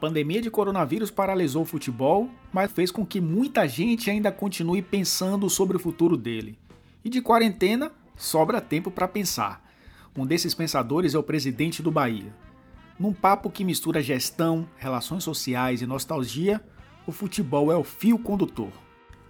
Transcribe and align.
pandemia 0.00 0.40
de 0.40 0.50
coronavírus 0.50 1.10
paralisou 1.10 1.62
o 1.62 1.66
futebol, 1.66 2.30
mas 2.50 2.72
fez 2.72 2.90
com 2.90 3.04
que 3.04 3.20
muita 3.20 3.68
gente 3.68 4.10
ainda 4.10 4.32
continue 4.32 4.80
pensando 4.80 5.48
sobre 5.50 5.76
o 5.76 5.80
futuro 5.80 6.16
dele. 6.16 6.58
E 7.04 7.10
de 7.10 7.20
quarentena, 7.20 7.92
sobra 8.16 8.60
tempo 8.60 8.90
para 8.90 9.06
pensar. 9.06 9.62
Um 10.16 10.26
desses 10.26 10.54
pensadores 10.54 11.14
é 11.14 11.18
o 11.18 11.22
presidente 11.22 11.82
do 11.82 11.90
Bahia. 11.90 12.34
Num 12.98 13.12
papo 13.12 13.50
que 13.50 13.64
mistura 13.64 14.02
gestão, 14.02 14.66
relações 14.76 15.22
sociais 15.22 15.82
e 15.82 15.86
nostalgia, 15.86 16.60
o 17.06 17.12
futebol 17.12 17.70
é 17.70 17.76
o 17.76 17.84
fio 17.84 18.18
condutor. 18.18 18.72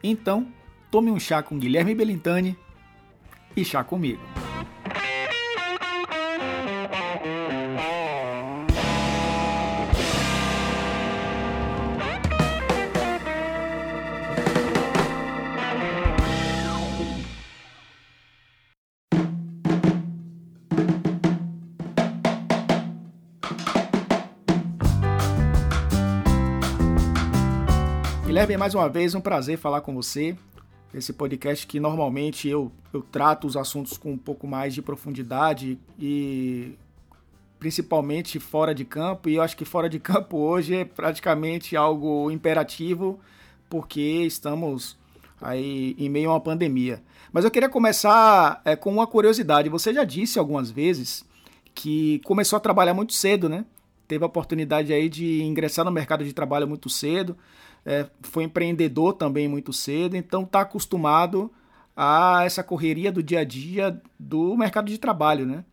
Então, 0.02 0.48
tome 0.90 1.10
um 1.10 1.20
chá 1.20 1.42
com 1.42 1.58
Guilherme 1.58 1.94
Belintani 1.94 2.56
e 3.56 3.64
chá 3.64 3.84
comigo. 3.84 4.22
Guilherme, 28.50 28.58
mais 28.58 28.74
uma 28.74 28.88
vez, 28.88 29.14
um 29.14 29.20
prazer 29.20 29.56
falar 29.58 29.80
com 29.80 29.94
você. 29.94 30.36
Esse 30.92 31.12
podcast 31.12 31.64
que 31.68 31.78
normalmente 31.78 32.48
eu, 32.48 32.72
eu 32.92 33.00
trato 33.00 33.46
os 33.46 33.56
assuntos 33.56 33.96
com 33.96 34.10
um 34.10 34.18
pouco 34.18 34.44
mais 34.44 34.74
de 34.74 34.82
profundidade 34.82 35.78
e 35.96 36.74
principalmente 37.60 38.40
fora 38.40 38.74
de 38.74 38.84
campo. 38.84 39.28
E 39.28 39.36
eu 39.36 39.42
acho 39.42 39.56
que 39.56 39.64
fora 39.64 39.88
de 39.88 40.00
campo 40.02 40.36
hoje 40.36 40.74
é 40.74 40.84
praticamente 40.84 41.76
algo 41.76 42.28
imperativo, 42.28 43.20
porque 43.68 44.00
estamos 44.00 44.98
aí 45.40 45.94
em 45.96 46.08
meio 46.08 46.30
a 46.30 46.32
uma 46.32 46.40
pandemia. 46.40 47.00
Mas 47.32 47.44
eu 47.44 47.52
queria 47.52 47.68
começar 47.68 48.60
é, 48.64 48.74
com 48.74 48.92
uma 48.92 49.06
curiosidade. 49.06 49.68
Você 49.68 49.94
já 49.94 50.02
disse 50.02 50.40
algumas 50.40 50.72
vezes 50.72 51.24
que 51.72 52.18
começou 52.24 52.56
a 52.56 52.60
trabalhar 52.60 52.94
muito 52.94 53.12
cedo, 53.12 53.48
né? 53.48 53.64
Teve 54.08 54.24
a 54.24 54.26
oportunidade 54.26 54.92
aí 54.92 55.08
de 55.08 55.40
ingressar 55.44 55.84
no 55.84 55.92
mercado 55.92 56.24
de 56.24 56.32
trabalho 56.32 56.66
muito 56.66 56.88
cedo 56.88 57.36
é, 57.84 58.06
foi 58.22 58.44
empreendedor 58.44 59.14
também 59.14 59.48
muito 59.48 59.72
cedo, 59.72 60.16
então 60.16 60.42
está 60.42 60.60
acostumado 60.62 61.50
a 61.96 62.42
essa 62.44 62.62
correria 62.62 63.12
do 63.12 63.22
dia 63.22 63.40
a 63.40 63.44
dia 63.44 64.00
do 64.18 64.56
mercado 64.56 64.86
de 64.86 64.98
trabalho, 64.98 65.46
né? 65.46 65.64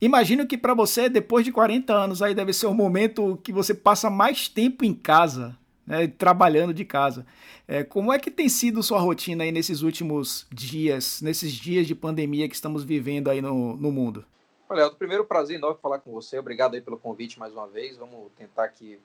Imagino 0.00 0.46
que 0.46 0.58
para 0.58 0.74
você, 0.74 1.08
depois 1.08 1.44
de 1.44 1.52
40 1.52 1.92
anos, 1.92 2.22
aí 2.22 2.34
deve 2.34 2.52
ser 2.52 2.66
o 2.66 2.74
momento 2.74 3.38
que 3.42 3.52
você 3.52 3.72
passa 3.72 4.10
mais 4.10 4.48
tempo 4.48 4.84
em 4.84 4.92
casa, 4.92 5.56
né, 5.86 6.08
trabalhando 6.08 6.74
de 6.74 6.84
casa. 6.84 7.24
É, 7.68 7.84
como 7.84 8.12
é 8.12 8.18
que 8.18 8.30
tem 8.30 8.48
sido 8.48 8.82
sua 8.82 8.98
rotina 8.98 9.44
aí 9.44 9.52
nesses 9.52 9.82
últimos 9.82 10.46
dias, 10.50 11.22
nesses 11.22 11.52
dias 11.52 11.86
de 11.86 11.94
pandemia 11.94 12.48
que 12.48 12.54
estamos 12.54 12.82
vivendo 12.82 13.30
aí 13.30 13.40
no, 13.40 13.76
no 13.76 13.92
mundo? 13.92 14.24
Olha, 14.68 14.80
é 14.80 14.86
o 14.86 14.94
primeiro 14.94 15.24
prazer 15.24 15.56
enorme 15.56 15.78
falar 15.80 16.00
com 16.00 16.10
você. 16.10 16.38
Obrigado 16.38 16.74
aí 16.74 16.80
pelo 16.80 16.98
convite 16.98 17.38
mais 17.38 17.52
uma 17.52 17.68
vez. 17.68 17.96
Vamos 17.96 18.32
tentar 18.36 18.64
aqui 18.64 18.98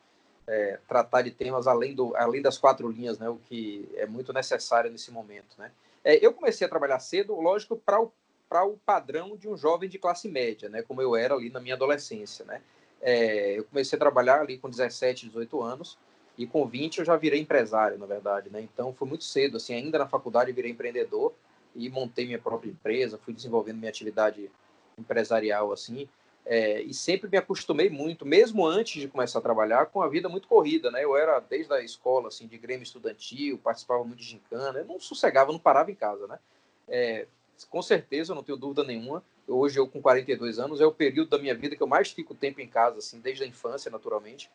é, 0.48 0.80
tratar 0.88 1.22
de 1.22 1.31
temas 1.31 1.67
além, 1.67 1.94
do, 1.94 2.16
além 2.16 2.42
das 2.42 2.58
quatro 2.58 2.90
linhas, 2.90 3.20
né, 3.20 3.28
o 3.28 3.36
que 3.36 3.88
é 3.95 4.06
muito 4.06 4.31
necessário 4.31 4.89
nesse 4.89 5.12
momento. 5.12 5.58
Né? 5.58 5.72
É, 6.04 6.26
eu 6.26 6.34
comecei 6.34 6.66
a 6.66 6.70
trabalhar 6.70 7.00
cedo, 7.00 7.36
lógico, 7.39 7.76
para 7.76 8.02
o, 8.02 8.12
o 8.50 8.78
padrão 8.86 9.36
de 9.36 9.48
um 9.48 9.58
jovem 9.58 9.89
de 9.89 10.00
classe 10.00 10.30
média, 10.30 10.70
né, 10.70 10.81
como 10.81 11.02
eu 11.02 11.16
era 11.16 11.36
ali 11.36 11.50
na 11.50 11.59
minha 11.59 11.76
adolescência. 11.76 12.45
Né? 12.45 12.62
É, 13.02 13.59
eu 13.59 13.66
comecei 13.66 13.98
a 13.98 14.00
trabalhar 14.00 14.39
ali 14.39 14.58
com 14.58 14.70
17, 14.70 15.27
18 15.27 15.61
anos, 15.61 15.98
e 16.38 16.45
com 16.45 16.66
20 16.66 16.99
eu 16.99 17.05
já 17.05 17.16
virei 17.16 17.42
empresário, 17.42 17.98
na 17.98 18.05
verdade. 18.05 18.49
Né? 18.49 18.61
Então 18.61 18.93
foi 18.93 19.08
muito 19.08 19.23
cedo, 19.23 19.58
assim, 19.58 19.73
ainda 19.73 19.98
na 19.98 20.08
faculdade 20.08 20.52
virei 20.52 20.72
empreendedor 20.72 21.33
e 21.76 21.89
montei 21.89 22.26
minha 22.26 22.39
própria 22.39 22.70
empresa, 22.70 23.17
fui 23.17 23.33
desenvolvendo 23.33 23.77
minha 23.77 23.89
atividade 23.89 24.49
empresarial 24.98 25.72
assim. 25.72 26.08
É, 26.50 26.82
e 26.82 26.94
sempre 26.94 27.30
me 27.30 27.38
acostumei 27.38 27.90
muito, 27.90 28.26
mesmo 28.26 28.66
antes 28.66 29.02
de 29.02 29.10
começar 29.10 29.40
a 29.40 29.42
trabalhar, 29.42 29.88
com 29.88 30.02
a 30.02 30.08
vida 30.08 30.30
muito 30.30 30.48
corrida, 30.48 30.90
né? 30.90 31.04
Eu 31.04 31.18
era 31.18 31.42
desde 31.42 31.74
a 31.74 31.84
escola, 31.84 32.30
assim, 32.30 32.48
de 32.48 32.58
grêmio 32.58 32.84
estudantil, 32.84 33.58
participava 33.58 34.02
muito 34.06 34.20
de 34.20 34.26
gincana, 34.26 34.80
eu 34.80 34.86
não 34.86 34.98
sossegava, 34.98 35.52
não 35.52 35.60
parava 35.60 35.92
em 35.92 35.96
casa, 35.96 36.26
né? 36.26 36.40
É, 36.88 37.28
com 37.70 37.82
certeza, 37.82 38.34
não 38.34 38.44
tenho 38.44 38.58
dúvida 38.58 38.82
nenhuma, 38.82 39.22
hoje 39.46 39.78
eu 39.78 39.86
com 39.90 40.02
42 40.02 40.58
anos, 40.58 40.80
é 40.80 40.86
o 40.86 40.92
período 40.92 41.32
da 41.32 41.38
minha 41.38 41.54
vida 41.54 41.76
que 41.76 41.84
eu 41.84 41.88
mais 41.88 42.12
fico 42.12 42.34
tempo 42.34 42.62
em 42.62 42.68
casa, 42.68 43.00
assim, 43.00 43.20
desde 43.20 43.44
a 43.44 43.48
infância, 43.48 43.92
naturalmente, 43.92 44.50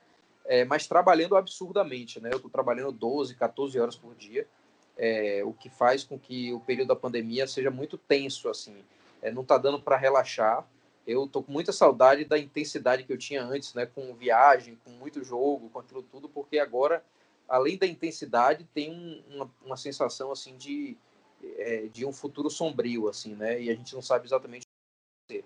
é, 0.47 0.65
mas 0.65 0.87
trabalhando 0.87 1.37
absurdamente, 1.37 2.21
né? 2.21 2.31
Eu 2.33 2.37
estou 2.37 2.51
trabalhando 2.51 2.91
12, 2.91 3.35
14 3.35 3.79
horas 3.79 3.97
por 3.97 4.15
dia, 4.15 4.47
é, 4.97 5.43
o 5.45 5.53
que 5.53 5.69
faz 5.69 6.05
com 6.05 6.19
que 6.19 6.55
o 6.55 6.61
período 6.61 6.89
da 6.89 6.97
pandemia 6.97 7.47
seja 7.47 7.71
muito 7.71 7.99
tenso, 7.99 8.49
assim, 8.49 8.77
é, 9.21 9.31
não 9.31 9.43
está 9.43 9.59
dando 9.59 9.79
para 9.79 9.99
relaxar, 9.99 10.67
eu 11.07 11.27
tô 11.27 11.43
com 11.43 11.53
muita 11.53 11.73
saudade 11.73 12.25
da 12.25 12.39
intensidade 12.39 13.05
que 13.05 13.13
eu 13.13 13.19
tinha 13.19 13.43
antes, 13.43 13.75
né? 13.75 13.87
Com 13.87 14.15
viagem, 14.15 14.79
com 14.85 14.91
muito 14.91 15.25
jogo, 15.25 15.69
com 15.71 15.79
aquilo 15.79 16.03
tudo, 16.03 16.29
porque 16.29 16.59
agora, 16.59 17.05
além 17.49 17.77
da 17.77 17.87
intensidade, 17.87 18.69
tem 18.73 18.91
um, 18.91 19.23
uma, 19.35 19.51
uma, 19.65 19.77
sensação 19.77 20.31
assim 20.31 20.57
de, 20.57 20.97
é, 21.59 21.89
de 21.93 22.07
um 22.07 22.12
futuro 22.12 22.49
sombrio, 22.49 23.09
assim, 23.09 23.35
né? 23.35 23.61
E 23.61 23.71
a 23.71 23.75
gente 23.75 23.95
não 23.95 24.03
sabe 24.03 24.27
exatamente 24.27 24.62
o 24.62 25.29
que 25.29 25.39
ser. 25.39 25.45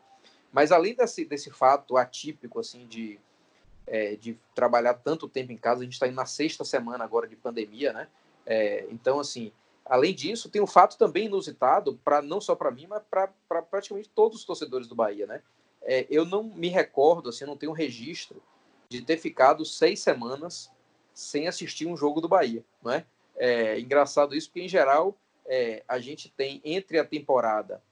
Mas 0.53 0.72
além 0.72 0.95
desse, 0.95 1.25
desse 1.25 1.50
fato 1.50 1.97
atípico, 1.97 2.61
assim, 2.61 2.87
de, 2.87 3.19
é, 3.87 4.16
de 4.16 4.39
trabalhar 4.55 4.95
tanto 4.95 5.28
tempo 5.28 5.53
em 5.53 5.56
casa, 5.56 5.81
a 5.81 5.84
gente 5.84 5.95
está 5.95 6.06
na 6.11 6.27
sexta 6.27 6.65
semana 6.65 7.05
agora 7.05 7.27
de 7.27 7.37
pandemia, 7.37 7.93
né? 7.93 8.09
É, 8.45 8.87
então, 8.91 9.19
assim, 9.19 9.53
Além 9.88 10.14
disso, 10.14 10.48
tem 10.48 10.60
um 10.60 10.66
fato 10.66 10.98
também 10.98 11.26
inusitado, 11.26 11.98
para 12.04 12.20
não 12.20 12.41
só 12.41 12.54
para 12.54 12.70
mim, 12.70 12.86
mas 12.88 13.02
para 13.08 13.28
praticamente 13.62 14.08
todos 14.08 14.38
os 14.38 14.44
torcedores 14.44 14.88
do 14.88 14.94
Bahia, 14.94 15.26
né? 15.26 15.42
É, 15.82 16.06
eu 16.10 16.24
não 16.24 16.42
me 16.42 16.69
recordo, 16.69 17.28
assim, 17.28 17.44
não 17.44 17.56
tenho 17.56 17.72
registro 17.72 18.42
de 18.88 19.00
ter 19.02 19.16
ficado 19.16 19.64
seis 19.64 20.00
semanas 20.00 20.70
sem 21.14 21.47
assistir 21.47 21.86
um 21.86 21.97
jogo 21.97 22.20
do 22.20 22.28
Bahia, 22.28 22.64
não 22.82 22.92
é? 22.92 23.04
É 23.36 23.78
engraçado 23.78 24.34
isso, 24.34 24.48
porque 24.48 24.62
em 24.62 24.69
geral 24.69 25.16
é, 25.47 25.82
a 25.86 25.98
gente 25.98 26.30
tem 26.30 26.60
entre 26.64 26.98
a 26.98 27.04
temporada 27.04 27.82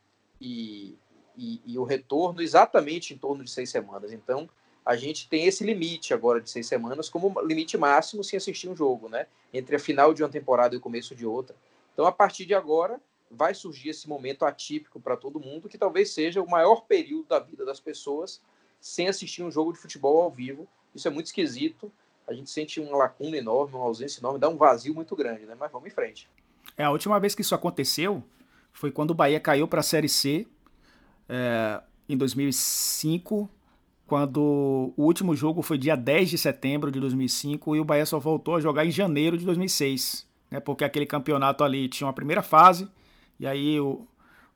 e, 0.40 0.96
e, 1.36 1.60
e, 1.64 1.78
o 1.78 1.84
retorno 1.84 2.42
exatamente 2.42 3.14
em 3.14 3.18
torno 3.18 3.44
de 3.44 3.50
seis 3.50 3.70
semanas. 3.70 4.12
Então 4.12 4.48
a 4.84 4.96
gente 4.96 5.28
tem 5.28 5.46
esse 5.46 5.64
limite 5.64 6.12
agora 6.12 6.40
de 6.40 6.50
seis 6.50 6.66
semanas 6.66 7.08
como 7.08 7.40
limite 7.42 7.78
máximo 7.78 8.24
sem 8.24 8.36
assistir 8.36 8.68
um 8.68 8.76
jogo, 8.76 9.08
né? 9.08 9.26
Entre 9.52 9.76
a 9.76 9.78
final 9.78 10.12
de 10.12 10.22
uma 10.22 10.28
temporada 10.28 10.74
e 10.74 10.78
o 10.78 10.80
começo 10.80 11.14
de 11.14 11.24
outra. 11.24 11.54
Então, 11.94 12.04
a 12.06 12.12
partir 12.12 12.44
de 12.44 12.54
agora, 12.54 13.00
vai 13.30 13.54
surgir 13.54 13.90
esse 13.90 14.08
momento 14.08 14.44
atípico 14.44 15.00
para 15.00 15.16
todo 15.16 15.40
mundo, 15.40 15.68
que 15.68 15.78
talvez 15.78 16.12
seja 16.12 16.42
o 16.42 16.50
maior 16.50 16.82
período 16.82 17.28
da 17.28 17.38
vida 17.38 17.64
das 17.64 17.80
pessoas 17.80 18.42
sem 18.80 19.08
assistir 19.08 19.42
um 19.42 19.50
jogo 19.50 19.72
de 19.72 19.78
futebol 19.78 20.20
ao 20.20 20.30
vivo. 20.30 20.68
Isso 20.94 21.08
é 21.08 21.10
muito 21.10 21.26
esquisito. 21.26 21.90
A 22.26 22.34
gente 22.34 22.50
sente 22.50 22.80
uma 22.80 22.96
lacuna 22.96 23.36
enorme, 23.36 23.74
uma 23.74 23.84
ausência 23.84 24.20
enorme, 24.20 24.38
dá 24.38 24.48
um 24.48 24.56
vazio 24.56 24.94
muito 24.94 25.14
grande, 25.16 25.46
né? 25.46 25.56
Mas 25.58 25.70
vamos 25.70 25.86
em 25.86 25.90
frente. 25.90 26.28
É, 26.76 26.84
a 26.84 26.90
última 26.90 27.18
vez 27.18 27.34
que 27.34 27.42
isso 27.42 27.54
aconteceu 27.54 28.22
foi 28.72 28.90
quando 28.90 29.12
o 29.12 29.14
Bahia 29.14 29.40
caiu 29.40 29.68
para 29.68 29.80
a 29.80 29.82
Série 29.82 30.08
C 30.08 30.46
é, 31.28 31.80
em 32.08 32.16
2005, 32.16 33.48
quando 34.06 34.92
o 34.96 35.02
último 35.04 35.34
jogo 35.34 35.62
foi 35.62 35.78
dia 35.78 35.96
10 35.96 36.30
de 36.30 36.38
setembro 36.38 36.90
de 36.90 37.00
2005 37.00 37.76
e 37.76 37.80
o 37.80 37.84
Bahia 37.84 38.04
só 38.04 38.18
voltou 38.18 38.56
a 38.56 38.60
jogar 38.60 38.84
em 38.84 38.90
janeiro 38.90 39.38
de 39.38 39.44
2006 39.44 40.26
né, 40.54 40.60
porque 40.60 40.84
aquele 40.84 41.04
campeonato 41.04 41.64
ali 41.64 41.88
tinha 41.88 42.06
uma 42.06 42.12
primeira 42.12 42.40
fase, 42.40 42.88
e 43.40 43.46
aí 43.46 43.80
o, 43.80 44.06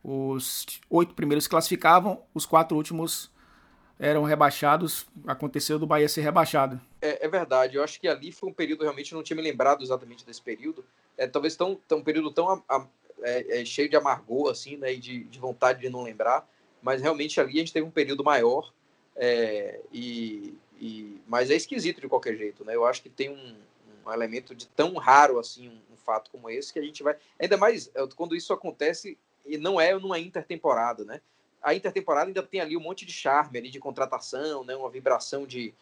os 0.02 0.64
oito 0.88 1.12
primeiros 1.12 1.48
classificavam, 1.48 2.22
os 2.32 2.46
quatro 2.46 2.76
últimos 2.76 3.32
eram 3.98 4.22
rebaixados, 4.22 5.08
aconteceu 5.26 5.76
do 5.76 5.88
Bahia 5.88 6.08
ser 6.08 6.20
rebaixado. 6.20 6.80
É, 7.02 7.26
é, 7.26 7.28
verdade, 7.28 7.74
eu 7.74 7.82
acho 7.82 8.00
que 8.00 8.06
ali 8.06 8.30
foi 8.30 8.48
um 8.48 8.52
período, 8.52 8.82
realmente 8.82 9.12
não 9.12 9.24
tinha 9.24 9.36
me 9.36 9.42
lembrado 9.42 9.82
exatamente 9.82 10.24
desse 10.24 10.40
período, 10.40 10.84
é, 11.16 11.26
talvez 11.26 11.56
tão, 11.56 11.74
tão, 11.88 11.98
um 11.98 12.04
período 12.04 12.30
tão 12.30 12.48
a, 12.48 12.62
a, 12.68 12.86
é, 13.22 13.60
é, 13.60 13.64
cheio 13.64 13.88
de 13.88 13.96
amargor, 13.96 14.52
assim, 14.52 14.76
né, 14.76 14.92
e 14.94 14.98
de, 14.98 15.24
de, 15.24 15.38
vontade 15.40 15.80
de 15.80 15.90
não 15.90 16.04
lembrar, 16.04 16.48
mas 16.80 17.02
realmente 17.02 17.40
ali 17.40 17.56
a 17.56 17.58
gente 17.58 17.72
teve 17.72 17.84
um 17.84 17.90
período 17.90 18.22
maior, 18.22 18.72
é, 19.16 19.80
e, 19.92 20.54
e, 20.78 21.20
mas 21.26 21.50
é 21.50 21.56
esquisito 21.56 22.00
de 22.00 22.06
qualquer 22.06 22.36
jeito, 22.36 22.64
né, 22.64 22.76
eu 22.76 22.86
acho 22.86 23.02
que 23.02 23.08
tem 23.08 23.30
um, 23.30 23.56
um 24.08 24.12
elemento 24.12 24.54
de 24.54 24.66
tão 24.66 24.94
raro, 24.94 25.38
assim, 25.38 25.68
um, 25.68 25.96
fato 25.96 26.30
como 26.30 26.48
esse 26.48 26.72
que 26.72 26.78
a 26.78 26.82
gente 26.82 27.02
vai. 27.02 27.16
Ainda 27.38 27.58
mais 27.58 27.90
é, 27.94 28.06
quando 28.16 28.34
isso 28.34 28.52
acontece 28.52 29.18
e 29.44 29.58
não 29.58 29.78
é 29.78 29.94
numa 29.94 30.18
intertemporada, 30.18 31.04
né? 31.04 31.20
A 31.62 31.74
intertemporada 31.74 32.28
ainda 32.28 32.42
tem 32.42 32.60
ali 32.60 32.76
um 32.76 32.80
monte 32.80 33.04
de 33.04 33.12
charme 33.12 33.58
ali 33.58 33.68
de 33.68 33.78
contratação, 33.78 34.64
né? 34.64 34.74
Uma 34.74 34.88
vibração 34.88 35.46
de, 35.46 35.74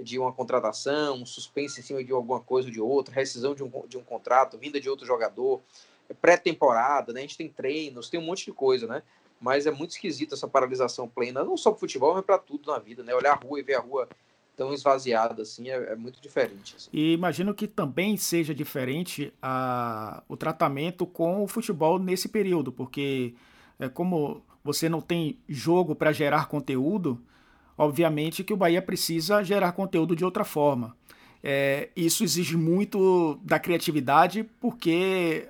de 0.00 0.18
uma 0.18 0.32
contratação, 0.32 1.16
um 1.16 1.26
suspense 1.26 1.80
em 1.80 1.82
cima 1.82 2.02
de 2.02 2.12
alguma 2.12 2.40
coisa 2.40 2.68
ou 2.68 2.72
de 2.72 2.80
outra, 2.80 3.14
rescisão 3.14 3.54
de 3.54 3.62
um, 3.62 3.70
de 3.86 3.98
um 3.98 4.02
contrato, 4.02 4.56
vinda 4.56 4.80
de 4.80 4.88
outro 4.88 5.04
jogador, 5.04 5.60
pré-temporada, 6.20 7.12
né? 7.12 7.20
A 7.20 7.22
gente 7.22 7.36
tem 7.36 7.48
treinos, 7.48 8.08
tem 8.08 8.18
um 8.18 8.24
monte 8.24 8.46
de 8.46 8.52
coisa, 8.52 8.86
né? 8.86 9.02
Mas 9.38 9.66
é 9.66 9.70
muito 9.70 9.90
esquisito 9.90 10.34
essa 10.34 10.48
paralisação 10.48 11.08
plena, 11.08 11.44
não 11.44 11.56
só 11.56 11.70
para 11.70 11.80
futebol, 11.80 12.14
mas 12.14 12.24
para 12.24 12.38
tudo 12.38 12.70
na 12.70 12.78
vida, 12.78 13.02
né? 13.02 13.14
Olhar 13.14 13.32
a 13.32 13.36
rua 13.36 13.60
e 13.60 13.62
ver 13.62 13.74
a 13.74 13.80
rua 13.80 14.08
tão 14.56 14.72
esvaziada 14.72 15.42
assim, 15.42 15.68
é, 15.68 15.92
é 15.92 15.96
muito 15.96 16.20
diferente. 16.20 16.74
Assim. 16.76 16.88
E 16.92 17.12
imagino 17.12 17.54
que 17.54 17.66
também 17.66 18.16
seja 18.16 18.54
diferente 18.54 19.32
a, 19.42 20.22
o 20.28 20.36
tratamento 20.36 21.06
com 21.06 21.42
o 21.42 21.48
futebol 21.48 21.98
nesse 21.98 22.28
período, 22.28 22.72
porque 22.72 23.34
é, 23.78 23.88
como 23.88 24.42
você 24.62 24.88
não 24.88 25.00
tem 25.00 25.38
jogo 25.48 25.94
para 25.94 26.12
gerar 26.12 26.46
conteúdo, 26.46 27.20
obviamente 27.76 28.42
que 28.42 28.52
o 28.52 28.56
Bahia 28.56 28.80
precisa 28.80 29.42
gerar 29.42 29.72
conteúdo 29.72 30.16
de 30.16 30.24
outra 30.24 30.44
forma. 30.44 30.96
É, 31.42 31.90
isso 31.94 32.24
exige 32.24 32.56
muito 32.56 33.38
da 33.42 33.58
criatividade, 33.58 34.44
porque 34.58 35.46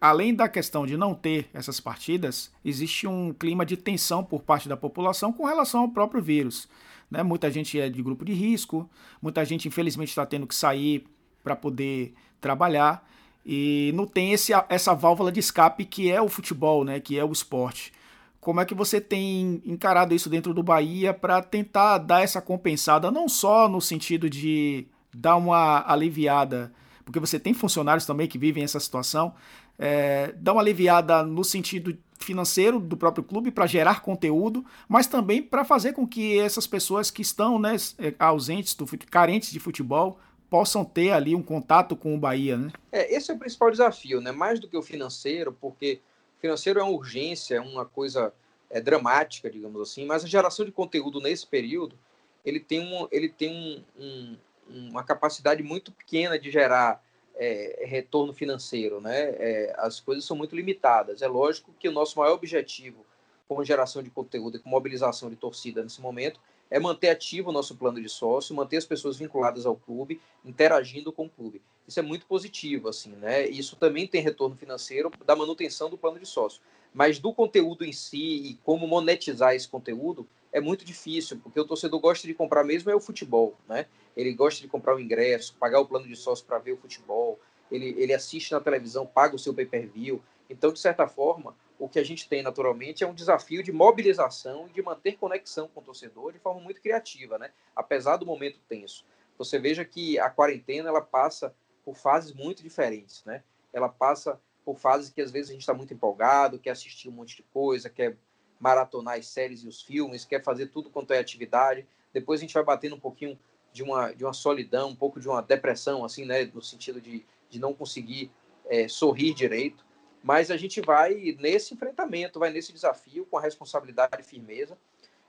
além 0.00 0.34
da 0.34 0.48
questão 0.48 0.84
de 0.84 0.96
não 0.96 1.14
ter 1.14 1.48
essas 1.54 1.78
partidas, 1.78 2.50
existe 2.64 3.06
um 3.06 3.32
clima 3.32 3.64
de 3.64 3.76
tensão 3.76 4.24
por 4.24 4.42
parte 4.42 4.68
da 4.68 4.76
população 4.76 5.32
com 5.32 5.46
relação 5.46 5.82
ao 5.82 5.88
próprio 5.88 6.20
vírus. 6.20 6.68
Né? 7.12 7.22
Muita 7.22 7.50
gente 7.50 7.78
é 7.78 7.90
de 7.90 8.02
grupo 8.02 8.24
de 8.24 8.32
risco, 8.32 8.88
muita 9.20 9.44
gente 9.44 9.68
infelizmente 9.68 10.08
está 10.08 10.24
tendo 10.24 10.46
que 10.46 10.54
sair 10.54 11.04
para 11.44 11.54
poder 11.54 12.14
trabalhar 12.40 13.06
e 13.44 13.92
não 13.94 14.06
tem 14.06 14.32
esse, 14.32 14.52
essa 14.70 14.94
válvula 14.94 15.30
de 15.30 15.38
escape 15.38 15.84
que 15.84 16.10
é 16.10 16.22
o 16.22 16.28
futebol, 16.28 16.84
né? 16.84 16.98
que 17.00 17.18
é 17.18 17.24
o 17.24 17.30
esporte. 17.30 17.92
Como 18.40 18.62
é 18.62 18.64
que 18.64 18.74
você 18.74 18.98
tem 18.98 19.62
encarado 19.66 20.14
isso 20.14 20.30
dentro 20.30 20.54
do 20.54 20.62
Bahia 20.62 21.12
para 21.12 21.42
tentar 21.42 21.98
dar 21.98 22.22
essa 22.22 22.40
compensada, 22.40 23.10
não 23.10 23.28
só 23.28 23.68
no 23.68 23.80
sentido 23.80 24.30
de 24.30 24.86
dar 25.14 25.36
uma 25.36 25.84
aliviada, 25.86 26.72
porque 27.04 27.20
você 27.20 27.38
tem 27.38 27.52
funcionários 27.52 28.06
também 28.06 28.26
que 28.26 28.38
vivem 28.38 28.64
essa 28.64 28.80
situação, 28.80 29.34
é, 29.78 30.32
dar 30.38 30.54
uma 30.54 30.62
aliviada 30.62 31.22
no 31.22 31.44
sentido 31.44 31.96
financeiro 32.22 32.80
do 32.80 32.96
próprio 32.96 33.24
clube 33.24 33.50
para 33.50 33.66
gerar 33.66 34.02
conteúdo, 34.02 34.64
mas 34.88 35.06
também 35.06 35.42
para 35.42 35.64
fazer 35.64 35.92
com 35.92 36.06
que 36.06 36.38
essas 36.38 36.66
pessoas 36.66 37.10
que 37.10 37.22
estão 37.22 37.58
né, 37.58 37.76
é, 37.98 38.14
ausentes, 38.18 38.74
do, 38.74 38.86
carentes 39.10 39.50
de 39.50 39.60
futebol, 39.60 40.18
possam 40.48 40.84
ter 40.84 41.12
ali 41.12 41.34
um 41.34 41.42
contato 41.42 41.96
com 41.96 42.14
o 42.14 42.18
Bahia, 42.18 42.58
né? 42.58 42.70
É, 42.90 43.14
esse 43.14 43.30
é 43.30 43.34
o 43.34 43.38
principal 43.38 43.70
desafio, 43.70 44.20
né? 44.20 44.32
Mais 44.32 44.60
do 44.60 44.68
que 44.68 44.76
o 44.76 44.82
financeiro, 44.82 45.56
porque 45.58 46.00
financeiro 46.40 46.78
é 46.78 46.82
uma 46.82 46.92
urgência, 46.92 47.54
é 47.54 47.60
uma 47.60 47.86
coisa 47.86 48.34
é, 48.68 48.80
dramática, 48.80 49.50
digamos 49.50 49.80
assim, 49.80 50.04
mas 50.04 50.24
a 50.24 50.28
geração 50.28 50.66
de 50.66 50.72
conteúdo 50.72 51.20
nesse 51.20 51.46
período, 51.46 51.96
ele 52.44 52.60
tem, 52.60 52.80
um, 52.80 53.08
ele 53.10 53.28
tem 53.28 53.84
um, 53.98 54.36
um, 54.68 54.88
uma 54.90 55.02
capacidade 55.04 55.62
muito 55.62 55.92
pequena 55.92 56.38
de 56.38 56.50
gerar 56.50 57.02
é, 57.36 57.84
retorno 57.86 58.32
financeiro, 58.32 59.00
né? 59.00 59.30
É, 59.38 59.74
as 59.78 60.00
coisas 60.00 60.24
são 60.24 60.36
muito 60.36 60.54
limitadas. 60.54 61.22
É 61.22 61.28
lógico 61.28 61.72
que 61.78 61.88
o 61.88 61.92
nosso 61.92 62.18
maior 62.18 62.34
objetivo 62.34 63.04
com 63.48 63.64
geração 63.64 64.02
de 64.02 64.10
conteúdo 64.10 64.56
e 64.56 64.60
com 64.60 64.68
mobilização 64.68 65.28
de 65.28 65.36
torcida 65.36 65.82
nesse 65.82 66.00
momento 66.00 66.40
é 66.70 66.80
manter 66.80 67.10
ativo 67.10 67.50
o 67.50 67.52
nosso 67.52 67.76
plano 67.76 68.00
de 68.00 68.08
sócio, 68.08 68.54
manter 68.54 68.78
as 68.78 68.86
pessoas 68.86 69.18
vinculadas 69.18 69.66
ao 69.66 69.76
clube, 69.76 70.20
interagindo 70.42 71.12
com 71.12 71.26
o 71.26 71.28
clube. 71.28 71.60
Isso 71.86 72.00
é 72.00 72.02
muito 72.02 72.24
positivo, 72.24 72.88
assim, 72.88 73.10
né? 73.10 73.46
Isso 73.46 73.76
também 73.76 74.06
tem 74.06 74.22
retorno 74.22 74.56
financeiro 74.56 75.10
da 75.26 75.36
manutenção 75.36 75.90
do 75.90 75.98
plano 75.98 76.18
de 76.18 76.24
sócio. 76.24 76.62
Mas 76.94 77.18
do 77.18 77.32
conteúdo 77.32 77.84
em 77.84 77.92
si 77.92 78.18
e 78.18 78.58
como 78.64 78.86
monetizar 78.86 79.54
esse 79.54 79.68
conteúdo 79.68 80.26
é 80.50 80.60
muito 80.60 80.84
difícil, 80.84 81.38
porque 81.42 81.60
o 81.60 81.64
torcedor 81.64 82.00
gosta 82.00 82.26
de 82.26 82.34
comprar 82.34 82.64
mesmo 82.64 82.90
é 82.90 82.94
o 82.94 83.00
futebol, 83.00 83.54
né? 83.68 83.86
Ele 84.16 84.32
gosta 84.32 84.60
de 84.60 84.68
comprar 84.68 84.94
o 84.94 85.00
ingresso, 85.00 85.56
pagar 85.58 85.80
o 85.80 85.86
plano 85.86 86.06
de 86.06 86.16
sócio 86.16 86.44
para 86.44 86.58
ver 86.58 86.72
o 86.72 86.76
futebol, 86.76 87.38
ele, 87.70 87.94
ele 87.98 88.12
assiste 88.12 88.52
na 88.52 88.60
televisão, 88.60 89.06
paga 89.06 89.34
o 89.34 89.38
seu 89.38 89.54
pay-per-view. 89.54 90.22
Então, 90.48 90.72
de 90.72 90.78
certa 90.78 91.06
forma, 91.06 91.56
o 91.78 91.88
que 91.88 91.98
a 91.98 92.04
gente 92.04 92.28
tem 92.28 92.42
naturalmente 92.42 93.02
é 93.02 93.06
um 93.06 93.14
desafio 93.14 93.62
de 93.62 93.72
mobilização 93.72 94.68
e 94.68 94.72
de 94.72 94.82
manter 94.82 95.16
conexão 95.16 95.68
com 95.68 95.80
o 95.80 95.82
torcedor 95.82 96.32
de 96.32 96.38
forma 96.38 96.60
muito 96.60 96.80
criativa, 96.80 97.38
né? 97.38 97.50
Apesar 97.74 98.18
do 98.18 98.26
momento 98.26 98.60
tenso. 98.68 99.04
Você 99.38 99.58
veja 99.58 99.84
que 99.84 100.18
a 100.18 100.28
quarentena 100.28 100.90
ela 100.90 101.00
passa 101.00 101.54
por 101.84 101.96
fases 101.96 102.32
muito 102.32 102.62
diferentes, 102.62 103.24
né? 103.24 103.42
Ela 103.72 103.88
passa 103.88 104.38
por 104.64 104.78
fases 104.78 105.10
que 105.10 105.20
às 105.20 105.30
vezes 105.30 105.50
a 105.50 105.52
gente 105.54 105.62
está 105.62 105.74
muito 105.74 105.92
empolgado, 105.92 106.58
quer 106.58 106.70
assistir 106.70 107.08
um 107.08 107.12
monte 107.12 107.36
de 107.36 107.42
coisa, 107.42 107.90
quer 107.90 108.16
maratonar 108.60 109.18
as 109.18 109.26
séries 109.26 109.64
e 109.64 109.68
os 109.68 109.82
filmes, 109.82 110.24
quer 110.24 110.42
fazer 110.44 110.66
tudo 110.66 110.90
quanto 110.90 111.12
é 111.12 111.18
atividade. 111.18 111.84
Depois 112.12 112.38
a 112.38 112.42
gente 112.42 112.54
vai 112.54 112.62
batendo 112.62 112.94
um 112.94 113.00
pouquinho 113.00 113.36
de 113.72 113.82
uma, 113.82 114.12
de 114.12 114.24
uma 114.24 114.32
solidão, 114.32 114.90
um 114.90 114.96
pouco 114.96 115.18
de 115.18 115.28
uma 115.28 115.42
depressão, 115.42 116.04
assim, 116.04 116.24
né? 116.24 116.44
No 116.52 116.62
sentido 116.62 117.00
de, 117.00 117.24
de 117.48 117.58
não 117.58 117.72
conseguir 117.72 118.30
é, 118.66 118.86
sorrir 118.88 119.34
direito. 119.34 119.84
Mas 120.22 120.50
a 120.50 120.56
gente 120.56 120.80
vai 120.80 121.36
nesse 121.40 121.74
enfrentamento, 121.74 122.38
vai 122.38 122.50
nesse 122.50 122.72
desafio 122.72 123.26
com 123.26 123.36
a 123.36 123.40
responsabilidade 123.40 124.20
e 124.20 124.24
firmeza. 124.24 124.78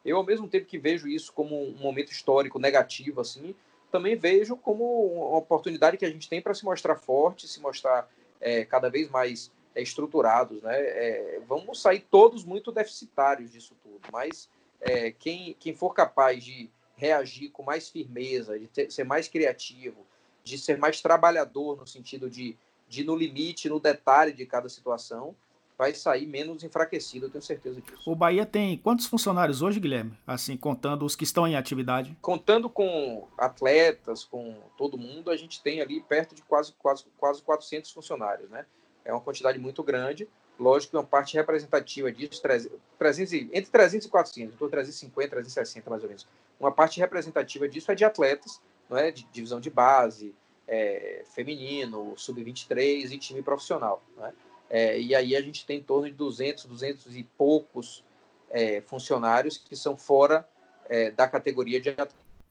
Eu, 0.06 0.18
ao 0.18 0.26
mesmo 0.26 0.48
tempo 0.48 0.68
que 0.68 0.78
vejo 0.78 1.08
isso 1.08 1.32
como 1.34 1.56
um 1.56 1.78
momento 1.78 2.12
histórico 2.12 2.60
negativo, 2.60 3.22
assim, 3.22 3.56
também 3.92 4.16
vejo 4.16 4.56
como 4.58 4.84
uma 4.84 5.38
oportunidade 5.38 5.98
que 5.98 6.06
a 6.06 6.10
gente 6.10 6.28
tem 6.30 6.42
para 6.42 6.54
se 6.54 6.66
mostrar 6.66 6.96
forte, 6.96 7.48
se 7.48 7.60
mostrar 7.62 8.10
é, 8.42 8.66
cada 8.66 8.90
vez 8.90 9.10
mais 9.10 9.52
é, 9.74 9.82
estruturados. 9.82 10.62
Né? 10.62 10.76
É, 10.76 11.42
vamos 11.48 11.82
sair 11.82 12.06
todos 12.12 12.44
muito 12.44 12.72
deficitários 12.72 13.52
disso 13.52 13.76
tudo, 13.82 14.02
mas 14.12 14.50
é, 14.82 15.12
quem, 15.12 15.56
quem 15.60 15.74
for 15.74 15.94
capaz 15.94 16.44
de 16.44 16.70
reagir 16.96 17.50
com 17.50 17.64
mais 17.64 17.90
firmeza, 17.90 18.58
de 18.58 18.68
ter, 18.68 18.92
ser 18.92 19.04
mais 19.04 19.28
criativo, 19.28 20.06
de 20.44 20.58
ser 20.58 20.78
mais 20.78 21.02
trabalhador 21.02 21.78
no 21.78 21.88
sentido 21.88 22.30
de 22.30 22.58
de 22.94 23.04
no 23.04 23.16
limite, 23.16 23.68
no 23.68 23.80
detalhe 23.80 24.32
de 24.32 24.46
cada 24.46 24.70
situação, 24.70 25.36
vai 25.76 25.96
sair 25.96 26.28
menos 26.28 26.64
enfraquecido, 26.64 27.26
eu 27.26 27.30
tenho 27.32 27.42
certeza 27.42 27.82
disso. 27.82 28.10
O 28.10 28.16
Bahia 28.16 28.46
tem 28.46 28.78
quantos 28.78 29.08
funcionários 29.08 29.64
hoje, 29.64 29.80
Guilherme? 29.80 30.16
Assim, 30.28 30.56
contando 30.56 31.04
os 31.04 31.16
que 31.16 31.24
estão 31.24 31.48
em 31.48 31.56
atividade? 31.56 32.16
Contando 32.22 32.70
com 32.70 33.28
atletas, 33.36 34.24
com 34.24 34.56
todo 34.78 34.98
mundo, 34.98 35.32
a 35.32 35.36
gente 35.36 35.62
tem 35.64 35.82
ali 35.82 36.02
perto 36.02 36.36
de 36.36 36.44
quase, 36.44 36.74
quase, 36.74 37.06
quase 37.18 37.42
400 37.42 37.92
funcionários, 37.92 38.50
né? 38.52 38.66
É 39.04 39.12
uma 39.12 39.22
quantidade 39.22 39.58
muito 39.58 39.82
grande. 39.82 40.30
Lógico 40.60 40.92
que 40.92 40.98
uma 40.98 41.04
parte 41.04 41.36
representativa 41.36 42.12
disso, 42.12 42.42
300, 42.42 43.34
entre 43.34 43.72
300 43.72 44.08
e 44.08 44.10
400, 44.10 44.54
estou 44.54 44.70
350, 44.70 45.30
360 45.30 45.90
mais 45.90 46.04
ou 46.04 46.10
menos. 46.10 46.28
Uma 46.60 46.72
parte 46.72 47.00
representativa 47.00 47.68
disso 47.68 47.92
é 47.92 47.96
de 47.96 48.06
atletas, 48.06 48.62
não 48.90 48.98
é? 48.98 49.12
de 49.12 49.26
divisão 49.32 49.60
de 49.60 49.70
base, 49.70 50.34
é, 50.68 51.24
feminino, 51.34 52.14
sub-23 52.16 53.12
e 53.12 53.18
time 53.18 53.42
profissional. 53.42 54.04
Né? 54.16 54.34
É, 54.70 55.00
e 55.00 55.16
aí 55.16 55.36
a 55.36 55.42
gente 55.42 55.66
tem 55.66 55.80
em 55.80 55.84
torno 55.84 56.08
de 56.08 56.14
200, 56.14 56.66
200 56.66 57.16
e 57.16 57.24
poucos 57.38 58.04
é, 58.50 58.82
funcionários 58.82 59.58
que 59.58 59.76
são 59.76 59.98
fora 59.98 60.48
é, 60.88 61.12
da 61.12 61.28
categoria 61.28 61.82
de 61.82 61.90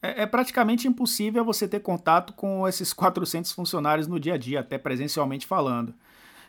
é, 0.03 0.23
é, 0.23 0.27
praticamente 0.27 0.89
impossível 0.89 1.45
você 1.45 1.69
ter 1.69 1.79
contato 1.79 2.33
com 2.33 2.67
esses 2.67 2.93
400 2.93 3.53
funcionários 3.53 4.09
no 4.09 4.19
dia 4.19 4.35
a 4.35 4.37
dia, 4.37 4.59
até 4.59 4.77
presencialmente 4.77 5.47
falando. 5.47 5.95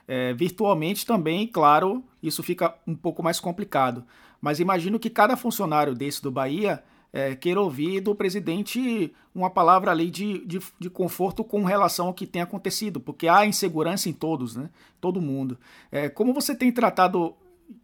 É, 0.07 0.33
virtualmente 0.33 1.05
também, 1.05 1.48
claro, 1.48 2.03
isso 2.22 2.43
fica 2.43 2.75
um 2.86 2.95
pouco 2.95 3.24
mais 3.24 3.39
complicado. 3.39 4.03
Mas 4.41 4.60
imagino 4.60 5.00
que 5.00 5.10
cada 5.10 5.38
funcionário 5.38 5.95
desse 5.95 6.22
do 6.22 6.31
Bahia 6.31 6.83
é, 7.13 7.36
queira 7.36 7.62
ouvir 7.62 8.01
do 8.01 8.15
presidente 8.15 9.13
uma 9.33 9.50
palavra 9.50 9.91
ali 9.91 10.10
de, 10.10 10.45
de, 10.45 10.60
de, 10.79 10.89
conforto 10.89 11.43
com 11.43 11.63
relação 11.63 12.07
ao 12.07 12.13
que 12.13 12.25
tem 12.25 12.41
acontecido, 12.41 13.00
porque 13.00 13.27
há 13.27 13.45
insegurança 13.45 14.10
em 14.10 14.13
todos, 14.13 14.55
né? 14.55 14.69
Todo 15.00 15.22
mundo. 15.22 15.57
É, 15.91 16.10
como 16.10 16.33
você 16.33 16.55
tem 16.55 16.72
tratado 16.72 17.36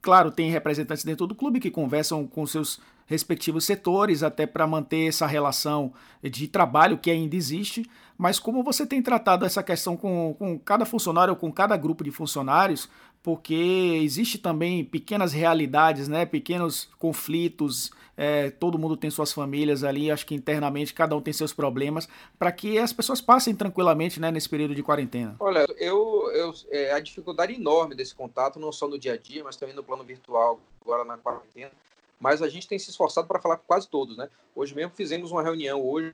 Claro, 0.01 0.31
tem 0.31 0.49
representantes 0.49 1.03
dentro 1.03 1.27
do 1.27 1.35
clube 1.35 1.59
que 1.59 1.69
conversam 1.69 2.25
com 2.25 2.45
seus 2.45 2.79
respectivos 3.05 3.65
setores, 3.65 4.21
até 4.21 4.45
para 4.45 4.67
manter 4.67 5.07
essa 5.07 5.25
relação 5.25 5.91
de 6.21 6.47
trabalho 6.47 6.97
que 6.97 7.09
ainda 7.09 7.35
existe, 7.35 7.83
mas 8.15 8.37
como 8.37 8.63
você 8.63 8.85
tem 8.85 9.01
tratado 9.01 9.45
essa 9.45 9.63
questão 9.63 9.97
com, 9.97 10.35
com 10.37 10.59
cada 10.59 10.85
funcionário 10.85 11.35
com 11.35 11.51
cada 11.51 11.75
grupo 11.75 12.03
de 12.03 12.11
funcionários, 12.11 12.87
porque 13.21 13.99
existe 14.01 14.37
também 14.37 14.83
pequenas 14.83 15.33
realidades, 15.33 16.07
né, 16.07 16.25
pequenos 16.25 16.89
conflitos, 16.97 17.91
é, 18.15 18.49
todo 18.49 18.77
mundo 18.77 18.97
tem 18.97 19.09
suas 19.09 19.31
famílias 19.31 19.83
ali, 19.83 20.11
acho 20.11 20.25
que 20.25 20.35
internamente 20.35 20.93
cada 20.93 21.15
um 21.15 21.21
tem 21.21 21.33
seus 21.33 21.53
problemas, 21.53 22.07
para 22.37 22.51
que 22.51 22.77
as 22.77 22.91
pessoas 22.91 23.21
passem 23.21 23.55
tranquilamente 23.55 24.19
né, 24.19 24.31
nesse 24.31 24.49
período 24.49 24.75
de 24.75 24.83
quarentena. 24.83 25.35
Olha, 25.39 25.65
eu, 25.77 26.29
eu 26.33 26.53
é, 26.69 26.91
a 26.91 26.99
dificuldade 26.99 27.53
enorme 27.53 27.95
desse 27.95 28.13
contato, 28.13 28.59
não 28.59 28.71
só 28.71 28.87
no 28.87 28.99
dia 28.99 29.13
a 29.13 29.17
dia, 29.17 29.43
mas 29.43 29.55
também 29.55 29.75
no 29.75 29.83
plano 29.83 30.03
virtual, 30.03 30.59
agora 30.81 31.03
na 31.05 31.17
quarentena, 31.17 31.71
mas 32.19 32.41
a 32.41 32.49
gente 32.49 32.67
tem 32.67 32.77
se 32.77 32.89
esforçado 32.89 33.27
para 33.27 33.39
falar 33.39 33.57
com 33.57 33.63
quase 33.65 33.87
todos, 33.87 34.17
né? 34.17 34.29
Hoje 34.55 34.75
mesmo 34.75 34.91
fizemos 34.93 35.31
uma 35.31 35.41
reunião 35.41 35.81
hoje 35.81 36.13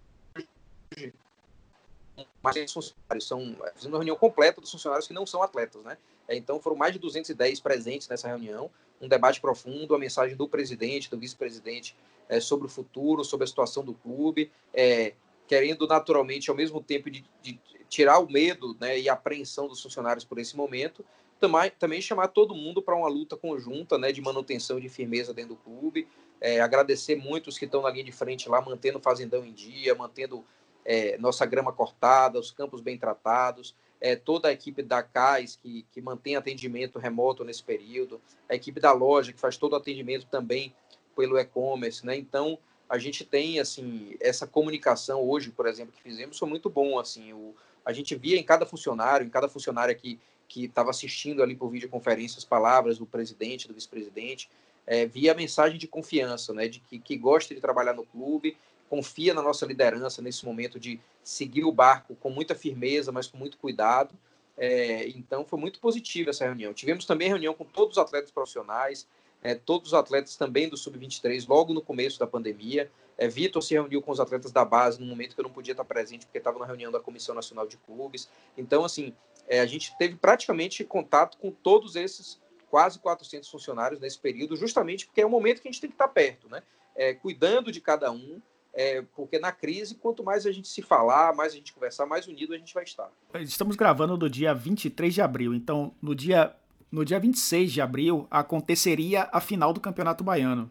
mais 2.44 2.72
funcionários, 2.72 3.28
são, 3.28 3.40
uma 3.42 3.98
reunião 3.98 4.16
completa 4.16 4.62
dos 4.62 4.72
funcionários 4.72 5.08
que 5.08 5.14
não 5.14 5.26
são 5.26 5.42
atletas, 5.42 5.84
né? 5.84 5.98
É, 6.28 6.36
então 6.36 6.60
foram 6.60 6.76
mais 6.76 6.94
de 6.94 7.00
210 7.00 7.60
presentes 7.60 8.08
nessa 8.08 8.28
reunião, 8.28 8.70
um 9.02 9.08
debate 9.08 9.42
profundo, 9.42 9.94
a 9.94 10.00
mensagem 10.00 10.36
do 10.36 10.48
presidente, 10.48 11.10
do 11.10 11.18
vice-presidente 11.18 11.96
é, 12.28 12.40
sobre 12.40 12.66
o 12.66 12.70
futuro, 12.70 13.24
sobre 13.24 13.44
a 13.44 13.48
situação 13.48 13.84
do 13.84 13.94
clube, 13.94 14.52
é, 14.74 15.14
querendo 15.48 15.88
naturalmente, 15.88 16.50
ao 16.50 16.56
mesmo 16.56 16.82
tempo 16.82 17.10
de, 17.10 17.24
de, 17.42 17.60
tirar 17.88 18.20
o 18.20 18.30
medo 18.30 18.76
né, 18.80 19.00
e 19.00 19.08
a 19.08 19.14
apreensão 19.14 19.68
dos 19.68 19.82
funcionários 19.82 20.26
por 20.26 20.40
esse 20.40 20.58
momento, 20.58 21.06
também, 21.40 21.72
também 21.78 22.02
chamar 22.02 22.30
todo 22.30 22.56
mundo 22.56 22.82
para 22.82 22.96
uma 22.96 23.08
luta 23.08 23.38
conjunta 23.38 23.98
né, 23.98 24.12
de 24.12 24.22
manutenção 24.22 24.80
de 24.80 24.90
firmeza 24.90 25.34
dentro 25.34 25.56
do 25.56 25.62
clube, 25.62 26.08
É, 26.42 26.60
agradecer 26.60 27.16
muito 27.16 27.48
os 27.48 27.58
que 27.58 27.64
estão 27.64 27.82
na 27.82 27.90
linha 27.90 28.04
de 28.04 28.12
frente 28.12 28.50
lá, 28.50 28.62
mantendo 28.62 28.98
o 28.98 29.02
fazendão 29.02 29.46
em 29.46 29.54
dia, 29.54 29.96
mantendo 29.96 30.44
é, 30.84 31.18
nossa 31.18 31.46
grama 31.46 31.72
cortada, 31.72 32.38
os 32.38 32.52
campos 32.52 32.82
bem 32.82 32.98
tratados, 32.98 33.74
é, 34.00 34.16
toda 34.16 34.50
a 34.50 34.52
equipe 34.52 34.82
da 34.82 35.02
CAIS 35.02 35.56
que, 35.56 35.86
que 35.92 36.02
mantém 36.02 36.36
atendimento 36.36 37.00
remoto 37.00 37.44
nesse 37.44 37.64
período, 37.64 38.22
a 38.50 38.56
equipe 38.56 38.80
da 38.80 38.92
loja 38.92 39.34
que 39.34 39.40
faz 39.40 39.58
todo 39.58 39.74
o 39.74 39.76
atendimento 39.78 40.26
também 40.28 40.74
pelo 41.16 41.38
e-commerce, 41.38 42.06
né? 42.06 42.16
Então 42.16 42.58
a 42.88 42.98
gente 42.98 43.26
tem 43.26 43.60
assim 43.60 44.16
essa 44.20 44.46
comunicação 44.46 45.22
hoje, 45.22 45.50
por 45.52 45.66
exemplo, 45.66 45.94
que 45.94 46.02
fizemos 46.02 46.38
foi 46.38 46.48
muito 46.48 46.70
bom 46.70 47.00
assim. 47.00 47.34
O, 47.34 47.56
a 47.84 47.94
gente 47.94 48.16
via 48.16 48.38
em 48.38 48.44
cada 48.44 48.66
funcionário, 48.66 49.26
em 49.26 49.30
cada 49.30 49.48
funcionário 49.48 49.96
que 49.96 50.20
que 50.48 50.66
estava 50.66 50.90
assistindo 50.90 51.42
ali 51.42 51.56
por 51.56 51.70
videoconferência 51.70 52.38
as 52.38 52.46
palavras 52.46 52.98
do 52.98 53.06
presidente, 53.06 53.68
do 53.68 53.74
vice-presidente, 53.74 54.50
é, 54.86 55.06
via 55.06 55.32
a 55.32 55.36
mensagem 55.36 55.78
de 55.78 55.88
confiança, 55.88 56.54
né, 56.54 56.68
de 56.68 56.80
que, 56.80 57.00
que 57.00 57.18
gosta 57.18 57.54
de 57.54 57.62
trabalhar 57.62 57.94
no 57.94 58.06
clube, 58.06 58.56
confia 58.90 59.34
na 59.34 59.42
nossa 59.42 59.66
liderança 59.66 60.22
nesse 60.22 60.46
momento 60.46 60.80
de 60.80 61.00
seguir 61.24 61.64
o 61.64 61.72
barco 61.72 62.16
com 62.16 62.30
muita 62.30 62.56
firmeza, 62.56 63.12
mas 63.12 63.28
com 63.28 63.38
muito 63.38 63.58
cuidado. 63.58 64.14
É, 64.58 65.08
então 65.10 65.44
foi 65.44 65.60
muito 65.60 65.80
positiva 65.80 66.30
essa 66.30 66.46
reunião. 66.46 66.74
Tivemos 66.74 67.06
também 67.06 67.28
reunião 67.28 67.54
com 67.54 67.66
todos 67.66 67.98
os 67.98 68.04
atletas 68.04 68.32
profissionais, 68.32 69.08
é, 69.42 69.54
todos 69.54 69.90
os 69.90 69.94
atletas 69.94 70.36
também 70.36 70.70
do 70.70 70.78
Sub-23, 70.78 71.48
logo 71.48 71.74
no 71.74 71.82
começo 71.82 72.20
da 72.20 72.28
pandemia. 72.28 72.90
É, 73.18 73.28
Vitor 73.28 73.62
se 73.62 73.74
reuniu 73.74 74.02
com 74.02 74.12
os 74.12 74.20
atletas 74.20 74.52
da 74.52 74.66
base 74.66 75.00
no 75.00 75.06
momento 75.06 75.36
que 75.36 75.40
eu 75.40 75.44
não 75.44 75.52
podia 75.52 75.72
estar 75.72 75.86
presente, 75.86 76.26
porque 76.26 76.38
estava 76.38 76.60
na 76.60 76.66
reunião 76.66 76.92
da 76.92 77.00
Comissão 77.00 77.36
Nacional 77.36 77.68
de 77.68 77.78
Clubes. 77.78 78.30
Então, 78.58 78.84
assim, 78.84 79.14
é, 79.48 79.60
a 79.60 79.66
gente 79.66 79.96
teve 79.98 80.16
praticamente 80.16 80.84
contato 80.84 81.38
com 81.38 81.52
todos 81.52 81.96
esses 81.96 82.40
quase 82.70 83.00
400 83.00 83.50
funcionários 83.50 84.00
nesse 84.00 84.20
período, 84.20 84.56
justamente 84.56 85.06
porque 85.06 85.22
é 85.22 85.26
o 85.26 85.30
momento 85.30 85.62
que 85.62 85.68
a 85.68 85.72
gente 85.72 85.80
tem 85.80 85.90
que 85.90 85.96
estar 85.96 86.08
perto, 86.08 86.50
né? 86.50 86.62
É, 86.96 87.14
cuidando 87.14 87.72
de 87.72 87.80
cada 87.80 88.12
um, 88.12 88.42
é, 88.76 89.02
porque 89.16 89.40
na 89.40 89.54
crise, 89.54 89.96
quanto 89.96 90.22
mais 90.22 90.46
a 90.46 90.52
gente 90.52 90.68
se 90.68 90.82
falar, 90.82 91.34
mais 91.34 91.54
a 91.54 91.56
gente 91.56 91.72
conversar, 91.72 92.06
mais 92.06 92.28
unido 92.28 92.54
a 92.54 92.58
gente 92.58 92.74
vai 92.74 92.84
estar. 92.84 93.10
Estamos 93.36 93.78
gravando 93.78 94.18
no 94.18 94.30
dia 94.30 94.54
23 94.54 95.14
de 95.14 95.22
abril, 95.22 95.54
então 95.54 95.96
no 96.02 96.14
dia, 96.14 96.54
no 96.92 97.06
dia 97.06 97.18
26 97.18 97.72
de 97.72 97.80
abril 97.80 98.28
aconteceria 98.30 99.30
a 99.32 99.40
final 99.40 99.72
do 99.72 99.80
Campeonato 99.80 100.26
Baiano. 100.26 100.70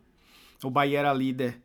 O 0.63 0.71
Bahia 0.71 0.99
era 0.99 1.13
líder. 1.15 1.61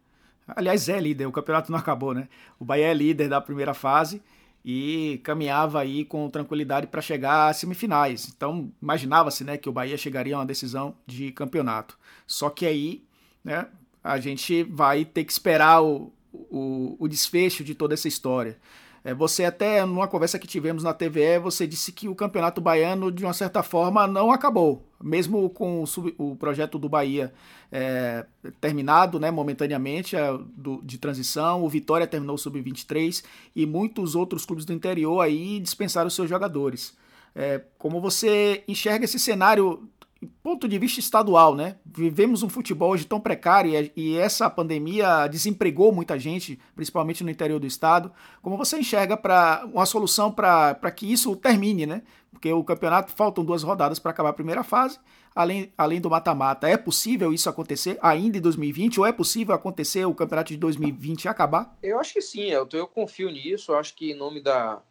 Aliás, 0.48 0.88
é 0.88 1.00
líder, 1.00 1.26
o 1.26 1.32
campeonato 1.32 1.72
não 1.72 1.78
acabou, 1.78 2.14
né? 2.14 2.28
O 2.58 2.66
Bahia 2.66 2.88
é 2.88 2.94
líder 2.94 3.28
da 3.30 3.40
primeira 3.40 3.74
fase 3.74 4.22
e 4.64 5.20
caminhava 5.24 5.80
aí 5.80 6.04
com 6.04 6.30
tranquilidade 6.30 6.88
para 6.88 7.02
chegar 7.02 7.50
às 7.50 7.58
semifinais. 7.58 8.30
Então, 8.36 8.72
imaginava-se, 8.82 9.44
né, 9.44 9.58
que 9.58 9.70
o 9.70 9.72
Bahia 9.72 9.98
chegaria 9.98 10.36
a 10.36 10.40
uma 10.40 10.46
decisão 10.46 10.96
de 11.06 11.32
campeonato. 11.32 11.98
Só 12.26 12.50
que 12.50 12.66
aí, 12.66 13.06
né, 13.44 13.68
a 14.04 14.20
gente 14.20 14.64
vai 14.64 15.06
ter 15.06 15.24
que 15.24 15.32
esperar 15.32 15.84
o, 15.84 16.12
o, 16.34 16.96
o 17.00 17.08
desfecho 17.08 17.64
de 17.64 17.76
toda 17.76 17.94
essa 17.94 18.08
história. 18.08 18.58
É, 19.04 19.14
você 19.14 19.46
até, 19.46 19.86
numa 19.86 20.08
conversa 20.08 20.38
que 20.38 20.48
tivemos 20.48 20.84
na 20.84 20.94
TVE, 20.94 21.40
você 21.42 21.66
disse 21.66 21.92
que 21.92 22.10
o 22.10 22.16
Campeonato 22.16 22.60
Baiano, 22.60 23.12
de 23.12 23.24
uma 23.24 23.34
certa 23.34 23.64
forma, 23.64 24.06
não 24.06 24.32
acabou. 24.32 24.86
Mesmo 25.02 25.50
com 25.50 25.82
o, 25.82 25.88
sub, 25.88 26.14
o 26.18 26.36
projeto 26.36 26.78
do 26.78 26.90
Bahia 26.90 27.34
é, 27.72 28.26
terminado 28.60 29.20
né, 29.20 29.32
momentaneamente, 29.32 30.18
é, 30.18 30.38
do, 30.56 30.82
de 30.84 30.98
transição, 30.98 31.64
o 31.64 31.70
Vitória 31.70 32.06
terminou 32.06 32.36
o 32.36 32.38
Sub-23 32.38 33.24
e 33.56 33.66
muitos 33.66 34.16
outros 34.16 34.46
clubes 34.46 34.66
do 34.66 34.74
interior 34.74 35.22
aí 35.22 35.60
dispensaram 35.60 36.10
seus 36.10 36.30
jogadores. 36.30 36.98
É, 37.34 37.62
como 37.78 38.02
você 38.02 38.64
enxerga 38.68 39.06
esse 39.06 39.20
cenário 39.20 39.88
ponto 40.28 40.68
de 40.68 40.78
vista 40.78 41.00
estadual, 41.00 41.56
né? 41.56 41.78
Vivemos 41.86 42.44
um 42.44 42.50
futebol 42.50 42.92
hoje 42.92 43.06
tão 43.06 43.20
precário 43.20 43.92
e, 43.96 44.18
essa 44.18 44.50
pandemia 44.50 45.28
desempregou 45.28 45.92
muita 45.92 46.20
gente, 46.20 46.60
principalmente 46.76 47.24
no 47.24 47.30
interior 47.30 47.60
do 47.60 47.68
estado. 47.68 48.12
Como 48.42 48.58
você 48.58 48.78
enxerga 48.78 49.16
para 49.16 49.66
uma 49.74 49.86
solução 49.86 50.32
para 50.32 50.92
que 50.92 51.12
isso 51.12 51.36
termine, 51.36 51.86
né? 51.86 52.02
Porque 52.32 52.52
o 52.52 52.64
campeonato 52.64 53.12
faltam 53.12 53.44
duas 53.44 53.64
rodadas 53.64 53.98
para 54.00 54.12
acabar 54.12 54.30
a 54.30 54.34
primeira 54.34 54.64
fase, 54.64 55.00
além, 55.34 55.74
além 55.78 56.00
do 56.00 56.10
mata-mata. 56.10 56.68
É 56.68 56.78
possível 56.78 57.34
isso 57.34 57.50
acontecer 57.50 57.98
ainda 58.02 58.38
em 58.38 58.42
2020 58.42 59.00
ou 59.00 59.06
é 59.06 59.12
possível 59.12 59.56
acontecer 59.56 60.06
o 60.06 60.14
campeonato 60.14 60.52
de 60.52 60.58
2020 60.58 61.28
acabar? 61.28 61.78
Eu 61.82 62.00
acho 62.00 62.14
que 62.14 62.22
sim, 62.22 62.44
eu, 62.44 62.68
eu 62.74 62.88
confio 62.88 63.30
nisso. 63.32 63.72
Eu 63.72 63.78
acho 63.78 63.96
que 63.96 64.12
em 64.12 64.16
nome 64.16 64.42
da, 64.42 64.82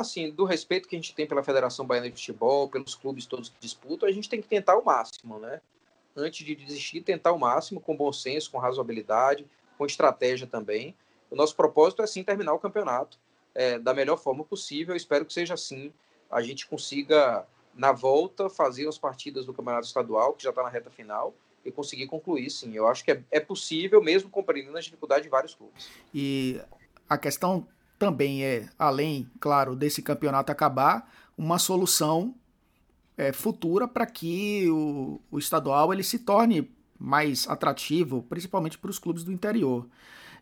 assim, 0.00 0.30
do 0.30 0.44
respeito 0.44 0.88
que 0.88 0.96
a 0.96 0.98
gente 0.98 1.14
tem 1.14 1.26
pela 1.26 1.42
Federação 1.42 1.86
Baiana 1.86 2.10
de 2.10 2.16
Futebol, 2.16 2.68
pelos 2.68 2.94
clubes 2.94 3.26
todos 3.26 3.48
que 3.48 3.56
disputam, 3.60 4.08
a 4.08 4.12
gente 4.12 4.28
tem 4.28 4.40
que 4.40 4.48
tentar 4.48 4.76
o 4.76 4.84
máximo, 4.84 5.38
né? 5.38 5.60
Antes 6.16 6.44
de 6.46 6.54
desistir, 6.54 7.00
tentar 7.00 7.32
o 7.32 7.38
máximo, 7.38 7.80
com 7.80 7.96
bom 7.96 8.12
senso, 8.12 8.50
com 8.50 8.58
razoabilidade, 8.58 9.46
com 9.76 9.84
estratégia 9.84 10.46
também. 10.46 10.94
O 11.30 11.36
nosso 11.36 11.56
propósito 11.56 12.02
é 12.02 12.06
sim 12.06 12.22
terminar 12.22 12.52
o 12.52 12.58
campeonato 12.58 13.18
é, 13.54 13.78
da 13.78 13.94
melhor 13.94 14.16
forma 14.16 14.44
possível. 14.44 14.94
espero 14.96 15.24
que 15.24 15.32
seja 15.32 15.54
assim. 15.54 15.92
A 16.30 16.42
gente 16.42 16.66
consiga, 16.66 17.46
na 17.74 17.92
volta, 17.92 18.48
fazer 18.50 18.88
as 18.88 18.98
partidas 18.98 19.46
do 19.46 19.52
Campeonato 19.52 19.86
Estadual, 19.86 20.32
que 20.32 20.42
já 20.42 20.50
está 20.50 20.62
na 20.62 20.68
reta 20.68 20.90
final, 20.90 21.34
e 21.64 21.70
conseguir 21.70 22.06
concluir, 22.06 22.50
sim. 22.50 22.74
Eu 22.74 22.88
acho 22.88 23.04
que 23.04 23.12
é, 23.12 23.22
é 23.30 23.40
possível, 23.40 24.02
mesmo 24.02 24.28
compreendendo 24.28 24.76
as 24.76 24.84
dificuldades 24.84 25.24
de 25.24 25.30
vários 25.30 25.54
clubes. 25.54 25.88
E 26.12 26.60
a 27.08 27.16
questão 27.16 27.66
também 28.04 28.44
é, 28.44 28.68
além, 28.78 29.26
claro, 29.40 29.74
desse 29.74 30.02
campeonato 30.02 30.52
acabar, 30.52 31.10
uma 31.38 31.58
solução 31.58 32.34
é, 33.16 33.32
futura 33.32 33.88
para 33.88 34.04
que 34.04 34.68
o, 34.68 35.18
o 35.30 35.38
estadual 35.38 35.90
ele 35.90 36.02
se 36.02 36.18
torne 36.18 36.70
mais 36.98 37.48
atrativo, 37.48 38.22
principalmente 38.28 38.76
para 38.76 38.90
os 38.90 38.98
clubes 38.98 39.24
do 39.24 39.32
interior. 39.32 39.88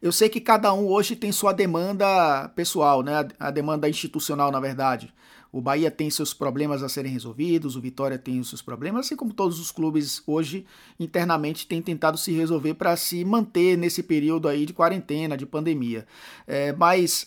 Eu 0.03 0.11
sei 0.11 0.29
que 0.29 0.41
cada 0.41 0.73
um 0.75 0.89
hoje 0.89 1.15
tem 1.15 1.31
sua 1.31 1.53
demanda 1.53 2.49
pessoal, 2.57 3.01
né? 3.01 3.29
a 3.39 3.53
demanda 3.53 3.89
institucional, 3.89 4.51
na 4.51 4.59
verdade. 4.59 5.15
O 5.53 5.61
Bahia 5.61 5.91
tem 5.91 6.09
seus 6.09 6.33
problemas 6.33 6.83
a 6.83 6.89
serem 6.89 7.13
resolvidos, 7.13 7.77
o 7.77 7.81
Vitória 7.81 8.17
tem 8.19 8.41
os 8.41 8.49
seus 8.49 8.63
problemas, 8.63 9.07
assim 9.07 9.15
como 9.15 9.35
todos 9.35 9.61
os 9.61 9.71
clubes 9.71 10.23
hoje 10.27 10.65
internamente 10.99 11.67
têm 11.67 11.83
tentado 11.83 12.17
se 12.17 12.33
resolver 12.33 12.73
para 12.73 12.97
se 12.97 13.23
manter 13.23 13.77
nesse 13.77 14.03
período 14.03 14.49
aí 14.49 14.65
de 14.65 14.73
quarentena, 14.73 15.37
de 15.37 15.45
pandemia. 15.45 16.07
É, 16.47 16.73
mas 16.73 17.27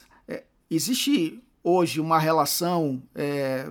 Existe 0.70 1.44
hoje 1.64 2.00
uma 2.00 2.18
relação 2.18 3.02
é, 3.14 3.70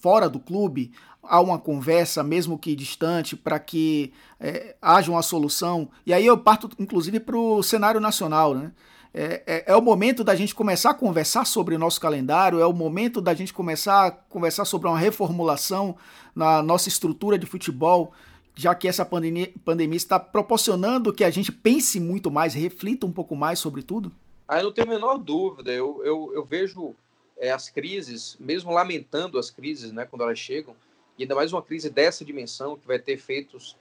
fora 0.00 0.28
do 0.28 0.38
clube? 0.38 0.92
Há 1.22 1.40
uma 1.40 1.58
conversa, 1.58 2.22
mesmo 2.22 2.58
que 2.58 2.74
distante, 2.76 3.36
para 3.36 3.58
que 3.58 4.12
é, 4.38 4.76
haja 4.80 5.10
uma 5.10 5.22
solução? 5.22 5.90
E 6.06 6.12
aí 6.12 6.24
eu 6.24 6.38
parto, 6.38 6.70
inclusive, 6.78 7.20
para 7.20 7.36
o 7.36 7.62
cenário 7.62 8.00
nacional, 8.00 8.54
né? 8.54 8.72
É, 9.12 9.42
é, 9.46 9.64
é, 9.72 9.76
o 9.76 9.82
momento 9.82 10.22
da 10.22 10.34
gente 10.36 10.54
começar 10.54 10.90
a 10.90 10.94
conversar 10.94 11.44
sobre 11.44 11.74
o 11.74 11.78
nosso 11.78 12.00
calendário, 12.00 12.60
é 12.60 12.66
o 12.66 12.72
momento 12.72 13.20
da 13.20 13.34
gente 13.34 13.52
começar 13.52 14.06
a 14.06 14.10
conversar 14.10 14.64
sobre 14.64 14.86
uma 14.86 14.98
reformulação 14.98 15.96
na 16.34 16.62
nossa 16.62 16.88
estrutura 16.88 17.38
de 17.38 17.46
futebol, 17.46 18.12
já 18.54 18.74
que 18.74 18.86
essa 18.86 19.04
pandemia, 19.04 19.52
pandemia 19.64 19.96
está 19.96 20.20
proporcionando 20.20 21.12
que 21.12 21.24
a 21.24 21.30
gente 21.30 21.50
pense 21.50 21.98
muito 21.98 22.30
mais, 22.30 22.54
reflita 22.54 23.06
um 23.06 23.12
pouco 23.12 23.34
mais 23.34 23.58
sobre 23.58 23.82
tudo? 23.82 24.12
Aí 24.48 24.62
não 24.62 24.72
tenho 24.72 24.86
a 24.86 24.90
menor 24.90 25.18
dúvida. 25.18 25.70
Eu, 25.70 26.02
eu, 26.02 26.32
eu 26.34 26.44
vejo 26.44 26.96
é, 27.36 27.50
as 27.50 27.68
crises, 27.68 28.36
mesmo 28.40 28.72
lamentando 28.72 29.38
as 29.38 29.50
crises, 29.50 29.92
né, 29.92 30.06
quando 30.06 30.22
elas 30.22 30.38
chegam, 30.38 30.74
e 31.18 31.22
ainda 31.22 31.34
mais 31.34 31.52
uma 31.52 31.62
crise 31.62 31.90
dessa 31.90 32.24
dimensão, 32.24 32.76
que 32.76 32.86
vai 32.86 32.98
ter 32.98 33.12
efeitos, 33.12 33.76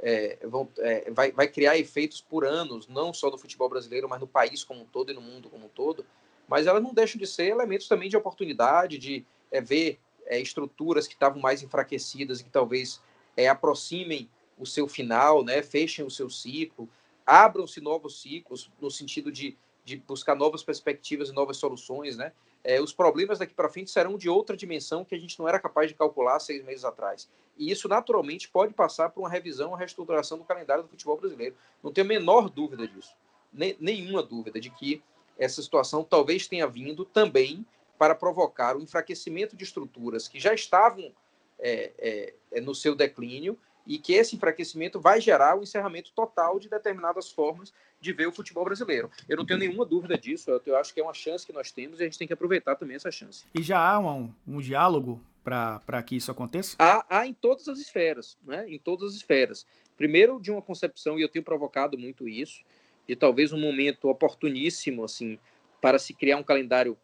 é, 0.00 0.38
vão, 0.44 0.68
é, 0.78 1.10
vai, 1.10 1.32
vai 1.32 1.48
criar 1.48 1.76
efeitos 1.76 2.20
por 2.20 2.44
anos, 2.44 2.86
não 2.86 3.12
só 3.12 3.30
do 3.30 3.38
futebol 3.38 3.68
brasileiro, 3.68 4.08
mas 4.08 4.20
no 4.20 4.26
país 4.26 4.62
como 4.62 4.82
um 4.82 4.86
todo 4.86 5.10
e 5.10 5.14
no 5.14 5.20
mundo 5.20 5.50
como 5.50 5.66
um 5.66 5.68
todo. 5.68 6.06
Mas 6.46 6.66
elas 6.66 6.82
não 6.82 6.94
deixam 6.94 7.18
de 7.18 7.26
ser 7.26 7.48
elementos 7.48 7.88
também 7.88 8.08
de 8.08 8.16
oportunidade, 8.16 8.98
de 8.98 9.24
é, 9.50 9.60
ver 9.60 9.98
é, 10.26 10.38
estruturas 10.38 11.08
que 11.08 11.14
estavam 11.14 11.40
mais 11.40 11.62
enfraquecidas 11.62 12.40
e 12.40 12.44
que 12.44 12.50
talvez 12.50 13.00
é, 13.36 13.48
aproximem 13.48 14.28
o 14.58 14.66
seu 14.66 14.86
final, 14.86 15.42
né, 15.42 15.62
fechem 15.62 16.04
o 16.04 16.10
seu 16.10 16.30
ciclo, 16.30 16.88
abram-se 17.26 17.80
novos 17.80 18.20
ciclos, 18.20 18.70
no 18.80 18.90
sentido 18.90 19.32
de 19.32 19.56
de 19.84 19.96
buscar 19.96 20.34
novas 20.34 20.62
perspectivas 20.62 21.28
e 21.28 21.32
novas 21.32 21.56
soluções, 21.56 22.16
né? 22.16 22.32
É, 22.62 22.80
os 22.80 22.92
problemas 22.92 23.38
daqui 23.38 23.52
para 23.52 23.68
frente 23.68 23.90
serão 23.90 24.16
de 24.16 24.28
outra 24.28 24.56
dimensão 24.56 25.04
que 25.04 25.14
a 25.14 25.18
gente 25.18 25.38
não 25.38 25.48
era 25.48 25.58
capaz 25.58 25.88
de 25.88 25.94
calcular 25.94 26.38
seis 26.38 26.64
meses 26.64 26.84
atrás. 26.84 27.28
E 27.58 27.70
isso, 27.70 27.88
naturalmente, 27.88 28.48
pode 28.48 28.72
passar 28.72 29.10
por 29.10 29.20
uma 29.20 29.28
revisão, 29.28 29.70
uma 29.70 29.78
reestruturação 29.78 30.38
do 30.38 30.44
calendário 30.44 30.84
do 30.84 30.88
futebol 30.88 31.16
brasileiro. 31.16 31.56
Não 31.82 31.92
tenho 31.92 32.06
a 32.06 32.08
menor 32.08 32.48
dúvida 32.48 32.86
disso. 32.86 33.14
Nem, 33.52 33.76
nenhuma 33.80 34.22
dúvida 34.22 34.60
de 34.60 34.70
que 34.70 35.02
essa 35.36 35.60
situação 35.60 36.04
talvez 36.04 36.46
tenha 36.46 36.66
vindo 36.66 37.04
também 37.04 37.66
para 37.98 38.14
provocar 38.14 38.76
o 38.76 38.80
enfraquecimento 38.80 39.56
de 39.56 39.64
estruturas 39.64 40.28
que 40.28 40.38
já 40.38 40.54
estavam 40.54 41.12
é, 41.58 41.92
é, 41.98 42.34
é 42.52 42.60
no 42.60 42.74
seu 42.74 42.94
declínio 42.94 43.58
e 43.86 43.98
que 43.98 44.12
esse 44.12 44.36
enfraquecimento 44.36 45.00
vai 45.00 45.20
gerar 45.20 45.58
o 45.58 45.62
encerramento 45.62 46.12
total 46.12 46.58
de 46.58 46.68
determinadas 46.68 47.30
formas 47.30 47.72
de 48.00 48.12
ver 48.12 48.26
o 48.26 48.32
futebol 48.32 48.64
brasileiro. 48.64 49.10
Eu 49.28 49.36
não 49.36 49.46
tenho 49.46 49.60
nenhuma 49.60 49.84
dúvida 49.84 50.16
disso, 50.16 50.50
eu 50.64 50.76
acho 50.76 50.92
que 50.92 51.00
é 51.00 51.02
uma 51.02 51.14
chance 51.14 51.46
que 51.46 51.52
nós 51.52 51.70
temos 51.70 52.00
e 52.00 52.02
a 52.02 52.06
gente 52.06 52.18
tem 52.18 52.26
que 52.26 52.32
aproveitar 52.32 52.76
também 52.76 52.96
essa 52.96 53.10
chance. 53.10 53.44
E 53.54 53.62
já 53.62 53.78
há 53.78 53.98
um, 53.98 54.32
um 54.46 54.60
diálogo 54.60 55.20
para 55.42 56.02
que 56.02 56.16
isso 56.16 56.30
aconteça? 56.30 56.76
Há, 56.78 57.04
há, 57.08 57.26
em 57.26 57.34
todas 57.34 57.68
as 57.68 57.78
esferas, 57.78 58.38
né? 58.44 58.68
em 58.68 58.78
todas 58.78 59.10
as 59.10 59.16
esferas. 59.16 59.66
Primeiro, 59.96 60.40
de 60.40 60.50
uma 60.50 60.62
concepção, 60.62 61.18
e 61.18 61.22
eu 61.22 61.28
tenho 61.28 61.44
provocado 61.44 61.98
muito 61.98 62.28
isso, 62.28 62.62
de 63.06 63.16
talvez 63.16 63.52
um 63.52 63.58
momento 63.58 64.08
oportuníssimo 64.08 65.04
assim 65.04 65.38
para 65.80 65.98
se 65.98 66.14
criar 66.14 66.36
um 66.36 66.44
calendário 66.44 66.96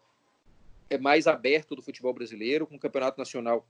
é, 0.89 0.97
mais 0.97 1.27
aberto 1.27 1.75
do 1.75 1.81
futebol 1.81 2.13
brasileiro, 2.13 2.65
com 2.65 2.75
o 2.75 2.79
Campeonato 2.79 3.17
Nacional 3.17 3.67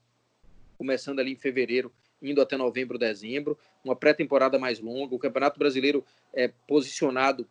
começando 0.78 1.20
ali 1.20 1.34
em 1.34 1.36
fevereiro, 1.36 1.92
indo 2.22 2.42
até 2.42 2.58
novembro, 2.58 2.98
dezembro, 2.98 3.58
uma 3.84 3.96
pré-temporada 3.96 4.60
mais 4.60 4.80
longa, 4.80 5.16
o 5.16 5.20
Campeonato 5.20 5.58
Brasileiro 5.58 6.04
é 6.34 6.50
posicionado 6.68 7.48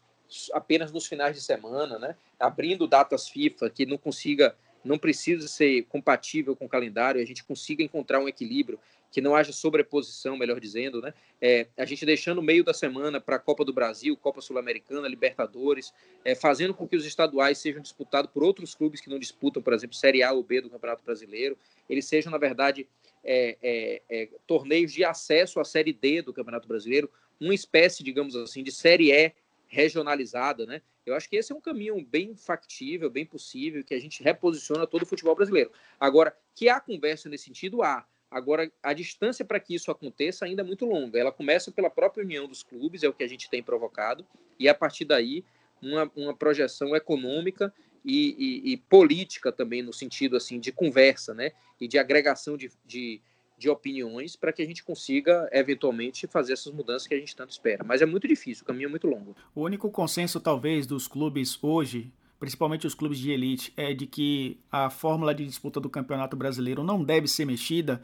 apenas 0.52 0.92
nos 0.92 1.06
finais 1.06 1.34
de 1.34 1.42
semana, 1.42 1.98
né? 1.98 2.14
abrindo 2.38 2.86
datas 2.86 3.28
FIFA 3.28 3.70
que 3.70 3.86
não 3.86 3.96
consiga, 3.96 4.54
não 4.84 4.98
precisa 4.98 5.48
ser 5.48 5.84
compatível 5.84 6.54
com 6.54 6.66
o 6.66 6.68
calendário, 6.68 7.20
a 7.20 7.24
gente 7.24 7.42
consiga 7.44 7.82
encontrar 7.82 8.20
um 8.20 8.28
equilíbrio, 8.28 8.78
que 9.10 9.20
não 9.20 9.34
haja 9.34 9.52
sobreposição, 9.52 10.36
melhor 10.36 10.60
dizendo, 10.60 11.00
né? 11.00 11.14
É, 11.40 11.66
a 11.76 11.84
gente 11.84 12.04
deixando 12.04 12.38
o 12.38 12.42
meio 12.42 12.62
da 12.62 12.74
semana 12.74 13.20
para 13.20 13.36
a 13.36 13.38
Copa 13.38 13.64
do 13.64 13.72
Brasil, 13.72 14.16
Copa 14.16 14.40
Sul-Americana, 14.40 15.08
Libertadores, 15.08 15.92
é, 16.24 16.34
fazendo 16.34 16.74
com 16.74 16.86
que 16.86 16.96
os 16.96 17.06
estaduais 17.06 17.58
sejam 17.58 17.80
disputados 17.80 18.30
por 18.30 18.42
outros 18.42 18.74
clubes 18.74 19.00
que 19.00 19.08
não 19.08 19.18
disputam, 19.18 19.62
por 19.62 19.72
exemplo, 19.72 19.96
Série 19.96 20.22
A 20.22 20.32
ou 20.32 20.42
B 20.42 20.60
do 20.60 20.68
Campeonato 20.68 21.02
Brasileiro, 21.02 21.56
eles 21.88 22.04
sejam, 22.04 22.30
na 22.30 22.38
verdade, 22.38 22.86
é, 23.28 23.58
é, 23.62 24.02
é 24.08 24.28
torneios 24.46 24.92
de 24.92 25.04
acesso 25.04 25.60
à 25.60 25.64
Série 25.64 25.92
D 25.92 26.22
do 26.22 26.32
Campeonato 26.32 26.66
Brasileiro, 26.66 27.10
uma 27.38 27.54
espécie, 27.54 28.02
digamos 28.02 28.34
assim, 28.34 28.62
de 28.62 28.72
Série 28.72 29.12
E 29.12 29.32
regionalizada, 29.68 30.64
né? 30.64 30.80
Eu 31.04 31.14
acho 31.14 31.28
que 31.28 31.36
esse 31.36 31.52
é 31.52 31.54
um 31.54 31.60
caminho 31.60 32.02
bem 32.04 32.34
factível, 32.34 33.10
bem 33.10 33.24
possível, 33.24 33.84
que 33.84 33.94
a 33.94 34.00
gente 34.00 34.22
reposiciona 34.22 34.86
todo 34.86 35.02
o 35.02 35.06
futebol 35.06 35.34
brasileiro. 35.34 35.70
Agora, 36.00 36.34
que 36.54 36.68
há 36.68 36.80
conversa 36.80 37.28
nesse 37.28 37.44
sentido, 37.44 37.82
há. 37.82 38.06
Agora, 38.30 38.70
a 38.82 38.92
distância 38.92 39.44
para 39.44 39.58
que 39.58 39.74
isso 39.74 39.90
aconteça 39.90 40.44
ainda 40.44 40.62
é 40.62 40.64
muito 40.64 40.84
longa. 40.84 41.18
Ela 41.18 41.32
começa 41.32 41.70
pela 41.70 41.88
própria 41.88 42.24
união 42.24 42.46
dos 42.46 42.62
clubes, 42.62 43.02
é 43.02 43.08
o 43.08 43.12
que 43.12 43.24
a 43.24 43.28
gente 43.28 43.48
tem 43.48 43.62
provocado, 43.62 44.26
e 44.58 44.68
a 44.68 44.74
partir 44.74 45.06
daí, 45.06 45.44
uma, 45.80 46.10
uma 46.14 46.36
projeção 46.36 46.94
econômica 46.94 47.72
e, 48.08 48.34
e, 48.38 48.72
e 48.72 48.76
política 48.76 49.52
também, 49.52 49.82
no 49.82 49.92
sentido 49.92 50.36
assim 50.36 50.58
de 50.58 50.72
conversa, 50.72 51.34
né? 51.34 51.52
E 51.78 51.86
de 51.86 51.98
agregação 51.98 52.56
de, 52.56 52.70
de 52.86 53.20
de 53.58 53.68
opiniões 53.68 54.36
para 54.36 54.52
que 54.52 54.62
a 54.62 54.64
gente 54.64 54.84
consiga, 54.84 55.48
eventualmente, 55.52 56.28
fazer 56.28 56.52
essas 56.52 56.72
mudanças 56.72 57.08
que 57.08 57.14
a 57.14 57.18
gente 57.18 57.34
tanto 57.34 57.50
espera. 57.50 57.82
Mas 57.84 58.00
é 58.00 58.06
muito 58.06 58.28
difícil, 58.28 58.62
o 58.62 58.66
caminho 58.66 58.86
é 58.86 58.90
muito 58.90 59.08
longo. 59.08 59.34
O 59.52 59.62
único 59.62 59.90
consenso, 59.90 60.38
talvez, 60.38 60.86
dos 60.86 61.08
clubes 61.08 61.58
hoje, 61.60 62.12
principalmente 62.38 62.86
os 62.86 62.94
clubes 62.94 63.18
de 63.18 63.32
elite, 63.32 63.72
é 63.76 63.92
de 63.92 64.06
que 64.06 64.60
a 64.70 64.88
fórmula 64.88 65.34
de 65.34 65.44
disputa 65.44 65.80
do 65.80 65.90
Campeonato 65.90 66.36
Brasileiro 66.36 66.84
não 66.84 67.02
deve 67.02 67.26
ser 67.26 67.44
mexida. 67.44 68.00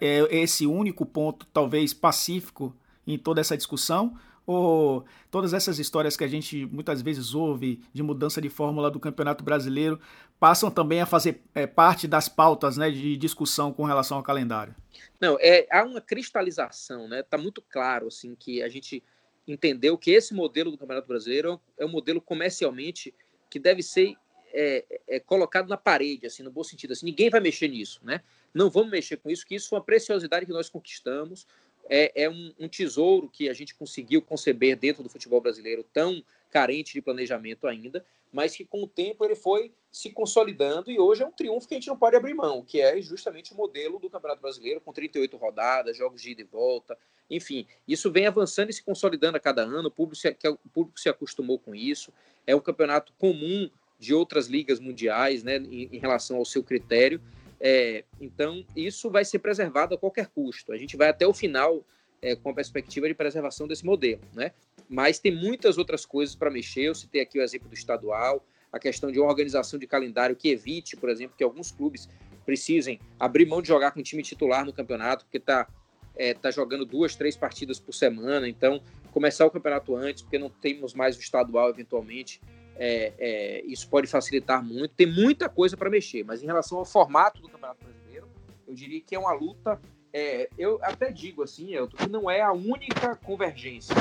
É 0.00 0.26
esse 0.36 0.66
único 0.66 1.06
ponto, 1.06 1.46
talvez, 1.52 1.94
pacífico 1.94 2.74
em 3.06 3.16
toda 3.16 3.40
essa 3.40 3.56
discussão? 3.56 4.18
Ou 4.46 5.04
todas 5.30 5.52
essas 5.52 5.78
histórias 5.78 6.16
que 6.16 6.22
a 6.22 6.28
gente 6.28 6.64
muitas 6.66 7.02
vezes 7.02 7.34
ouve 7.34 7.82
de 7.92 8.02
mudança 8.02 8.40
de 8.40 8.48
fórmula 8.48 8.90
do 8.90 9.00
Campeonato 9.00 9.42
Brasileiro 9.42 10.00
passam 10.38 10.70
também 10.70 11.00
a 11.00 11.06
fazer 11.06 11.42
é, 11.54 11.66
parte 11.66 12.06
das 12.06 12.28
pautas 12.28 12.76
né, 12.76 12.90
de 12.90 13.16
discussão 13.16 13.72
com 13.72 13.84
relação 13.84 14.18
ao 14.18 14.22
calendário? 14.22 14.74
Não, 15.20 15.36
é, 15.40 15.66
há 15.70 15.82
uma 15.82 16.00
cristalização, 16.00 17.08
né? 17.08 17.20
Está 17.20 17.36
muito 17.36 17.60
claro 17.60 18.06
assim 18.06 18.34
que 18.34 18.62
a 18.62 18.68
gente 18.68 19.02
entendeu 19.48 19.96
que 19.98 20.10
esse 20.10 20.34
modelo 20.34 20.70
do 20.70 20.78
Campeonato 20.78 21.08
Brasileiro 21.08 21.60
é 21.78 21.84
um 21.84 21.88
modelo 21.88 22.20
comercialmente 22.20 23.14
que 23.50 23.58
deve 23.58 23.82
ser 23.82 24.16
é, 24.52 24.84
é, 25.06 25.20
colocado 25.20 25.68
na 25.68 25.76
parede, 25.76 26.26
assim, 26.26 26.42
no 26.42 26.50
bom 26.50 26.64
sentido. 26.64 26.92
Assim, 26.92 27.06
ninguém 27.06 27.30
vai 27.30 27.40
mexer 27.40 27.68
nisso, 27.68 28.00
né? 28.02 28.22
Não 28.54 28.70
vamos 28.70 28.90
mexer 28.90 29.18
com 29.18 29.30
isso, 29.30 29.46
que 29.46 29.54
isso 29.54 29.68
foi 29.68 29.78
uma 29.78 29.84
preciosidade 29.84 30.46
que 30.46 30.52
nós 30.52 30.68
conquistamos 30.68 31.46
é, 31.88 32.24
é 32.24 32.30
um, 32.30 32.52
um, 32.58 32.68
tesouro 32.68 33.28
que 33.28 33.48
a 33.48 33.52
gente 33.52 33.74
conseguiu 33.74 34.20
conceber 34.22 34.76
dentro 34.76 35.02
do 35.02 35.08
futebol 35.08 35.40
brasileiro, 35.40 35.84
tão 35.92 36.22
carente 36.50 36.92
de 36.92 37.02
planejamento 37.02 37.66
ainda, 37.66 38.04
mas 38.32 38.56
que 38.56 38.64
com 38.64 38.82
o 38.82 38.86
tempo 38.86 39.24
ele 39.24 39.34
foi 39.34 39.72
se 39.90 40.10
consolidando 40.10 40.90
e 40.90 40.98
hoje 40.98 41.22
é 41.22 41.26
um 41.26 41.32
triunfo 41.32 41.68
que 41.68 41.74
a 41.74 41.76
gente 41.76 41.88
não 41.88 41.96
pode 41.96 42.16
abrir 42.16 42.34
mão, 42.34 42.62
que 42.62 42.80
é 42.80 43.00
justamente 43.00 43.52
o 43.52 43.56
modelo 43.56 43.98
do 43.98 44.10
Campeonato 44.10 44.42
Brasileiro, 44.42 44.80
com 44.80 44.92
38 44.92 45.36
rodadas, 45.36 45.96
jogos 45.96 46.20
de 46.20 46.30
ida 46.30 46.42
e 46.42 46.44
volta, 46.44 46.98
enfim, 47.30 47.66
isso 47.86 48.10
vem 48.10 48.26
avançando 48.26 48.70
e 48.70 48.72
se 48.72 48.82
consolidando 48.82 49.36
a 49.36 49.40
cada 49.40 49.62
ano, 49.62 49.88
o 49.88 49.90
público 49.90 50.16
se, 50.16 50.28
o 50.28 50.68
público 50.68 51.00
se 51.00 51.08
acostumou 51.08 51.58
com 51.58 51.74
isso, 51.74 52.12
é 52.46 52.54
um 52.54 52.60
campeonato 52.60 53.12
comum 53.18 53.70
de 53.98 54.14
outras 54.14 54.46
ligas 54.46 54.78
mundiais, 54.78 55.42
né, 55.42 55.56
em, 55.56 55.88
em 55.92 55.98
relação 55.98 56.36
ao 56.36 56.44
seu 56.44 56.62
critério, 56.62 57.20
é, 57.60 58.04
então, 58.20 58.64
isso 58.74 59.10
vai 59.10 59.24
ser 59.24 59.38
preservado 59.38 59.94
a 59.94 59.98
qualquer 59.98 60.28
custo. 60.28 60.72
A 60.72 60.76
gente 60.76 60.96
vai 60.96 61.08
até 61.08 61.26
o 61.26 61.32
final 61.32 61.84
é, 62.20 62.36
com 62.36 62.50
a 62.50 62.54
perspectiva 62.54 63.08
de 63.08 63.14
preservação 63.14 63.66
desse 63.66 63.84
modelo, 63.84 64.20
né? 64.34 64.52
Mas 64.88 65.18
tem 65.18 65.34
muitas 65.34 65.78
outras 65.78 66.06
coisas 66.06 66.34
para 66.34 66.50
mexer. 66.50 66.82
Eu 66.82 66.94
citei 66.94 67.20
aqui 67.20 67.38
o 67.38 67.42
exemplo 67.42 67.68
do 67.68 67.74
estadual, 67.74 68.44
a 68.72 68.78
questão 68.78 69.10
de 69.10 69.18
uma 69.18 69.28
organização 69.28 69.78
de 69.78 69.86
calendário 69.86 70.36
que 70.36 70.48
evite, 70.48 70.96
por 70.96 71.08
exemplo, 71.08 71.36
que 71.36 71.42
alguns 71.42 71.70
clubes 71.70 72.08
precisem 72.44 73.00
abrir 73.18 73.46
mão 73.46 73.60
de 73.60 73.68
jogar 73.68 73.90
com 73.90 74.00
o 74.00 74.02
time 74.02 74.22
titular 74.22 74.64
no 74.64 74.72
campeonato, 74.72 75.24
porque 75.24 75.38
está 75.38 75.66
é, 76.14 76.32
tá 76.34 76.50
jogando 76.50 76.84
duas, 76.84 77.16
três 77.16 77.36
partidas 77.36 77.80
por 77.80 77.92
semana. 77.92 78.48
Então, 78.48 78.80
começar 79.12 79.44
o 79.44 79.50
campeonato 79.50 79.96
antes, 79.96 80.22
porque 80.22 80.38
não 80.38 80.50
temos 80.50 80.94
mais 80.94 81.16
o 81.16 81.20
estadual 81.20 81.70
eventualmente 81.70 82.40
é, 82.78 83.12
é, 83.18 83.62
isso 83.66 83.88
pode 83.88 84.06
facilitar 84.06 84.62
muito. 84.62 84.94
Tem 84.94 85.06
muita 85.06 85.48
coisa 85.48 85.76
para 85.76 85.90
mexer, 85.90 86.24
mas 86.24 86.42
em 86.42 86.46
relação 86.46 86.78
ao 86.78 86.84
formato 86.84 87.40
do 87.40 87.48
Campeonato 87.48 87.84
Brasileiro, 87.84 88.28
eu 88.66 88.74
diria 88.74 89.00
que 89.00 89.14
é 89.14 89.18
uma 89.18 89.32
luta. 89.32 89.80
É, 90.12 90.48
eu 90.56 90.78
até 90.82 91.10
digo 91.10 91.42
assim, 91.42 91.74
Elton, 91.74 91.96
que 91.96 92.08
não 92.08 92.30
é 92.30 92.40
a 92.40 92.52
única 92.52 93.16
convergência 93.16 93.94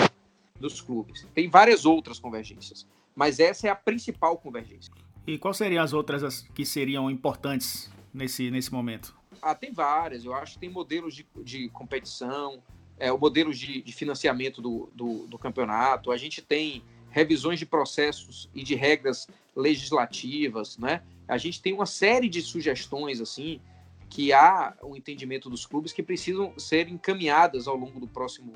dos 0.60 0.82
clubes. 0.82 1.28
Tem 1.34 1.50
várias 1.50 1.86
outras 1.86 2.20
convergências, 2.20 2.88
mas 3.16 3.40
essa 3.40 3.68
é 3.68 3.70
a 3.70 3.76
principal 3.76 4.38
convergência. 4.38 4.94
E 5.28 5.38
quais 5.38 5.58
seriam 5.58 5.84
as 5.84 5.92
outras 5.92 6.42
que 6.54 6.66
seriam 6.66 7.10
importantes 7.10 7.90
nesse, 8.14 8.52
nesse 8.52 8.72
momento? 8.72 9.16
Ah, 9.42 9.56
tem 9.56 9.72
várias. 9.72 10.24
Eu 10.24 10.34
acho 10.34 10.54
que 10.54 10.60
tem 10.60 10.70
modelos 10.70 11.16
de, 11.16 11.26
de 11.44 11.70
competição, 11.70 12.62
é, 12.98 13.12
o 13.12 13.18
modelo 13.18 13.54
de, 13.54 13.82
de 13.82 13.94
financiamento 13.94 14.62
do, 14.62 14.90
do, 14.94 15.28
do 15.28 15.38
campeonato. 15.38 16.12
A 16.12 16.18
gente 16.18 16.42
tem 16.42 16.84
revisões 17.16 17.58
de 17.58 17.66
processos 17.66 18.50
e 18.54 18.62
de 18.62 18.76
regras 18.76 19.26
legislativas, 19.56 20.78
né? 20.78 21.02
A 21.26 21.38
gente 21.38 21.62
tem 21.62 21.72
uma 21.72 21.86
série 21.86 22.28
de 22.28 22.42
sugestões 22.42 23.22
assim 23.22 23.62
que 24.10 24.34
há 24.34 24.76
o 24.82 24.90
um 24.90 24.96
entendimento 24.98 25.50
dos 25.50 25.66
clubes 25.66 25.94
que 25.94 26.04
precisam 26.04 26.54
ser 26.60 26.90
encaminhadas 26.90 27.70
ao 27.70 27.78
longo 27.78 28.02
do 28.02 28.08
próximo 28.08 28.52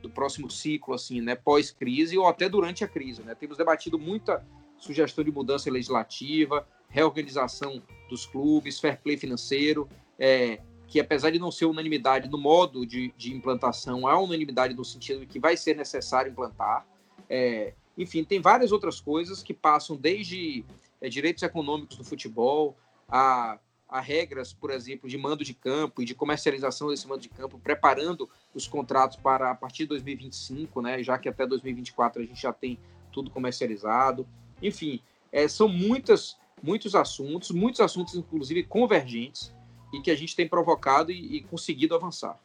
do 0.00 0.08
próximo 0.08 0.48
ciclo 0.50 0.94
assim, 0.94 1.20
né, 1.20 1.34
pós-crise 1.34 2.16
ou 2.16 2.26
até 2.26 2.48
durante 2.48 2.82
a 2.82 2.88
crise, 2.88 3.20
né? 3.22 3.34
Temos 3.34 3.58
debatido 3.58 3.98
muita 3.98 4.42
sugestão 4.78 5.22
de 5.22 5.30
mudança 5.30 5.70
legislativa, 5.70 6.66
reorganização 6.88 7.82
dos 8.08 8.24
clubes, 8.24 8.80
fair 8.80 8.98
play 9.02 9.18
financeiro, 9.18 9.86
é, 10.18 10.60
que 10.86 10.98
apesar 10.98 11.28
de 11.30 11.38
não 11.38 11.50
ser 11.50 11.66
unanimidade 11.66 12.26
no 12.30 12.38
modo 12.38 12.86
de, 12.86 13.12
de 13.18 13.34
implantação, 13.34 14.06
há 14.08 14.18
unanimidade 14.18 14.72
no 14.72 14.82
sentido 14.82 15.20
de 15.20 15.26
que 15.26 15.38
vai 15.38 15.58
ser 15.58 15.76
necessário 15.76 16.30
implantar. 16.30 16.86
É, 17.28 17.74
enfim, 17.98 18.22
tem 18.22 18.40
várias 18.40 18.70
outras 18.70 19.00
coisas 19.00 19.42
que 19.42 19.52
passam 19.52 19.96
desde 19.96 20.64
é, 21.00 21.08
direitos 21.08 21.42
econômicos 21.42 21.96
do 21.96 22.04
futebol 22.04 22.76
a, 23.08 23.58
a 23.88 24.00
regras, 24.00 24.52
por 24.52 24.70
exemplo, 24.70 25.08
de 25.08 25.18
mando 25.18 25.44
de 25.44 25.52
campo 25.52 26.00
e 26.00 26.04
de 26.04 26.14
comercialização 26.14 26.88
desse 26.88 27.08
mando 27.08 27.22
de 27.22 27.28
campo, 27.28 27.58
preparando 27.58 28.30
os 28.54 28.68
contratos 28.68 29.16
para 29.16 29.50
a 29.50 29.54
partir 29.54 29.82
de 29.82 29.88
2025, 29.88 30.80
né, 30.80 31.02
já 31.02 31.18
que 31.18 31.28
até 31.28 31.44
2024 31.44 32.22
a 32.22 32.24
gente 32.24 32.40
já 32.40 32.52
tem 32.52 32.78
tudo 33.12 33.30
comercializado. 33.30 34.26
Enfim, 34.62 35.00
é, 35.32 35.48
são 35.48 35.68
muitas, 35.68 36.36
muitos 36.62 36.94
assuntos, 36.94 37.50
muitos 37.50 37.80
assuntos, 37.80 38.14
inclusive, 38.14 38.62
convergentes, 38.62 39.52
e 39.92 40.00
que 40.00 40.10
a 40.10 40.16
gente 40.16 40.36
tem 40.36 40.46
provocado 40.46 41.10
e, 41.10 41.36
e 41.36 41.40
conseguido 41.42 41.94
avançar. 41.94 42.38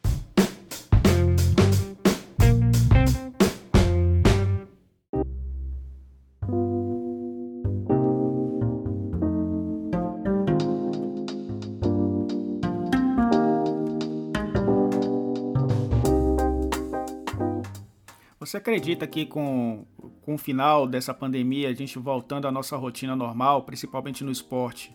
Você 18.54 18.58
acredita 18.58 19.04
que 19.04 19.26
com, 19.26 19.84
com 20.22 20.36
o 20.36 20.38
final 20.38 20.86
dessa 20.86 21.12
pandemia, 21.12 21.68
a 21.68 21.74
gente 21.74 21.98
voltando 21.98 22.46
à 22.46 22.52
nossa 22.52 22.76
rotina 22.76 23.16
normal, 23.16 23.64
principalmente 23.64 24.22
no 24.22 24.30
esporte, 24.30 24.94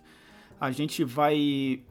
a 0.57 0.71
gente 0.71 1.03
vai 1.03 1.81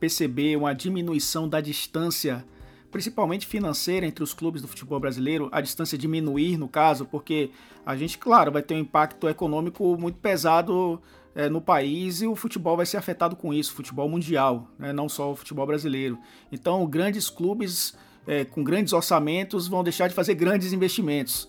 perceber 0.00 0.56
uma 0.56 0.74
diminuição 0.74 1.46
da 1.46 1.60
distância, 1.60 2.42
principalmente 2.90 3.46
financeira, 3.46 4.06
entre 4.06 4.24
os 4.24 4.32
clubes 4.32 4.62
do 4.62 4.68
futebol 4.68 4.98
brasileiro, 4.98 5.50
a 5.52 5.60
distância 5.60 5.98
diminuir 5.98 6.56
no 6.56 6.66
caso, 6.66 7.04
porque 7.04 7.50
a 7.84 7.94
gente, 7.94 8.16
claro, 8.16 8.50
vai 8.50 8.62
ter 8.62 8.72
um 8.72 8.78
impacto 8.78 9.28
econômico 9.28 9.98
muito 9.98 10.16
pesado 10.18 10.98
é, 11.34 11.46
no 11.46 11.60
país 11.60 12.22
e 12.22 12.26
o 12.26 12.34
futebol 12.34 12.74
vai 12.74 12.86
ser 12.86 12.96
afetado 12.96 13.36
com 13.36 13.52
isso, 13.52 13.74
futebol 13.74 14.08
mundial, 14.08 14.66
né, 14.78 14.94
não 14.94 15.10
só 15.10 15.32
o 15.32 15.36
futebol 15.36 15.66
brasileiro. 15.66 16.18
Então, 16.50 16.86
grandes 16.86 17.28
clubes 17.28 17.94
é, 18.26 18.44
com 18.44 18.62
grandes 18.62 18.92
orçamentos 18.92 19.68
vão 19.68 19.82
deixar 19.82 20.08
de 20.08 20.14
fazer 20.14 20.34
grandes 20.34 20.72
investimentos. 20.72 21.48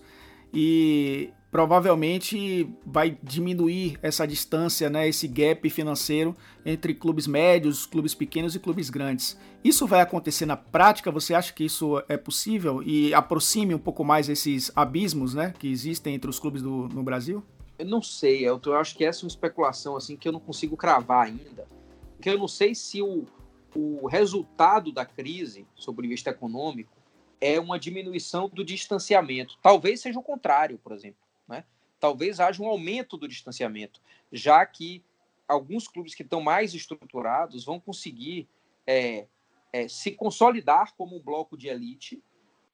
E 0.52 1.30
provavelmente 1.54 2.68
vai 2.84 3.16
diminuir 3.22 3.96
essa 4.02 4.26
distância, 4.26 4.90
né, 4.90 5.08
esse 5.08 5.28
gap 5.28 5.70
financeiro 5.70 6.34
entre 6.66 6.92
clubes 6.92 7.28
médios, 7.28 7.86
clubes 7.86 8.12
pequenos 8.12 8.56
e 8.56 8.58
clubes 8.58 8.90
grandes. 8.90 9.38
Isso 9.62 9.86
vai 9.86 10.00
acontecer 10.00 10.46
na 10.46 10.56
prática? 10.56 11.12
Você 11.12 11.32
acha 11.32 11.52
que 11.52 11.64
isso 11.64 12.02
é 12.08 12.16
possível 12.16 12.82
e 12.82 13.14
aproxime 13.14 13.72
um 13.72 13.78
pouco 13.78 14.04
mais 14.04 14.28
esses 14.28 14.72
abismos, 14.74 15.32
né, 15.32 15.54
que 15.56 15.68
existem 15.68 16.16
entre 16.16 16.28
os 16.28 16.40
clubes 16.40 16.60
do, 16.60 16.88
no 16.88 17.04
Brasil? 17.04 17.40
Eu 17.78 17.86
não 17.86 18.02
sei, 18.02 18.44
Elton. 18.44 18.70
Eu 18.70 18.76
acho 18.76 18.96
que 18.96 19.04
essa 19.04 19.20
é 19.20 19.22
uma 19.24 19.28
especulação 19.28 19.96
assim 19.96 20.16
que 20.16 20.26
eu 20.26 20.32
não 20.32 20.40
consigo 20.40 20.76
cravar 20.76 21.26
ainda, 21.26 21.68
porque 22.16 22.30
eu 22.30 22.38
não 22.38 22.48
sei 22.48 22.74
se 22.74 23.00
o, 23.00 23.26
o 23.74 24.06
resultado 24.06 24.92
da 24.92 25.04
crise, 25.04 25.66
sob 25.74 26.04
o 26.04 26.08
vista 26.08 26.30
econômico, 26.30 26.92
é 27.40 27.58
uma 27.60 27.78
diminuição 27.78 28.48
do 28.48 28.64
distanciamento. 28.64 29.58
Talvez 29.60 30.00
seja 30.00 30.18
o 30.18 30.22
contrário, 30.22 30.78
por 30.78 30.92
exemplo 30.92 31.24
né? 31.46 31.64
Talvez 32.00 32.40
haja 32.40 32.62
um 32.62 32.68
aumento 32.68 33.16
do 33.16 33.28
distanciamento, 33.28 34.00
já 34.32 34.64
que 34.64 35.02
alguns 35.46 35.86
clubes 35.86 36.14
que 36.14 36.22
estão 36.22 36.40
mais 36.40 36.74
estruturados 36.74 37.64
vão 37.64 37.78
conseguir 37.78 38.48
é, 38.86 39.26
é, 39.72 39.88
se 39.88 40.12
consolidar 40.12 40.94
como 40.96 41.16
um 41.16 41.20
bloco 41.20 41.56
de 41.56 41.68
elite 41.68 42.22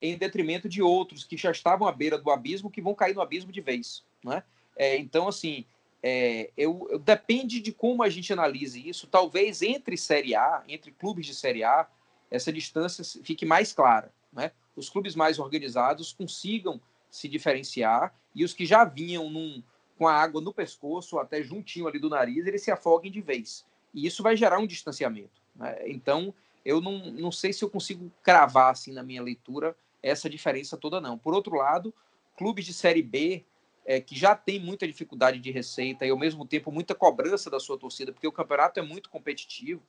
em 0.00 0.16
detrimento 0.16 0.68
de 0.68 0.80
outros 0.80 1.24
que 1.24 1.36
já 1.36 1.50
estavam 1.50 1.86
à 1.86 1.92
beira 1.92 2.16
do 2.16 2.30
abismo, 2.30 2.70
que 2.70 2.80
vão 2.80 2.94
cair 2.94 3.14
no 3.14 3.20
abismo 3.20 3.52
de 3.52 3.60
vez. 3.60 4.04
Né? 4.24 4.42
É, 4.76 4.96
então, 4.96 5.28
assim, 5.28 5.66
é, 6.02 6.50
eu, 6.56 6.88
eu, 6.90 6.98
depende 6.98 7.60
de 7.60 7.72
como 7.72 8.02
a 8.02 8.08
gente 8.08 8.32
analise 8.32 8.88
isso. 8.88 9.06
Talvez 9.06 9.62
entre 9.62 9.96
Série 9.96 10.34
A, 10.34 10.62
entre 10.68 10.90
clubes 10.90 11.26
de 11.26 11.34
Série 11.34 11.62
A, 11.62 11.86
essa 12.30 12.52
distância 12.52 13.04
fique 13.22 13.44
mais 13.44 13.72
clara. 13.72 14.12
Né? 14.32 14.52
Os 14.76 14.88
clubes 14.88 15.14
mais 15.14 15.38
organizados 15.38 16.12
consigam 16.12 16.80
se 17.10 17.28
diferenciar 17.28 18.14
e 18.34 18.44
os 18.44 18.54
que 18.54 18.64
já 18.64 18.84
vinham 18.84 19.28
num, 19.28 19.62
com 19.98 20.06
a 20.06 20.14
água 20.14 20.40
no 20.40 20.54
pescoço, 20.54 21.18
até 21.18 21.42
juntinho 21.42 21.86
ali 21.86 21.98
do 21.98 22.08
nariz, 22.08 22.46
eles 22.46 22.62
se 22.62 22.70
afoguem 22.70 23.10
de 23.10 23.20
vez. 23.20 23.66
E 23.92 24.06
isso 24.06 24.22
vai 24.22 24.36
gerar 24.36 24.58
um 24.58 24.66
distanciamento. 24.66 25.42
Né? 25.54 25.76
Então, 25.88 26.32
eu 26.64 26.80
não, 26.80 27.10
não 27.10 27.32
sei 27.32 27.52
se 27.52 27.64
eu 27.64 27.68
consigo 27.68 28.10
cravar 28.22 28.70
assim 28.70 28.92
na 28.92 29.02
minha 29.02 29.22
leitura 29.22 29.76
essa 30.02 30.30
diferença 30.30 30.76
toda, 30.76 31.00
não. 31.00 31.18
Por 31.18 31.34
outro 31.34 31.56
lado, 31.56 31.92
clubes 32.36 32.64
de 32.64 32.72
Série 32.72 33.02
B, 33.02 33.44
é, 33.84 34.00
que 34.00 34.16
já 34.16 34.34
tem 34.34 34.60
muita 34.60 34.86
dificuldade 34.86 35.38
de 35.38 35.50
receita 35.50 36.06
e, 36.06 36.10
ao 36.10 36.18
mesmo 36.18 36.46
tempo, 36.46 36.70
muita 36.70 36.94
cobrança 36.94 37.50
da 37.50 37.58
sua 37.58 37.78
torcida, 37.78 38.12
porque 38.12 38.26
o 38.26 38.32
campeonato 38.32 38.78
é 38.78 38.82
muito 38.82 39.08
competitivo, 39.10 39.82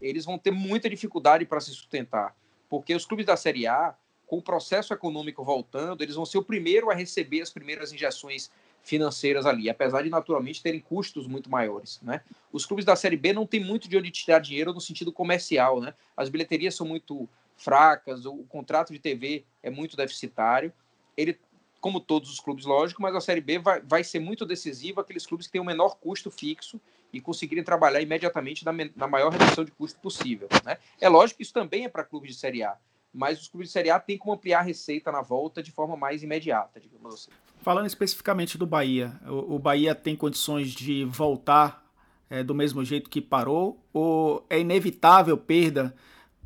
eles 0.00 0.24
vão 0.24 0.38
ter 0.38 0.50
muita 0.50 0.88
dificuldade 0.88 1.44
para 1.46 1.60
se 1.60 1.70
sustentar. 1.70 2.36
Porque 2.68 2.94
os 2.94 3.06
clubes 3.06 3.26
da 3.26 3.36
Série 3.36 3.66
A, 3.66 3.94
com 4.26 4.38
o 4.38 4.42
processo 4.42 4.92
econômico 4.92 5.44
voltando, 5.44 6.02
eles 6.02 6.14
vão 6.14 6.24
ser 6.24 6.38
o 6.38 6.44
primeiro 6.44 6.90
a 6.90 6.94
receber 6.94 7.42
as 7.42 7.50
primeiras 7.50 7.92
injeções 7.92 8.50
financeiras 8.82 9.46
ali, 9.46 9.70
apesar 9.70 10.02
de 10.02 10.10
naturalmente 10.10 10.62
terem 10.62 10.80
custos 10.80 11.26
muito 11.26 11.48
maiores, 11.48 12.00
né? 12.02 12.20
Os 12.52 12.66
clubes 12.66 12.84
da 12.84 12.96
Série 12.96 13.16
B 13.16 13.32
não 13.32 13.46
têm 13.46 13.62
muito 13.62 13.88
de 13.88 13.96
onde 13.96 14.10
tirar 14.10 14.40
dinheiro 14.40 14.72
no 14.72 14.80
sentido 14.80 15.12
comercial, 15.12 15.80
né? 15.80 15.94
As 16.16 16.28
bilheterias 16.28 16.74
são 16.74 16.86
muito 16.86 17.28
fracas, 17.56 18.26
o 18.26 18.38
contrato 18.44 18.92
de 18.92 18.98
TV 18.98 19.44
é 19.62 19.70
muito 19.70 19.96
deficitário. 19.96 20.72
Ele, 21.16 21.38
como 21.82 22.00
todos 22.00 22.30
os 22.30 22.40
clubes, 22.40 22.64
lógico, 22.64 23.02
mas 23.02 23.14
a 23.14 23.20
Série 23.20 23.40
B 23.40 23.58
vai, 23.58 23.80
vai 23.82 24.04
ser 24.04 24.20
muito 24.20 24.46
decisiva 24.46 25.00
aqueles 25.00 25.26
clubes 25.26 25.46
que 25.48 25.52
têm 25.52 25.60
o 25.60 25.64
menor 25.64 25.96
custo 25.96 26.30
fixo 26.30 26.80
e 27.12 27.20
conseguirem 27.20 27.64
trabalhar 27.64 28.00
imediatamente 28.00 28.64
na, 28.64 28.72
na 28.96 29.06
maior 29.08 29.32
redução 29.32 29.64
de 29.64 29.72
custo 29.72 29.98
possível, 30.00 30.48
né? 30.64 30.78
É 31.00 31.08
lógico 31.08 31.38
que 31.38 31.42
isso 31.42 31.52
também 31.52 31.84
é 31.84 31.88
para 31.88 32.04
clubes 32.04 32.30
de 32.30 32.38
Série 32.38 32.62
A 32.62 32.78
mas 33.14 33.42
os 33.42 33.48
clubes 33.48 33.68
de 33.68 33.72
Série 33.74 33.90
A 33.90 34.00
têm 34.00 34.16
como 34.16 34.32
ampliar 34.32 34.60
a 34.60 34.62
receita 34.62 35.12
na 35.12 35.20
volta 35.20 35.62
de 35.62 35.70
forma 35.70 35.96
mais 35.96 36.22
imediata, 36.22 36.80
digamos 36.80 37.14
assim. 37.14 37.30
Falando 37.60 37.86
especificamente 37.86 38.56
do 38.56 38.66
Bahia, 38.66 39.20
o, 39.26 39.56
o 39.56 39.58
Bahia 39.58 39.94
tem 39.94 40.16
condições 40.16 40.70
de 40.70 41.04
voltar 41.04 41.84
é, 42.30 42.42
do 42.42 42.54
mesmo 42.54 42.82
jeito 42.82 43.10
que 43.10 43.20
parou 43.20 43.84
ou 43.92 44.46
é 44.48 44.58
inevitável 44.58 45.36
perda 45.36 45.94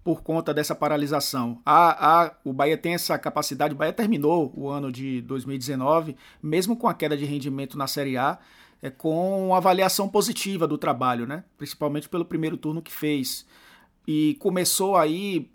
por 0.06 0.22
conta 0.22 0.54
dessa 0.54 0.72
paralisação? 0.72 1.60
A, 1.66 2.26
a, 2.26 2.32
o 2.44 2.52
Bahia 2.52 2.78
tem 2.78 2.94
essa 2.94 3.18
capacidade, 3.18 3.74
o 3.74 3.76
Bahia 3.76 3.92
terminou 3.92 4.52
o 4.54 4.68
ano 4.68 4.92
de 4.92 5.20
2019, 5.22 6.14
mesmo 6.40 6.76
com 6.76 6.86
a 6.86 6.94
queda 6.94 7.16
de 7.16 7.24
rendimento 7.24 7.76
na 7.76 7.88
Série 7.88 8.16
A, 8.16 8.38
é, 8.80 8.88
com 8.88 9.52
avaliação 9.52 10.08
positiva 10.08 10.64
do 10.64 10.78
trabalho, 10.78 11.26
né? 11.26 11.42
principalmente 11.58 12.08
pelo 12.08 12.24
primeiro 12.24 12.56
turno 12.56 12.80
que 12.80 12.92
fez. 12.92 13.44
E 14.06 14.36
começou 14.38 14.94
aí 14.94 15.50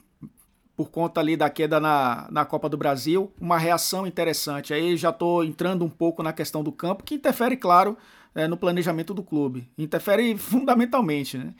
por 0.75 0.91
conta 0.91 1.21
ali 1.21 1.37
da 1.37 1.49
queda 1.49 1.79
na, 1.79 2.27
na 2.29 2.43
Copa 2.43 2.67
do 2.67 2.75
Brasil, 2.75 3.31
uma 3.39 3.57
reação 3.57 4.05
interessante. 4.05 4.73
Aí 4.73 4.97
já 4.97 5.11
estou 5.11 5.45
entrando 5.45 5.85
um 5.85 5.89
pouco 5.89 6.21
na 6.21 6.33
questão 6.33 6.61
do 6.61 6.73
campo, 6.73 7.05
que 7.05 7.15
interfere, 7.15 7.55
claro, 7.55 7.97
é, 8.33 8.47
no 8.47 8.57
planejamento 8.57 9.13
do 9.13 9.23
clube. 9.23 9.67
Interfere 9.77 10.35
fundamentalmente, 10.39 11.37
né? 11.37 11.53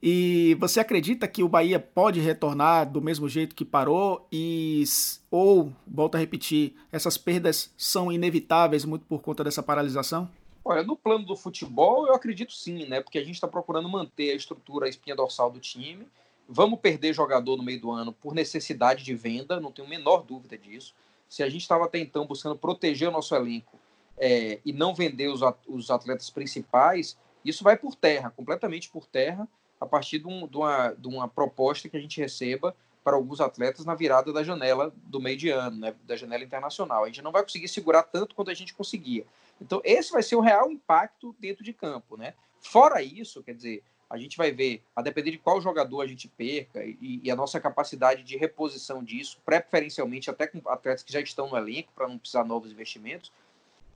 E 0.00 0.56
você 0.60 0.78
acredita 0.78 1.26
que 1.26 1.42
o 1.42 1.48
Bahia 1.48 1.80
pode 1.80 2.20
retornar 2.20 2.90
do 2.90 3.02
mesmo 3.02 3.28
jeito 3.28 3.54
que 3.54 3.64
parou 3.64 4.28
e 4.30 4.84
ou 5.28 5.72
volta 5.86 6.16
a 6.16 6.20
repetir, 6.20 6.76
essas 6.92 7.18
perdas 7.18 7.72
são 7.76 8.12
inevitáveis 8.12 8.84
muito 8.84 9.04
por 9.06 9.20
conta 9.20 9.42
dessa 9.42 9.62
paralisação? 9.62 10.30
Olha, 10.64 10.84
no 10.84 10.96
plano 10.96 11.24
do 11.24 11.34
futebol, 11.34 12.06
eu 12.06 12.14
acredito 12.14 12.52
sim, 12.52 12.86
né? 12.86 13.00
Porque 13.00 13.18
a 13.18 13.24
gente 13.24 13.34
está 13.34 13.48
procurando 13.48 13.88
manter 13.88 14.30
a 14.30 14.36
estrutura, 14.36 14.86
a 14.86 14.88
espinha 14.88 15.16
dorsal 15.16 15.50
do 15.50 15.58
time 15.58 16.06
Vamos 16.50 16.80
perder 16.80 17.12
jogador 17.12 17.58
no 17.58 17.62
meio 17.62 17.78
do 17.78 17.90
ano 17.90 18.10
por 18.10 18.34
necessidade 18.34 19.04
de 19.04 19.14
venda, 19.14 19.60
não 19.60 19.70
tenho 19.70 19.86
a 19.86 19.90
menor 19.90 20.22
dúvida 20.22 20.56
disso. 20.56 20.94
Se 21.28 21.42
a 21.42 21.48
gente 21.50 21.60
estava 21.60 21.84
até 21.84 21.98
então 21.98 22.26
buscando 22.26 22.56
proteger 22.56 23.06
o 23.06 23.12
nosso 23.12 23.34
elenco 23.34 23.77
é, 24.20 24.60
e 24.64 24.72
não 24.72 24.94
vender 24.94 25.28
os, 25.28 25.40
os 25.66 25.90
atletas 25.90 26.30
principais, 26.30 27.16
isso 27.44 27.64
vai 27.64 27.76
por 27.76 27.94
terra, 27.94 28.30
completamente 28.30 28.90
por 28.90 29.06
terra, 29.06 29.48
a 29.80 29.86
partir 29.86 30.18
de, 30.18 30.26
um, 30.26 30.46
de, 30.46 30.56
uma, 30.56 30.88
de 30.90 31.08
uma 31.08 31.28
proposta 31.28 31.88
que 31.88 31.96
a 31.96 32.00
gente 32.00 32.20
receba 32.20 32.74
para 33.04 33.16
alguns 33.16 33.40
atletas 33.40 33.86
na 33.86 33.94
virada 33.94 34.32
da 34.32 34.42
janela 34.42 34.92
do 34.96 35.20
meio 35.20 35.36
de 35.36 35.48
ano, 35.48 35.78
né, 35.78 35.94
da 36.04 36.16
janela 36.16 36.44
internacional. 36.44 37.04
A 37.04 37.06
gente 37.06 37.22
não 37.22 37.32
vai 37.32 37.42
conseguir 37.42 37.68
segurar 37.68 38.02
tanto 38.02 38.34
quanto 38.34 38.50
a 38.50 38.54
gente 38.54 38.74
conseguia. 38.74 39.24
Então, 39.60 39.80
esse 39.84 40.12
vai 40.12 40.22
ser 40.22 40.36
o 40.36 40.40
real 40.40 40.70
impacto 40.70 41.34
dentro 41.38 41.64
de 41.64 41.72
campo. 41.72 42.16
Né? 42.16 42.34
Fora 42.60 43.02
isso, 43.02 43.42
quer 43.42 43.54
dizer, 43.54 43.82
a 44.10 44.18
gente 44.18 44.36
vai 44.36 44.50
ver, 44.50 44.82
a 44.96 45.02
depender 45.02 45.30
de 45.30 45.38
qual 45.38 45.60
jogador 45.60 46.00
a 46.00 46.06
gente 46.06 46.28
perca 46.28 46.84
e, 46.84 47.20
e 47.22 47.30
a 47.30 47.36
nossa 47.36 47.60
capacidade 47.60 48.22
de 48.22 48.36
reposição 48.36 49.02
disso, 49.02 49.38
preferencialmente 49.44 50.30
até 50.30 50.46
com 50.46 50.66
atletas 50.68 51.02
que 51.02 51.12
já 51.12 51.20
estão 51.20 51.48
no 51.48 51.56
elenco, 51.56 51.92
para 51.94 52.08
não 52.08 52.18
precisar 52.18 52.42
de 52.42 52.48
novos 52.48 52.72
investimentos, 52.72 53.32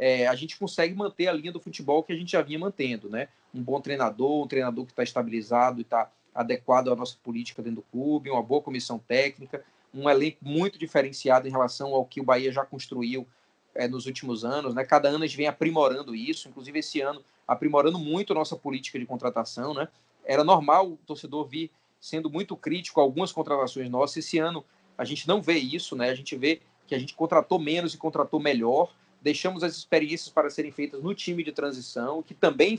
é, 0.04 0.26
a 0.26 0.34
gente 0.34 0.58
consegue 0.58 0.96
manter 0.96 1.28
a 1.28 1.32
linha 1.32 1.52
do 1.52 1.60
futebol 1.60 2.02
que 2.02 2.12
a 2.12 2.16
gente 2.16 2.32
já 2.32 2.42
vinha 2.42 2.58
mantendo, 2.58 3.08
né? 3.08 3.28
Um 3.54 3.62
bom 3.62 3.80
treinador, 3.80 4.42
um 4.42 4.48
treinador 4.48 4.84
que 4.84 4.90
está 4.90 5.04
estabilizado 5.04 5.78
e 5.78 5.82
está 5.82 6.10
adequado 6.34 6.88
à 6.88 6.96
nossa 6.96 7.16
política 7.22 7.62
dentro 7.62 7.76
do 7.76 7.82
clube, 7.82 8.28
uma 8.28 8.42
boa 8.42 8.60
comissão 8.60 8.98
técnica, 8.98 9.64
um 9.94 10.10
elenco 10.10 10.38
muito 10.42 10.76
diferenciado 10.76 11.46
em 11.46 11.52
relação 11.52 11.94
ao 11.94 12.04
que 12.04 12.20
o 12.20 12.24
Bahia 12.24 12.50
já 12.50 12.64
construiu 12.64 13.28
é, 13.76 13.86
nos 13.86 14.06
últimos 14.06 14.44
anos, 14.44 14.74
né? 14.74 14.84
Cada 14.84 15.08
ano 15.08 15.22
a 15.22 15.26
gente 15.28 15.36
vem 15.36 15.46
aprimorando 15.46 16.16
isso, 16.16 16.48
inclusive 16.48 16.80
esse 16.80 17.00
ano 17.00 17.22
aprimorando 17.46 17.96
muito 17.96 18.34
nossa 18.34 18.56
política 18.56 18.98
de 18.98 19.06
contratação, 19.06 19.72
né? 19.72 19.86
Era 20.24 20.42
normal 20.42 20.90
o 20.90 20.96
torcedor 21.06 21.46
vir 21.46 21.70
sendo 22.00 22.28
muito 22.28 22.56
crítico 22.56 22.98
a 22.98 23.04
algumas 23.04 23.30
contratações 23.30 23.88
nossas. 23.88 24.16
Esse 24.16 24.40
ano 24.40 24.64
a 24.98 25.04
gente 25.04 25.28
não 25.28 25.40
vê 25.40 25.58
isso, 25.58 25.94
né? 25.94 26.10
A 26.10 26.14
gente 26.16 26.34
vê 26.34 26.60
que 26.88 26.94
a 26.96 26.98
gente 26.98 27.14
contratou 27.14 27.60
menos 27.60 27.94
e 27.94 27.98
contratou 27.98 28.40
melhor. 28.40 28.92
Deixamos 29.22 29.62
as 29.62 29.76
experiências 29.76 30.28
para 30.28 30.50
serem 30.50 30.72
feitas 30.72 31.02
no 31.02 31.14
time 31.14 31.42
de 31.42 31.52
transição, 31.52 32.22
que 32.22 32.34
também 32.34 32.78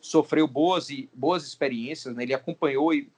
sofreu 0.00 0.48
boas 0.48 0.90
e 0.90 1.08
boas 1.14 1.46
experiências, 1.46 2.14
né? 2.14 2.22
Ele 2.22 2.34
acompanhou 2.34 2.92
e, 2.92 3.08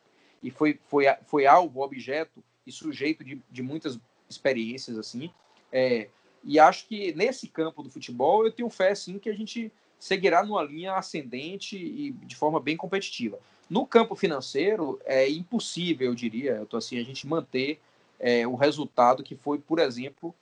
e 0.43 0.51
foi, 0.51 0.79
foi, 0.87 1.07
foi 1.27 1.47
alvo, 1.47 1.81
objeto 1.81 2.43
e 2.67 2.73
sujeito 2.73 3.25
de, 3.25 3.41
de 3.51 3.63
muitas 3.63 3.99
experiências 4.29 4.99
assim. 4.99 5.31
É, 5.73 6.09
e 6.43 6.59
acho 6.59 6.87
que 6.87 7.13
nesse 7.15 7.49
campo 7.49 7.83
do 7.83 7.91
futebol 7.91 8.45
eu 8.45 8.53
tenho 8.53 8.69
fé 8.69 8.95
sim 8.95 9.19
que 9.19 9.31
a 9.31 9.35
gente 9.35 9.73
seguirá 9.99 10.45
numa 10.45 10.63
linha 10.63 10.95
ascendente 10.95 11.77
e 11.77 12.13
de 12.13 12.37
forma 12.37 12.61
bem 12.61 12.77
competitiva. 12.77 13.39
No 13.71 13.87
campo 13.87 14.15
financeiro, 14.15 15.01
é 15.07 15.29
impossível, 15.31 16.09
eu 16.09 16.15
diria, 16.15 16.53
eu 16.57 16.67
tô 16.67 16.77
assim, 16.77 16.99
a 16.99 17.03
gente 17.03 17.27
manter 17.27 17.81
é, 18.21 18.47
o 18.47 18.55
resultado 18.55 19.23
que 19.23 19.35
foi, 19.35 19.59
por 19.59 19.79
exemplo, 19.79 20.35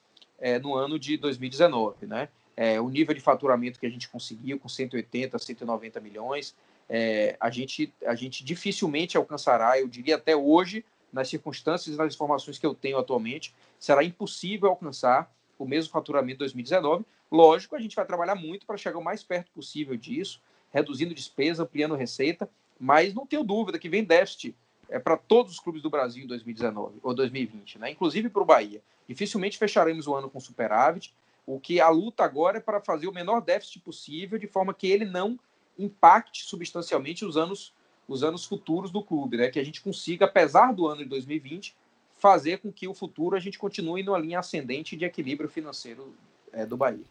é, 0.42 0.58
no 0.58 0.74
ano 0.74 0.98
de 0.98 1.16
2019. 1.16 2.04
Né? 2.06 2.28
É, 2.56 2.80
o 2.80 2.90
nível 2.90 3.14
de 3.14 3.20
faturamento 3.20 3.78
que 3.78 3.86
a 3.86 3.90
gente 3.90 4.08
conseguiu, 4.08 4.58
com 4.58 4.68
180, 4.68 5.38
190 5.38 6.00
milhões, 6.00 6.54
é, 6.90 7.36
a, 7.40 7.48
gente, 7.48 7.94
a 8.04 8.14
gente 8.14 8.44
dificilmente 8.44 9.16
alcançará, 9.16 9.80
eu 9.80 9.88
diria 9.88 10.16
até 10.16 10.36
hoje, 10.36 10.84
nas 11.12 11.28
circunstâncias 11.28 11.94
e 11.94 11.98
nas 11.98 12.14
informações 12.14 12.58
que 12.58 12.66
eu 12.66 12.74
tenho 12.74 12.98
atualmente, 12.98 13.54
será 13.78 14.02
impossível 14.02 14.68
alcançar 14.68 15.32
o 15.58 15.64
mesmo 15.64 15.92
faturamento 15.92 16.34
de 16.34 16.38
2019. 16.38 17.04
Lógico, 17.30 17.76
a 17.76 17.80
gente 17.80 17.94
vai 17.94 18.04
trabalhar 18.04 18.34
muito 18.34 18.66
para 18.66 18.76
chegar 18.76 18.98
o 18.98 19.04
mais 19.04 19.22
perto 19.22 19.50
possível 19.52 19.96
disso, 19.96 20.40
reduzindo 20.72 21.14
despesa, 21.14 21.62
ampliando 21.62 21.94
receita, 21.94 22.50
mas 22.80 23.14
não 23.14 23.26
tenho 23.26 23.44
dúvida 23.44 23.78
que 23.78 23.88
vem 23.88 24.02
déficit 24.02 24.56
é, 24.88 24.98
para 24.98 25.16
todos 25.16 25.52
os 25.52 25.60
clubes 25.60 25.82
do 25.82 25.88
Brasil 25.88 26.24
em 26.24 26.26
2019 26.26 26.98
ou 27.02 27.14
2020, 27.14 27.78
né? 27.78 27.90
inclusive 27.90 28.28
para 28.28 28.42
o 28.42 28.46
Bahia. 28.46 28.82
Dificilmente 29.12 29.58
fecharemos 29.58 30.06
o 30.06 30.14
ano 30.14 30.30
com 30.30 30.40
superávit. 30.40 31.14
O 31.46 31.60
que 31.60 31.80
a 31.80 31.88
luta 31.90 32.24
agora 32.24 32.56
é 32.56 32.60
para 32.60 32.80
fazer 32.80 33.06
o 33.06 33.12
menor 33.12 33.42
déficit 33.42 33.80
possível, 33.80 34.38
de 34.38 34.46
forma 34.46 34.72
que 34.72 34.86
ele 34.86 35.04
não 35.04 35.38
impacte 35.78 36.44
substancialmente 36.44 37.26
os 37.26 37.36
anos, 37.36 37.74
os 38.08 38.22
anos 38.22 38.46
futuros 38.46 38.90
do 38.90 39.02
clube, 39.02 39.36
né? 39.36 39.50
Que 39.50 39.58
a 39.58 39.64
gente 39.64 39.82
consiga, 39.82 40.24
apesar 40.24 40.72
do 40.72 40.86
ano 40.86 41.02
de 41.02 41.10
2020, 41.10 41.76
fazer 42.16 42.58
com 42.58 42.72
que 42.72 42.88
o 42.88 42.94
futuro 42.94 43.36
a 43.36 43.40
gente 43.40 43.58
continue 43.58 44.02
numa 44.02 44.18
linha 44.18 44.38
ascendente 44.38 44.96
de 44.96 45.04
equilíbrio 45.04 45.50
financeiro 45.50 46.14
é, 46.52 46.64
do 46.64 46.76
Bahia. 46.76 47.04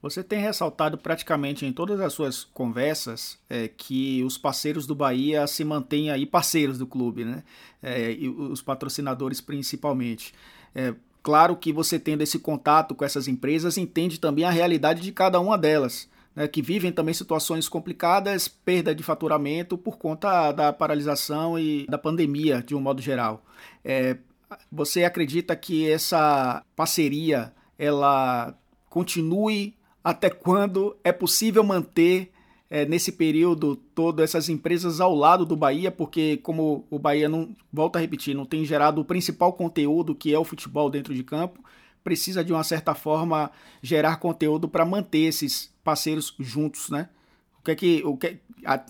Você 0.00 0.22
tem 0.22 0.38
ressaltado 0.38 0.96
praticamente 0.98 1.64
em 1.66 1.72
todas 1.72 1.98
as 1.98 2.12
suas 2.12 2.44
conversas 2.44 3.38
é, 3.50 3.68
que 3.68 4.22
os 4.22 4.38
parceiros 4.38 4.86
do 4.86 4.94
Bahia 4.94 5.46
se 5.46 5.64
mantêm 5.64 6.10
aí 6.10 6.24
parceiros 6.24 6.78
do 6.78 6.86
clube, 6.86 7.24
né? 7.24 7.42
É, 7.82 8.12
e 8.12 8.28
os 8.28 8.62
patrocinadores 8.62 9.40
principalmente. 9.40 10.34
Claro 11.24 11.56
que 11.56 11.72
você 11.72 11.98
tendo 11.98 12.20
esse 12.20 12.38
contato 12.38 12.94
com 12.94 13.04
essas 13.04 13.26
empresas 13.26 13.78
entende 13.78 14.20
também 14.20 14.44
a 14.44 14.50
realidade 14.50 15.00
de 15.00 15.10
cada 15.10 15.40
uma 15.40 15.56
delas 15.56 16.06
né, 16.36 16.46
que 16.46 16.60
vivem 16.60 16.92
também 16.92 17.14
situações 17.14 17.66
complicadas, 17.66 18.46
perda 18.46 18.94
de 18.94 19.02
faturamento 19.02 19.78
por 19.78 19.96
conta 19.96 20.52
da 20.52 20.70
paralisação 20.70 21.58
e 21.58 21.86
da 21.86 21.96
pandemia, 21.96 22.62
de 22.62 22.74
um 22.74 22.80
modo 22.80 23.00
geral. 23.00 23.42
É, 23.82 24.18
você 24.70 25.04
acredita 25.04 25.56
que 25.56 25.90
essa 25.90 26.62
parceria 26.76 27.54
ela 27.78 28.54
continue 28.90 29.74
até 30.02 30.28
quando 30.28 30.94
é 31.02 31.10
possível 31.10 31.64
manter 31.64 32.33
é, 32.70 32.84
nesse 32.86 33.12
período 33.12 33.76
todo 33.76 34.22
essas 34.22 34.48
empresas 34.48 35.00
ao 35.00 35.14
lado 35.14 35.44
do 35.44 35.56
Bahia, 35.56 35.90
porque 35.90 36.38
como 36.38 36.86
o 36.90 36.98
Bahia 36.98 37.28
não 37.28 37.54
volta 37.72 37.98
a 37.98 38.02
repetir, 38.02 38.34
não 38.34 38.46
tem 38.46 38.64
gerado 38.64 39.00
o 39.00 39.04
principal 39.04 39.52
conteúdo 39.52 40.14
que 40.14 40.32
é 40.32 40.38
o 40.38 40.44
futebol 40.44 40.90
dentro 40.90 41.14
de 41.14 41.22
campo, 41.22 41.62
precisa 42.02 42.44
de 42.44 42.52
uma 42.52 42.64
certa 42.64 42.94
forma 42.94 43.50
gerar 43.82 44.16
conteúdo 44.16 44.68
para 44.68 44.84
manter 44.84 45.26
esses 45.26 45.72
parceiros 45.82 46.34
juntos, 46.38 46.90
né? 46.90 47.08
O 47.58 47.64
que 47.64 47.70
é 47.70 47.74
que, 47.74 48.02
o 48.04 48.16
que 48.16 48.38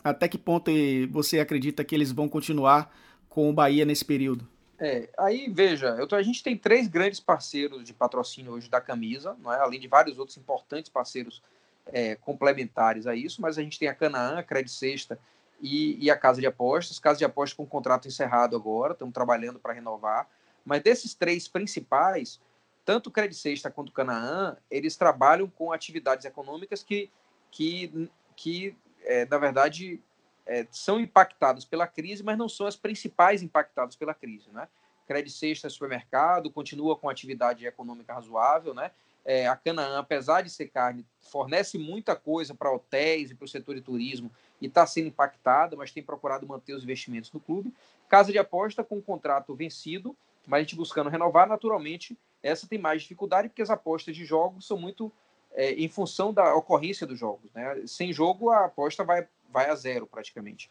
até 0.03 0.29
que 0.29 0.39
ponto 0.39 0.71
você 1.11 1.39
acredita 1.39 1.85
que 1.85 1.95
eles 1.95 2.11
vão 2.11 2.29
continuar 2.29 2.93
com 3.29 3.49
o 3.49 3.53
Bahia 3.53 3.85
nesse 3.85 4.05
período? 4.05 4.49
É, 4.79 5.09
aí 5.19 5.49
veja, 5.49 5.89
eu, 5.91 6.09
a 6.17 6.23
gente 6.23 6.43
tem 6.43 6.57
três 6.57 6.89
grandes 6.89 7.21
parceiros 7.21 7.85
de 7.85 7.95
patrocínio 7.95 8.53
hoje 8.53 8.69
da 8.69 8.81
camisa, 8.81 9.37
não 9.41 9.53
é? 9.53 9.61
além 9.61 9.79
de 9.79 9.87
vários 9.87 10.19
outros 10.19 10.37
importantes 10.37 10.91
parceiros 10.91 11.41
é, 11.87 12.15
complementares 12.17 13.07
a 13.07 13.15
isso, 13.15 13.41
mas 13.41 13.59
a 13.59 13.63
gente 13.63 13.79
tem 13.79 13.89
a 13.89 13.95
Canaã, 13.95 14.39
a 14.39 14.43
Credit 14.43 14.71
Sexta 14.71 15.19
e, 15.61 16.05
e, 16.05 16.11
a 16.11 16.17
Casa 16.17 16.41
de 16.41 16.47
Apostas. 16.47 16.99
Casa 16.99 17.19
de 17.19 17.25
Apostas 17.25 17.57
com 17.57 17.67
contrato 17.67 18.09
encerrado 18.09 18.57
agora, 18.57 18.93
estamos 18.93 19.15
trabalhando 19.15 19.59
para 19.59 19.73
renovar. 19.73 20.29
Mas 20.65 20.83
desses 20.83 21.15
três 21.15 21.47
principais, 21.47 22.41
tanto 22.85 23.09
o 23.09 23.13
Credit 23.13 23.39
Sexta 23.39 23.71
quanto 23.71 23.91
o 23.91 23.93
Canaã, 23.93 24.57
eles 24.71 24.97
trabalham 24.97 25.49
com 25.49 25.73
atividades 25.73 26.25
econômicas 26.25 26.83
que, 26.83 27.11
que, 27.51 28.11
que 28.35 28.77
é, 29.05 29.27
na 29.27 29.39
verdade, 29.39 30.01
é, 30.47 30.67
são 30.71 30.99
impactadas 30.99 31.65
pela 31.65 31.87
crise, 31.87 32.23
mas 32.23 32.39
não 32.39 32.49
são 32.49 32.67
as 32.67 32.77
principais 32.77 33.43
impactadas 33.43 33.97
pela 33.97 34.15
crise, 34.15 34.51
né? 34.53 34.69
Credit 35.07 35.35
Sexta 35.35 35.67
é 35.67 35.71
supermercado, 35.71 36.51
continua 36.51 36.97
com 36.97 37.09
atividade 37.09 37.67
econômica 37.67 38.15
razoável, 38.15 38.73
né? 38.73 38.91
É, 39.25 39.47
a 39.47 39.57
Canaã, 39.57 39.99
apesar 39.99 40.43
de 40.43 40.51
ser 40.51 40.69
carne, 40.69 41.07
fornece 41.19 41.79
muita 41.79 42.15
coisa 42.15 42.55
para 42.55 42.71
hotéis 42.71 43.31
e 43.31 43.35
para 43.35 43.47
o 43.47 43.49
setor 43.49 43.75
de 43.75 43.81
turismo 43.81 44.31
e 44.61 44.67
está 44.67 44.87
sendo 44.87 45.09
impactada, 45.09 45.77
mas 45.77 45.91
tem 45.91 46.03
procurado 46.03 46.47
manter 46.47 46.75
os 46.75 46.83
investimentos 46.83 47.33
no 47.33 47.41
clube. 47.41 47.73
Casa 48.09 48.31
de 48.31 48.39
aposta 48.39 48.85
com 48.85 48.99
o 48.99 49.03
contrato 49.03 49.55
vencido, 49.55 50.15
mas 50.47 50.59
a 50.59 50.61
gente 50.63 50.77
buscando 50.77 51.09
renovar, 51.09 51.49
naturalmente, 51.49 52.19
essa 52.43 52.67
tem 52.67 52.79
mais 52.79 53.03
dificuldade 53.03 53.49
porque 53.49 53.63
as 53.63 53.71
apostas 53.71 54.15
de 54.15 54.27
jogos 54.27 54.67
são 54.67 54.77
muito 54.77 55.11
é, 55.53 55.73
em 55.73 55.89
função 55.89 56.33
da 56.33 56.55
ocorrência 56.55 57.07
dos 57.07 57.19
jogos. 57.19 57.51
Né? 57.55 57.83
Sem 57.87 58.13
jogo, 58.13 58.51
a 58.51 58.67
aposta 58.67 59.03
vai, 59.03 59.27
vai 59.49 59.71
a 59.71 59.75
zero 59.75 60.07
praticamente. 60.07 60.71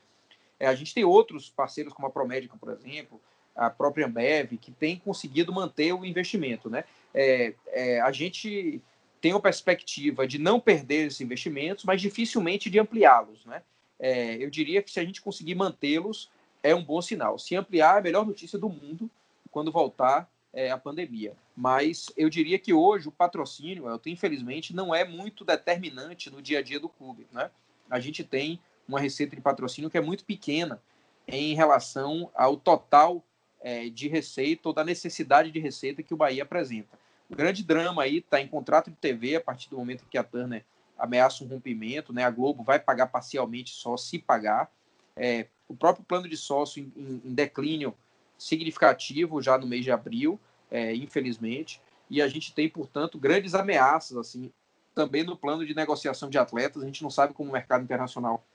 É, 0.60 0.68
a 0.68 0.76
gente 0.76 0.94
tem 0.94 1.04
outros 1.04 1.50
parceiros, 1.50 1.92
como 1.92 2.08
a 2.08 2.12
Promédica, 2.12 2.56
por 2.56 2.70
exemplo, 2.70 3.20
a 3.56 3.70
própria 3.70 4.08
Ambev, 4.08 4.58
que 4.58 4.72
tem 4.72 4.98
conseguido 4.98 5.54
manter 5.54 5.94
o 5.94 6.06
investimento. 6.06 6.70
Né? 6.70 6.84
É, 7.14 7.54
é, 7.68 8.02
a 8.02 8.12
gente 8.12 8.82
tem 9.22 9.32
a 9.32 9.40
perspectiva 9.40 10.28
de 10.28 10.38
não 10.38 10.60
perder 10.60 11.08
esses 11.08 11.22
investimentos, 11.22 11.86
mas 11.86 12.02
dificilmente 12.02 12.70
de 12.70 12.80
ampliá-los. 12.80 13.46
Né? 13.46 13.62
É, 14.00 14.36
eu 14.44 14.50
diria 14.50 14.82
que 14.82 14.92
se 14.92 15.00
a 15.00 15.06
gente 15.06 15.22
conseguir 15.22 15.56
mantê-los, 15.56 16.30
é 16.62 16.74
um 16.74 16.84
bom 16.84 17.02
sinal. 17.02 17.38
Se 17.38 17.56
ampliar, 17.56 17.96
é 17.96 18.00
a 18.00 18.02
melhor 18.02 18.26
notícia 18.26 18.58
do 18.58 18.70
mundo 18.70 19.10
quando 19.52 19.72
voltar 19.72 20.30
é, 20.52 20.72
a 20.72 20.78
pandemia. 20.78 21.34
Mas 21.56 22.12
eu 22.18 22.30
diria 22.30 22.58
que 22.58 22.74
hoje 22.74 23.08
o 23.08 23.12
patrocínio, 23.12 23.90
Elton, 23.90 24.10
infelizmente, 24.10 24.76
não 24.76 24.94
é 24.94 25.04
muito 25.04 25.46
determinante 25.46 26.30
no 26.30 26.42
dia 26.42 26.60
a 26.60 26.62
dia 26.62 26.80
do 26.80 26.90
clube. 26.90 27.28
Né? 27.32 27.50
A 27.90 28.00
gente 28.00 28.24
tem 28.24 28.60
uma 28.88 29.00
receita 29.00 29.36
de 29.36 29.42
patrocínio 29.42 29.90
que 29.90 29.98
é 29.98 30.02
muito 30.02 30.26
pequena 30.26 30.82
em 31.28 31.54
relação 31.54 32.30
ao 32.36 32.58
total 32.58 33.24
é, 33.64 33.90
de 33.90 34.08
receita 34.08 34.68
ou 34.68 34.74
da 34.74 34.84
necessidade 34.84 35.50
de 35.50 35.60
receita 35.60 36.04
que 36.04 36.14
o 36.14 36.18
Bahia 36.18 36.44
apresenta. 36.44 37.00
O 37.30 37.36
grande 37.36 37.64
drama 37.64 38.04
aí 38.04 38.18
está 38.18 38.40
em 38.40 38.48
contrato 38.48 38.92
de 38.92 38.98
TV, 38.98 39.38
a 39.38 39.42
partir 39.42 39.70
do 39.70 39.78
momento 39.78 40.06
que 40.10 40.18
a 40.18 40.24
Turner 40.24 40.64
ameaça 40.98 41.44
um 41.44 41.48
rompimento, 41.48 42.14
né? 42.14 42.24
a 42.24 42.30
Globo 42.30 42.62
vai 42.62 42.80
pagar 42.80 43.08
parcialmente 43.08 43.72
só 43.72 43.98
se 43.98 44.20
pagar. 44.20 44.70
É, 45.16 45.48
o 45.68 45.76
próprio 45.76 46.06
plano 46.06 46.28
de 46.28 46.38
sócio 46.38 46.82
em, 46.82 46.92
em, 46.96 47.30
em 47.30 47.34
declínio 47.34 47.96
significativo 48.38 49.42
já 49.42 49.58
no 49.58 49.66
mês 49.66 49.84
de 49.84 49.92
abril, 49.92 50.40
é, 50.70 50.94
infelizmente, 50.94 51.82
e 52.10 52.22
a 52.22 52.28
gente 52.28 52.54
tem, 52.54 52.68
portanto, 52.68 53.18
grandes 53.18 53.56
ameaças 53.56 54.18
assim 54.18 54.52
também 54.94 55.24
no 55.24 55.36
plano 55.36 55.66
de 55.66 55.74
negociação 55.74 56.30
de 56.30 56.38
atletas. 56.38 56.84
A 56.84 56.86
gente 56.86 57.02
não 57.02 57.10
sabe 57.10 57.34
como 57.34 57.50
o 57.50 57.54
mercado 57.54 57.84
internacional 57.84 58.46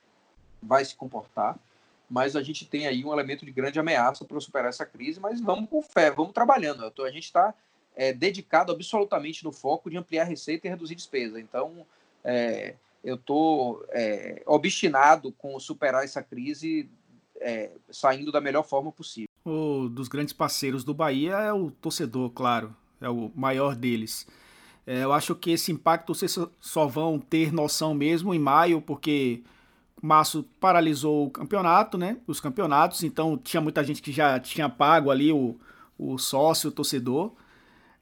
vai 0.62 0.84
se 0.84 0.94
comportar, 0.94 1.58
mas 2.08 2.36
a 2.36 2.42
gente 2.42 2.64
tem 2.64 2.86
aí 2.86 3.04
um 3.04 3.12
elemento 3.12 3.44
de 3.44 3.52
grande 3.52 3.78
ameaça 3.78 4.24
para 4.24 4.40
superar 4.40 4.68
essa 4.68 4.86
crise. 4.86 5.20
Mas 5.20 5.40
vamos 5.40 5.68
com 5.68 5.82
fé, 5.82 6.10
vamos 6.10 6.32
trabalhando. 6.32 6.84
A 6.84 7.10
gente 7.10 7.24
está 7.24 7.54
é, 7.94 8.12
dedicado 8.12 8.72
absolutamente 8.72 9.44
no 9.44 9.52
foco 9.52 9.90
de 9.90 9.96
ampliar 9.96 10.24
receita 10.24 10.66
e 10.66 10.70
reduzir 10.70 10.94
despesa. 10.94 11.40
Então, 11.40 11.86
é, 12.24 12.74
eu 13.04 13.16
estou 13.16 13.84
é, 13.90 14.42
obstinado 14.46 15.32
com 15.32 15.58
superar 15.60 16.04
essa 16.04 16.22
crise 16.22 16.88
é, 17.40 17.70
saindo 17.90 18.32
da 18.32 18.40
melhor 18.40 18.64
forma 18.64 18.90
possível 18.90 19.28
o 19.48 19.88
dos 19.88 20.08
grandes 20.08 20.32
parceiros 20.32 20.84
do 20.84 20.94
Bahia 20.94 21.34
é 21.36 21.52
o 21.52 21.70
torcedor, 21.70 22.30
claro, 22.30 22.74
é 23.00 23.08
o 23.08 23.30
maior 23.34 23.74
deles. 23.74 24.26
É, 24.86 25.04
eu 25.04 25.12
acho 25.12 25.34
que 25.34 25.50
esse 25.50 25.72
impacto 25.72 26.14
vocês 26.14 26.38
só 26.60 26.86
vão 26.86 27.18
ter 27.18 27.52
noção 27.52 27.94
mesmo 27.94 28.34
em 28.34 28.38
maio, 28.38 28.80
porque 28.80 29.42
março 30.00 30.44
paralisou 30.60 31.26
o 31.26 31.30
campeonato, 31.30 31.98
né? 31.98 32.18
Os 32.26 32.40
campeonatos, 32.40 33.02
então 33.02 33.36
tinha 33.36 33.60
muita 33.60 33.82
gente 33.82 34.00
que 34.00 34.12
já 34.12 34.38
tinha 34.38 34.68
pago 34.68 35.10
ali 35.10 35.32
o, 35.32 35.56
o 35.98 36.18
sócio, 36.18 36.68
o 36.68 36.72
torcedor, 36.72 37.32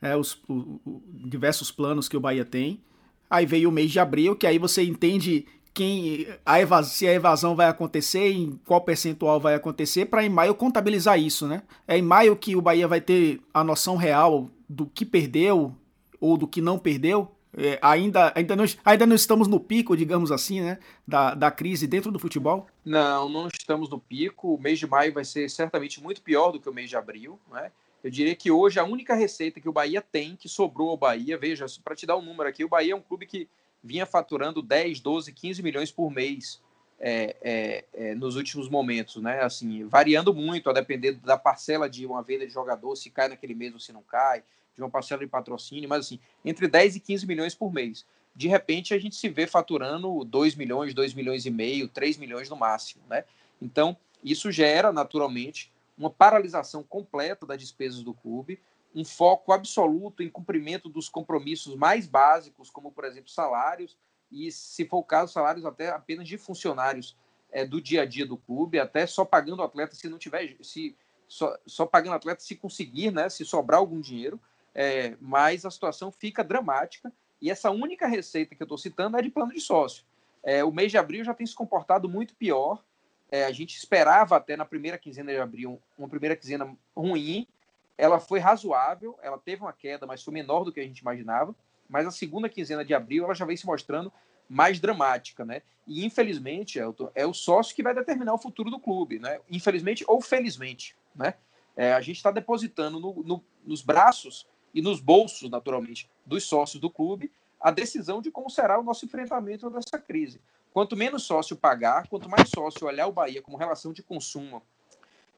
é, 0.00 0.16
os 0.16 0.34
o, 0.48 0.80
o, 0.84 1.02
diversos 1.26 1.70
planos 1.70 2.08
que 2.08 2.16
o 2.16 2.20
Bahia 2.20 2.44
tem. 2.44 2.80
Aí 3.28 3.44
veio 3.44 3.68
o 3.68 3.72
mês 3.72 3.90
de 3.90 3.98
abril, 3.98 4.36
que 4.36 4.46
aí 4.46 4.58
você 4.58 4.84
entende 4.84 5.46
quem 5.76 6.26
a 6.44 6.82
se 6.82 7.06
a 7.06 7.12
evasão 7.12 7.54
vai 7.54 7.68
acontecer, 7.68 8.32
em 8.32 8.58
qual 8.64 8.80
percentual 8.80 9.38
vai 9.38 9.54
acontecer, 9.54 10.06
para 10.06 10.24
em 10.24 10.28
maio 10.28 10.54
contabilizar 10.54 11.20
isso, 11.20 11.46
né? 11.46 11.62
É 11.86 11.98
em 11.98 12.02
maio 12.02 12.34
que 12.34 12.56
o 12.56 12.62
Bahia 12.62 12.88
vai 12.88 13.00
ter 13.00 13.42
a 13.52 13.62
noção 13.62 13.96
real 13.96 14.48
do 14.68 14.86
que 14.86 15.04
perdeu 15.04 15.74
ou 16.18 16.36
do 16.36 16.46
que 16.48 16.62
não 16.62 16.78
perdeu. 16.78 17.30
É, 17.56 17.78
ainda, 17.80 18.32
ainda, 18.36 18.54
não, 18.54 18.64
ainda 18.84 19.06
não 19.06 19.16
estamos 19.16 19.48
no 19.48 19.58
pico, 19.58 19.96
digamos 19.96 20.30
assim, 20.30 20.60
né? 20.60 20.78
Da, 21.08 21.34
da 21.34 21.50
crise 21.50 21.86
dentro 21.86 22.12
do 22.12 22.18
futebol? 22.18 22.66
Não, 22.84 23.28
não 23.30 23.48
estamos 23.48 23.88
no 23.88 23.98
pico. 23.98 24.54
O 24.54 24.60
mês 24.60 24.78
de 24.78 24.86
maio 24.86 25.12
vai 25.14 25.24
ser 25.24 25.48
certamente 25.48 26.02
muito 26.02 26.20
pior 26.20 26.52
do 26.52 26.60
que 26.60 26.68
o 26.68 26.74
mês 26.74 26.90
de 26.90 26.96
abril, 26.96 27.40
né? 27.50 27.72
Eu 28.04 28.10
diria 28.10 28.36
que 28.36 28.50
hoje 28.50 28.78
a 28.78 28.84
única 28.84 29.14
receita 29.14 29.58
que 29.58 29.68
o 29.68 29.72
Bahia 29.72 30.02
tem, 30.02 30.36
que 30.36 30.48
sobrou 30.48 30.90
ao 30.90 30.96
Bahia, 30.96 31.38
veja, 31.38 31.64
para 31.82 31.96
te 31.96 32.06
dar 32.06 32.16
um 32.16 32.22
número 32.22 32.48
aqui, 32.48 32.62
o 32.62 32.68
Bahia 32.68 32.92
é 32.92 32.96
um 32.96 33.00
clube 33.00 33.26
que 33.26 33.48
vinha 33.82 34.04
faturando 34.04 34.60
10, 34.60 35.00
12, 35.00 35.32
15 35.32 35.62
milhões 35.62 35.90
por 35.90 36.10
mês 36.10 36.60
é, 37.00 37.36
é, 37.42 37.84
é, 37.94 38.14
nos 38.14 38.36
últimos 38.36 38.68
momentos, 38.68 39.22
né? 39.22 39.42
Assim, 39.42 39.84
variando 39.86 40.34
muito, 40.34 40.68
a 40.68 40.72
depender 40.72 41.12
da 41.12 41.38
parcela 41.38 41.88
de 41.88 42.04
uma 42.04 42.22
venda 42.22 42.46
de 42.46 42.52
jogador, 42.52 42.94
se 42.96 43.10
cai 43.10 43.28
naquele 43.28 43.54
mês 43.54 43.72
ou 43.72 43.80
se 43.80 43.92
não 43.92 44.02
cai, 44.02 44.42
de 44.76 44.82
uma 44.82 44.90
parcela 44.90 45.20
de 45.20 45.26
patrocínio, 45.26 45.88
mas 45.88 46.06
assim, 46.06 46.20
entre 46.44 46.68
10 46.68 46.96
e 46.96 47.00
15 47.00 47.26
milhões 47.26 47.54
por 47.54 47.72
mês. 47.72 48.06
De 48.34 48.46
repente 48.46 48.92
a 48.92 48.98
gente 48.98 49.16
se 49.16 49.28
vê 49.28 49.46
faturando 49.46 50.22
2 50.24 50.54
milhões, 50.54 50.92
2 50.92 51.14
milhões 51.14 51.46
e 51.46 51.50
meio, 51.50 51.88
3 51.88 52.18
milhões 52.18 52.50
no 52.50 52.56
máximo, 52.56 53.02
né? 53.08 53.24
Então, 53.60 53.96
isso 54.22 54.52
gera 54.52 54.92
naturalmente 54.92 55.72
uma 55.96 56.10
paralisação 56.10 56.82
completa 56.82 57.46
das 57.46 57.58
despesas 57.58 58.02
do 58.02 58.12
clube, 58.12 58.60
um 58.94 59.04
foco 59.04 59.52
absoluto 59.52 60.22
em 60.22 60.28
cumprimento 60.28 60.88
dos 60.88 61.08
compromissos 61.08 61.74
mais 61.74 62.06
básicos, 62.06 62.70
como, 62.70 62.92
por 62.92 63.04
exemplo, 63.04 63.30
salários 63.30 63.96
e, 64.30 64.50
se 64.52 64.84
for 64.84 64.98
o 64.98 65.04
caso, 65.04 65.32
salários 65.32 65.64
até 65.64 65.88
apenas 65.88 66.28
de 66.28 66.36
funcionários 66.36 67.16
é, 67.50 67.64
do 67.64 67.80
dia 67.80 68.02
a 68.02 68.06
dia 68.06 68.26
do 68.26 68.36
clube, 68.36 68.78
até 68.78 69.06
só 69.06 69.24
pagando 69.24 69.62
atleta 69.62 69.94
se 69.94 70.08
não 70.08 70.18
tiver, 70.18 70.56
se 70.62 70.96
só, 71.28 71.56
só 71.66 71.86
pagando 71.86 72.14
atleta 72.14 72.42
se 72.42 72.54
conseguir, 72.54 73.10
né, 73.10 73.28
se 73.28 73.44
sobrar 73.44 73.80
algum 73.80 74.00
dinheiro, 74.00 74.40
é, 74.78 75.16
mas 75.18 75.64
a 75.64 75.70
situação 75.70 76.12
fica 76.12 76.44
dramática 76.44 77.10
e 77.40 77.50
essa 77.50 77.70
única 77.70 78.06
receita 78.06 78.54
que 78.54 78.62
eu 78.62 78.66
estou 78.66 78.76
citando 78.76 79.16
é 79.16 79.22
de 79.22 79.30
plano 79.30 79.54
de 79.54 79.60
sócio. 79.60 80.04
É, 80.42 80.62
o 80.62 80.70
mês 80.70 80.90
de 80.90 80.98
abril 80.98 81.24
já 81.24 81.32
tem 81.32 81.46
se 81.46 81.54
comportado 81.54 82.10
muito 82.10 82.34
pior. 82.34 82.84
É, 83.30 83.46
a 83.46 83.52
gente 83.52 83.74
esperava 83.74 84.36
até 84.36 84.54
na 84.54 84.66
primeira 84.66 84.98
quinzena 84.98 85.32
de 85.32 85.38
abril 85.38 85.80
uma 85.96 86.08
primeira 86.08 86.36
quinzena 86.36 86.76
ruim. 86.94 87.48
Ela 87.96 88.20
foi 88.20 88.38
razoável, 88.38 89.18
ela 89.22 89.38
teve 89.38 89.62
uma 89.62 89.72
queda, 89.72 90.06
mas 90.06 90.22
foi 90.22 90.34
menor 90.34 90.62
do 90.62 90.70
que 90.70 90.78
a 90.78 90.84
gente 90.84 90.98
imaginava. 90.98 91.54
Mas 91.88 92.06
a 92.06 92.10
segunda 92.10 92.46
quinzena 92.46 92.84
de 92.84 92.92
abril 92.92 93.24
ela 93.24 93.34
já 93.34 93.46
vem 93.46 93.56
se 93.56 93.64
mostrando 93.64 94.12
mais 94.46 94.78
dramática, 94.78 95.42
né? 95.42 95.62
E 95.86 96.04
infelizmente, 96.04 96.78
Elton, 96.78 97.10
é 97.14 97.26
o 97.26 97.32
sócio 97.32 97.74
que 97.74 97.82
vai 97.82 97.94
determinar 97.94 98.34
o 98.34 98.38
futuro 98.38 98.70
do 98.70 98.78
clube, 98.78 99.18
né? 99.18 99.40
Infelizmente 99.50 100.04
ou 100.06 100.20
felizmente, 100.20 100.94
né? 101.14 101.32
É, 101.74 101.94
a 101.94 102.00
gente 102.02 102.16
está 102.16 102.30
depositando 102.30 103.00
no, 103.00 103.22
no, 103.22 103.44
nos 103.64 103.82
braços 103.82 104.46
e 104.76 104.82
nos 104.82 105.00
bolsos, 105.00 105.48
naturalmente, 105.48 106.06
dos 106.26 106.44
sócios 106.44 106.78
do 106.78 106.90
clube 106.90 107.32
a 107.58 107.70
decisão 107.70 108.20
de 108.20 108.30
como 108.30 108.50
será 108.50 108.78
o 108.78 108.82
nosso 108.82 109.06
enfrentamento 109.06 109.70
dessa 109.70 109.98
crise. 109.98 110.38
Quanto 110.70 110.94
menos 110.94 111.22
sócio 111.22 111.56
pagar, 111.56 112.06
quanto 112.08 112.28
mais 112.28 112.50
sócio 112.50 112.86
olhar 112.86 113.06
o 113.06 113.12
Bahia 113.12 113.40
como 113.40 113.56
relação 113.56 113.94
de 113.94 114.02
consumo 114.02 114.62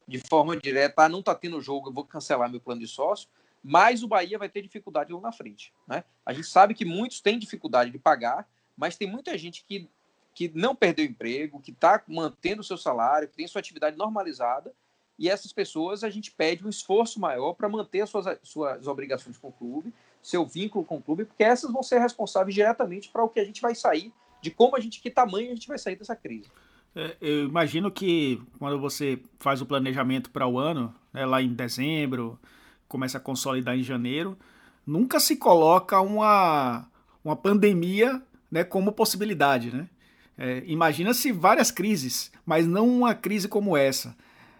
de 0.09 0.19
forma 0.29 0.57
direta, 0.57 1.05
ah, 1.05 1.09
não 1.09 1.21
está 1.21 1.37
tendo 1.37 1.61
jogo, 1.61 1.89
eu 1.89 1.93
vou 1.93 2.05
cancelar 2.05 2.51
meu 2.51 2.61
plano 2.61 2.81
de 2.81 2.89
sócio, 2.89 3.29
mais 3.63 4.03
o 4.03 4.09
Bahia 4.09 4.39
vai 4.39 4.49
ter 4.49 4.61
dificuldade 4.61 5.13
lá 5.13 5.21
na 5.21 5.31
frente. 5.31 5.73
Né? 5.87 6.03
A 6.27 6.33
gente 6.33 6.49
sabe 6.49 6.75
que 6.75 6.85
muitos 6.85 7.21
têm 7.21 7.39
dificuldade 7.39 7.93
de 7.93 7.99
pagar, 7.99 8.49
mas 8.77 8.97
tem 8.97 9.09
muita 9.09 9.39
gente 9.39 9.65
que, 9.65 9.89
que 10.35 10.51
não 10.53 10.75
perdeu 10.75 11.05
emprego, 11.05 11.61
que 11.61 11.71
está 11.71 12.03
mantendo 12.09 12.63
o 12.63 12.65
seu 12.65 12.77
salário, 12.77 13.29
que 13.29 13.37
tem 13.37 13.47
sua 13.47 13.61
atividade 13.61 13.97
normalizada, 13.97 14.75
e 15.19 15.29
essas 15.29 15.53
pessoas 15.53 16.05
a 16.05 16.11
gente 16.11 16.31
pede 16.31 16.65
um 16.65 16.69
esforço 16.69 17.19
maior 17.19 17.55
para 17.55 17.69
manter 17.69 18.03
as 18.03 18.11
suas, 18.11 18.39
suas 18.43 18.87
obrigações 18.87 19.37
com 19.37 19.49
o 19.49 19.53
clube, 19.53 19.93
seu 20.23 20.47
vínculo 20.47 20.85
com 20.85 20.97
o 20.97 21.03
clube, 21.03 21.25
porque 21.25 21.43
essas 21.43 21.73
vão 21.73 21.83
ser 21.83 21.99
responsáveis 21.99 22.55
diretamente 22.55 23.09
para 23.09 23.25
o 23.25 23.29
que 23.29 23.41
a 23.41 23.45
gente 23.45 23.61
vai 23.61 23.75
sair, 23.75 24.13
de 24.41 24.51
como 24.51 24.77
a 24.77 24.81
gente, 24.81 25.01
que 25.01 25.11
tamanho 25.11 25.51
a 25.51 25.55
gente 25.55 25.67
vai 25.67 25.79
sair 25.79 25.97
dessa 25.97 26.15
crise. 26.15 26.49
É, 26.95 27.17
eu 27.21 27.45
imagino 27.47 27.91
que 27.91 28.41
quando 28.59 28.79
você 28.79 29.21
faz 29.39 29.61
o 29.61 29.67
planejamento 29.67 30.31
para 30.31 30.47
o 30.47 30.59
ano, 30.59 30.95
né, 31.13 31.27
lá 31.27 31.43
em 31.43 31.53
dezembro, 31.53 32.39
começa 32.87 33.19
a 33.19 33.21
consolidar 33.21 33.77
em 33.77 33.83
janeiro, 33.83 34.39
nunca 34.87 35.21
se 35.21 35.37
coloca 35.37 36.01
uma, 36.01 36.89
uma 37.25 37.37
pandemia 37.37 38.23
né, 38.51 38.65
como 38.65 38.93
possibilidade. 38.93 39.75
Né? 39.75 39.89
É, 40.37 40.63
Imagina-se 40.67 41.33
várias 41.33 41.71
crises, 41.71 42.33
mas 42.47 42.67
não 42.67 42.89
uma 42.89 43.15
crise 43.15 43.49
como 43.49 43.77
essa. 43.77 44.17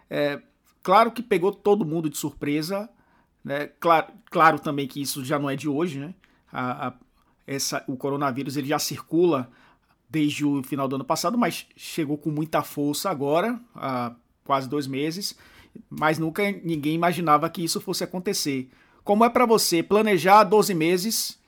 É, 0.09 0.41
claro 0.83 1.11
que 1.11 1.21
pegou 1.21 1.51
todo 1.51 1.85
mundo 1.85 2.09
de 2.09 2.17
surpresa. 2.17 2.89
Né? 3.43 3.67
Claro, 3.79 4.07
claro 4.29 4.59
também 4.59 4.87
que 4.87 5.01
isso 5.01 5.23
já 5.23 5.39
não 5.39 5.49
é 5.49 5.55
de 5.55 5.67
hoje. 5.67 5.99
Né? 5.99 6.13
A, 6.51 6.87
a, 6.87 6.93
essa, 7.47 7.83
o 7.87 7.95
coronavírus 7.95 8.57
ele 8.57 8.67
já 8.67 8.79
circula 8.79 9.49
desde 10.09 10.45
o 10.45 10.63
final 10.63 10.87
do 10.87 10.95
ano 10.95 11.05
passado, 11.05 11.37
mas 11.37 11.67
chegou 11.75 12.17
com 12.17 12.31
muita 12.31 12.63
força 12.63 13.09
agora, 13.09 13.59
há 13.75 14.13
quase 14.43 14.67
dois 14.67 14.87
meses. 14.87 15.37
Mas 15.89 16.17
nunca 16.17 16.51
ninguém 16.51 16.95
imaginava 16.95 17.49
que 17.49 17.63
isso 17.63 17.79
fosse 17.79 18.03
acontecer. 18.03 18.69
Como 19.03 19.23
é 19.23 19.29
para 19.29 19.45
você 19.45 19.83
planejar 19.83 20.43
12 20.43 20.73
meses 20.73 21.39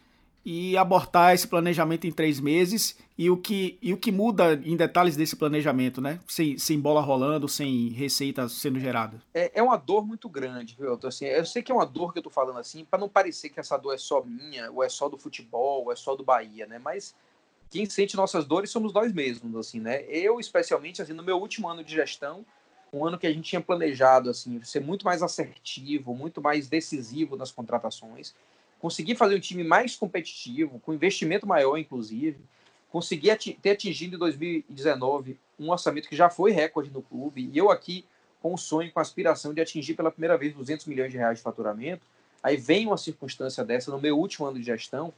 e 0.44 0.76
abortar 0.76 1.34
esse 1.34 1.48
planejamento 1.48 2.08
em 2.08 2.12
três 2.12 2.40
meses 2.40 2.98
e 3.18 3.30
o 3.30 3.38
que, 3.38 3.78
e 3.82 3.94
o 3.94 3.98
que 3.98 4.12
muda 4.12 4.60
em 4.66 4.76
detalhes 4.76 5.16
desse 5.16 5.36
planejamento, 5.36 6.02
né? 6.02 6.20
Sem, 6.28 6.58
sem 6.58 6.80
bola 6.80 7.02
rolando, 7.02 7.48
sem 7.48 7.90
receita 7.90 8.50
sendo 8.50 8.80
gerada. 8.80 9.22
É, 9.34 9.52
é 9.60 9.62
uma 9.62 9.78
dor 9.78 10.06
muito 10.06 10.28
grande, 10.28 10.76
viu? 10.78 10.94
Então, 10.94 11.08
assim, 11.08 11.26
eu 11.26 11.46
sei 11.46 11.62
que 11.62 11.72
é 11.72 11.76
uma 11.76 11.86
dor 11.86 12.12
que 12.12 12.20
eu 12.20 12.24
tô 12.24 12.32
falando 12.32 12.58
assim, 12.58 12.84
para 12.84 13.00
não 13.00 13.08
parecer 13.08 13.50
que 13.50 13.60
essa 13.60 13.78
dor 13.78 13.94
é 13.94 13.98
só 13.98 14.24
minha, 14.24 14.72
ou 14.72 14.84
é 14.84 14.90
só 14.90 15.08
do 15.08 15.18
futebol, 15.18 15.86
ou 15.86 15.92
é 15.92 15.96
só 15.96 16.16
do 16.16 16.24
Bahia, 16.24 16.66
né? 16.66 16.80
Mas 16.80 17.14
quem 17.70 17.86
sente 17.86 18.18
nossas 18.18 18.46
dores 18.46 18.72
somos 18.72 18.92
nós 18.92 19.14
mesmos, 19.14 19.56
assim, 19.56 19.80
né? 19.80 20.04
Eu, 20.10 20.40
especialmente, 20.40 21.02
assim, 21.02 21.14
no 21.14 21.24
meu 21.24 21.38
último 21.38 21.70
ano 21.70 21.84
de 21.84 21.94
gestão, 21.94 22.44
um 22.92 23.06
ano 23.06 23.18
que 23.18 23.28
a 23.28 23.32
gente 23.32 23.50
tinha 23.50 23.62
planejado, 23.62 24.30
assim, 24.30 24.62
ser 24.64 24.82
muito 24.82 25.06
mais 25.06 25.22
assertivo, 25.22 26.14
muito 26.14 26.42
mais 26.42 26.68
decisivo 26.68 27.38
nas 27.38 27.52
contratações, 27.52 28.34
conseguir 28.82 29.16
fazer 29.16 29.36
um 29.36 29.40
time 29.40 29.64
mais 29.64 29.96
competitivo, 29.96 30.80
com 30.80 30.94
investimento 30.94 31.46
maior, 31.46 31.78
inclusive, 31.78 32.40
conseguir 32.90 33.38
ter 33.62 33.70
atingido 33.70 34.16
em 34.16 34.20
2019 34.20 35.40
um 35.60 35.70
orçamento 35.70 36.10
que 36.10 36.16
já 36.16 36.30
foi 36.30 36.52
recorde 36.52 36.90
no 36.90 37.04
clube, 37.04 37.50
e 37.54 37.58
eu 37.58 37.70
aqui 37.70 38.04
com 38.42 38.56
o 38.56 38.58
sonho, 38.58 38.92
com 38.92 39.00
a 39.00 39.04
aspiração 39.04 39.54
de 39.54 39.62
atingir 39.62 39.94
pela 39.94 40.10
primeira 40.10 40.36
vez 40.36 40.54
200 40.56 40.88
milhões 40.88 41.12
de 41.12 41.18
reais 41.18 41.38
de 41.38 41.44
faturamento, 41.44 42.02
aí 42.42 42.58
vem 42.58 42.88
uma 42.88 42.98
circunstância 42.98 43.64
dessa 43.64 43.92
no 43.92 44.02
meu 44.02 44.18
último 44.18 44.48
ano 44.48 44.58
de 44.58 44.66
gestão, 44.66 45.14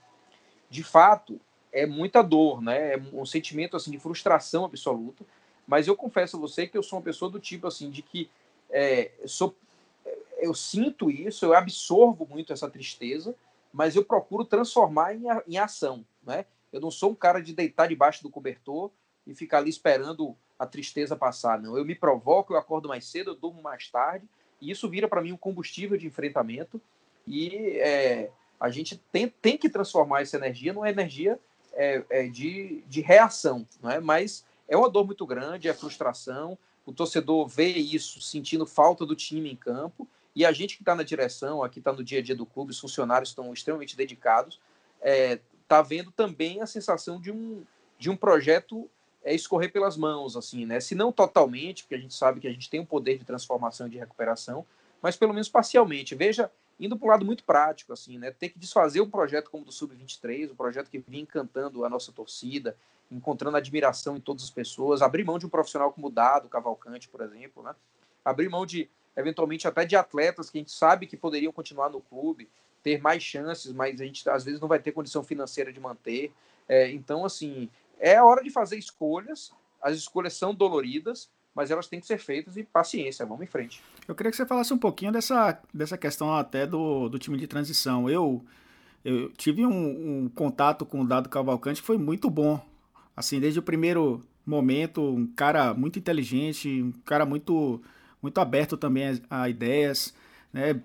de 0.69 0.84
fato, 0.84 1.39
é 1.71 1.86
muita 1.86 2.21
dor, 2.21 2.62
né? 2.62 2.95
É 2.95 3.02
um 3.13 3.26
sentimento 3.26 3.78
assim 3.78 3.91
de 3.91 3.97
frustração 3.97 4.65
absoluta, 4.65 5.23
mas 5.65 5.88
eu 5.88 5.95
confesso 5.95 6.36
a 6.36 6.39
você 6.39 6.67
que 6.67 6.78
eu 6.78 6.84
sou 6.84 6.99
uma 6.99 7.06
pessoa 7.06 7.32
do 7.32 7.39
tipo 7.39 7.65
assim 7.65 7.89
de 7.89 8.02
que 8.02 8.30
é, 8.69 9.12
sou, 9.26 9.56
eu 10.38 10.54
sinto 10.54 11.10
isso, 11.10 11.45
eu 11.45 11.54
absorvo 11.54 12.28
muito 12.30 12.52
essa 12.52 12.69
tristeza, 12.69 13.34
mas 13.73 13.95
eu 13.95 14.05
procuro 14.05 14.45
transformar 14.45 15.15
em, 15.15 15.23
em 15.47 15.57
ação, 15.57 16.05
né? 16.23 16.45
Eu 16.71 16.79
não 16.79 16.91
sou 16.91 17.12
um 17.12 17.15
cara 17.15 17.41
de 17.41 17.53
deitar 17.53 17.88
debaixo 17.88 18.21
do 18.21 18.29
cobertor 18.29 18.91
e 19.25 19.33
ficar 19.33 19.57
ali 19.57 19.69
esperando 19.69 20.36
a 20.57 20.65
tristeza 20.65 21.15
passar, 21.15 21.59
não. 21.59 21.77
Eu 21.77 21.83
me 21.83 21.95
provoco, 21.95 22.53
eu 22.53 22.57
acordo 22.57 22.88
mais 22.88 23.05
cedo, 23.05 23.31
eu 23.31 23.36
durmo 23.36 23.62
mais 23.62 23.89
tarde, 23.89 24.27
e 24.62 24.71
isso 24.71 24.88
vira 24.88 25.07
para 25.07 25.21
mim 25.21 25.31
um 25.31 25.38
combustível 25.38 25.97
de 25.97 26.07
enfrentamento. 26.07 26.79
E 27.27 27.77
é, 27.79 28.29
a 28.59 28.69
gente 28.69 28.97
tem, 29.12 29.27
tem 29.27 29.57
que 29.57 29.69
transformar 29.69 30.21
essa 30.21 30.38
energia 30.38 30.71
numa 30.71 30.89
energia 30.89 31.39
é, 31.73 32.03
é, 32.09 32.27
de, 32.27 32.83
de 32.88 33.01
reação, 33.01 33.67
não 33.81 33.89
é? 33.89 33.99
Mas 33.99 34.45
é 34.67 34.77
uma 34.77 34.89
dor 34.89 35.05
muito 35.05 35.25
grande, 35.25 35.67
é 35.67 35.73
frustração. 35.73 36.57
O 36.86 36.93
torcedor 36.93 37.47
vê 37.47 37.67
isso, 37.67 38.21
sentindo 38.21 38.65
falta 38.65 39.05
do 39.05 39.15
time 39.15 39.51
em 39.51 39.55
campo, 39.55 40.07
e 40.36 40.46
a 40.46 40.52
gente 40.52 40.76
que 40.76 40.82
está 40.82 40.96
na 40.96 41.04
direção, 41.04 41.63
aqui 41.63 41.80
está 41.80 41.93
no 41.93 42.04
dia 42.04 42.19
a 42.19 42.22
dia 42.22 42.36
do 42.36 42.46
clube, 42.46 42.72
os 42.72 42.80
funcionários 42.80 43.30
estão 43.30 43.54
extremamente 43.54 43.96
dedicados, 43.96 44.60
está 44.98 45.10
é, 45.10 45.39
tá 45.67 45.82
vendo 45.82 46.12
também 46.12 46.62
a 46.62 46.65
sensação 46.65 47.19
de 47.19 47.32
um, 47.32 47.63
de 48.00 48.10
um 48.10 48.15
projeto 48.15 48.89
é, 49.24 49.34
escorrer 49.34 49.72
pelas 49.72 49.96
mãos, 49.96 50.36
assim, 50.36 50.65
né? 50.65 50.80
Se 50.80 50.96
não 50.96 51.12
totalmente, 51.12 51.84
porque 51.84 51.96
a 51.96 52.00
gente 52.00 52.13
sabe 52.13 52.39
que 52.39 52.48
a 52.48 52.52
gente 52.52 52.69
tem 52.69 52.80
um 52.80 52.86
poder 52.86 53.17
de 53.17 53.26
transformação 53.26 53.88
e 53.88 53.89
de 53.91 53.98
recuperação, 53.98 54.65
mas 55.02 55.15
pelo 55.15 55.34
menos 55.34 55.50
parcialmente. 55.50 56.15
Veja, 56.15 56.52
indo 56.80 56.98
para 56.98 57.06
um 57.06 57.12
lado 57.12 57.26
muito 57.26 57.43
prático, 57.43 57.93
assim, 57.93 58.17
né? 58.17 58.32
Ter 58.32 58.50
que 58.50 58.60
desfazer 58.60 59.02
um 59.02 59.10
projeto 59.10 59.50
como 59.50 59.63
o 59.63 59.65
do 59.65 59.72
Sub-23, 59.72 60.52
um 60.52 60.56
projeto 60.56 60.89
que 60.89 60.98
vinha 60.98 61.22
encantando 61.22 61.86
a 61.86 61.89
nossa 61.89 62.12
torcida, 62.12 62.76
encontrando 63.12 63.56
admiração 63.56 64.17
em 64.17 64.19
todas 64.19 64.43
as 64.43 64.50
pessoas, 64.50 65.02
abrir 65.02 65.24
mão 65.24 65.38
de 65.38 65.46
um 65.46 65.50
profissional 65.50 65.91
como 65.91 66.08
o 66.08 66.12
Dado 66.12 66.50
Cavalcante, 66.50 67.08
por 67.08 67.22
exemplo, 67.22 67.62
né? 67.63 67.76
Abrir 68.26 68.50
mão 68.50 68.65
de 68.65 68.89
eventualmente 69.15 69.67
até 69.67 69.86
de 69.86 69.95
atletas 69.95 70.49
que 70.49 70.58
a 70.58 70.62
gente 70.62 70.71
sabe 70.71 71.08
que 71.08 71.17
poderiam 71.17 71.52
continuar 71.52 71.89
no 71.89 72.02
clube, 72.02 72.49
ter 72.82 73.02
mais 73.02 73.23
chances, 73.23 73.71
mas 73.71 74.02
a 74.02 74.06
gente 74.06 74.28
às 74.30 74.43
vezes 74.43 74.60
não 74.60 74.67
vai 74.67 74.80
ter 74.80 74.91
condição 74.91 75.23
financeira 75.23 75.71
de 75.71 75.80
manter. 75.80 76.32
É, 76.67 76.91
então, 76.91 77.26
assim, 77.26 77.69
é 77.99 78.21
hora 78.21 78.43
de 78.43 78.49
fazer 78.49 78.78
escolhas. 78.78 79.52
As 79.82 79.95
escolhas 79.95 80.34
são 80.34 80.54
doloridas, 80.54 81.30
mas 81.56 81.71
elas 81.71 81.88
têm 81.88 81.99
que 81.99 82.08
ser 82.08 82.17
feitas 82.17 82.58
e 82.58 82.63
paciência, 82.63 83.26
vamos 83.26 83.43
em 83.43 83.47
frente. 83.47 83.82
Eu 84.08 84.15
queria 84.15 84.32
que 84.32 84.38
você 84.38 84.45
falasse 84.45 84.73
um 84.73 84.78
pouquinho 84.78 85.12
dessa, 85.12 85.62
dessa 85.73 85.97
questão 85.97 86.34
até 86.34 86.65
do, 86.65 87.10
do 87.10 87.19
time 87.19 87.38
de 87.38 87.47
transição. 87.47 88.10
Eu, 88.10 88.43
eu 89.04 89.30
tive 89.32 89.65
um, 89.65 90.23
um 90.23 90.30
contato 90.30 90.86
com 90.86 91.02
o 91.02 91.08
Dado 91.08 91.30
Cavalcante 91.30 91.82
que 91.82 91.88
foi 91.88 91.97
muito 91.97 92.30
bom. 92.30 92.60
Assim, 93.15 93.39
desde 93.39 93.60
o 93.60 93.63
primeiro 93.63 94.21
momento, 94.45 95.02
um 95.02 95.28
cara 95.28 95.73
muito 95.73 95.99
inteligente, 95.99 96.82
um 96.82 96.91
cara 97.06 97.25
muito 97.25 97.81
muito 98.24 98.40
aberto 98.40 98.78
também 98.78 99.21
a, 99.30 99.50
ideias, 99.50 100.13
né? 100.52 100.82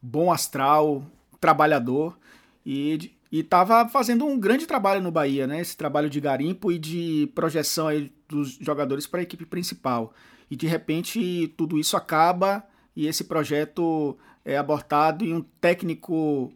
bom 0.00 0.30
astral, 0.30 1.04
trabalhador 1.40 2.16
e 2.64 3.10
estava 3.32 3.88
fazendo 3.88 4.26
um 4.26 4.38
grande 4.38 4.66
trabalho 4.66 5.00
no 5.00 5.10
Bahia, 5.10 5.46
né? 5.46 5.60
Esse 5.60 5.76
trabalho 5.76 6.08
de 6.10 6.20
garimpo 6.20 6.70
e 6.70 6.78
de 6.78 7.28
projeção 7.34 7.88
aí 7.88 8.12
dos 8.28 8.58
jogadores 8.60 9.06
para 9.06 9.20
a 9.20 9.22
equipe 9.22 9.46
principal. 9.46 10.12
E 10.50 10.54
de 10.54 10.66
repente 10.66 11.52
tudo 11.56 11.78
isso 11.78 11.96
acaba 11.96 12.62
e 12.94 13.06
esse 13.06 13.24
projeto 13.24 14.16
é 14.44 14.56
abortado 14.56 15.24
e 15.24 15.32
um 15.32 15.40
técnico 15.60 16.52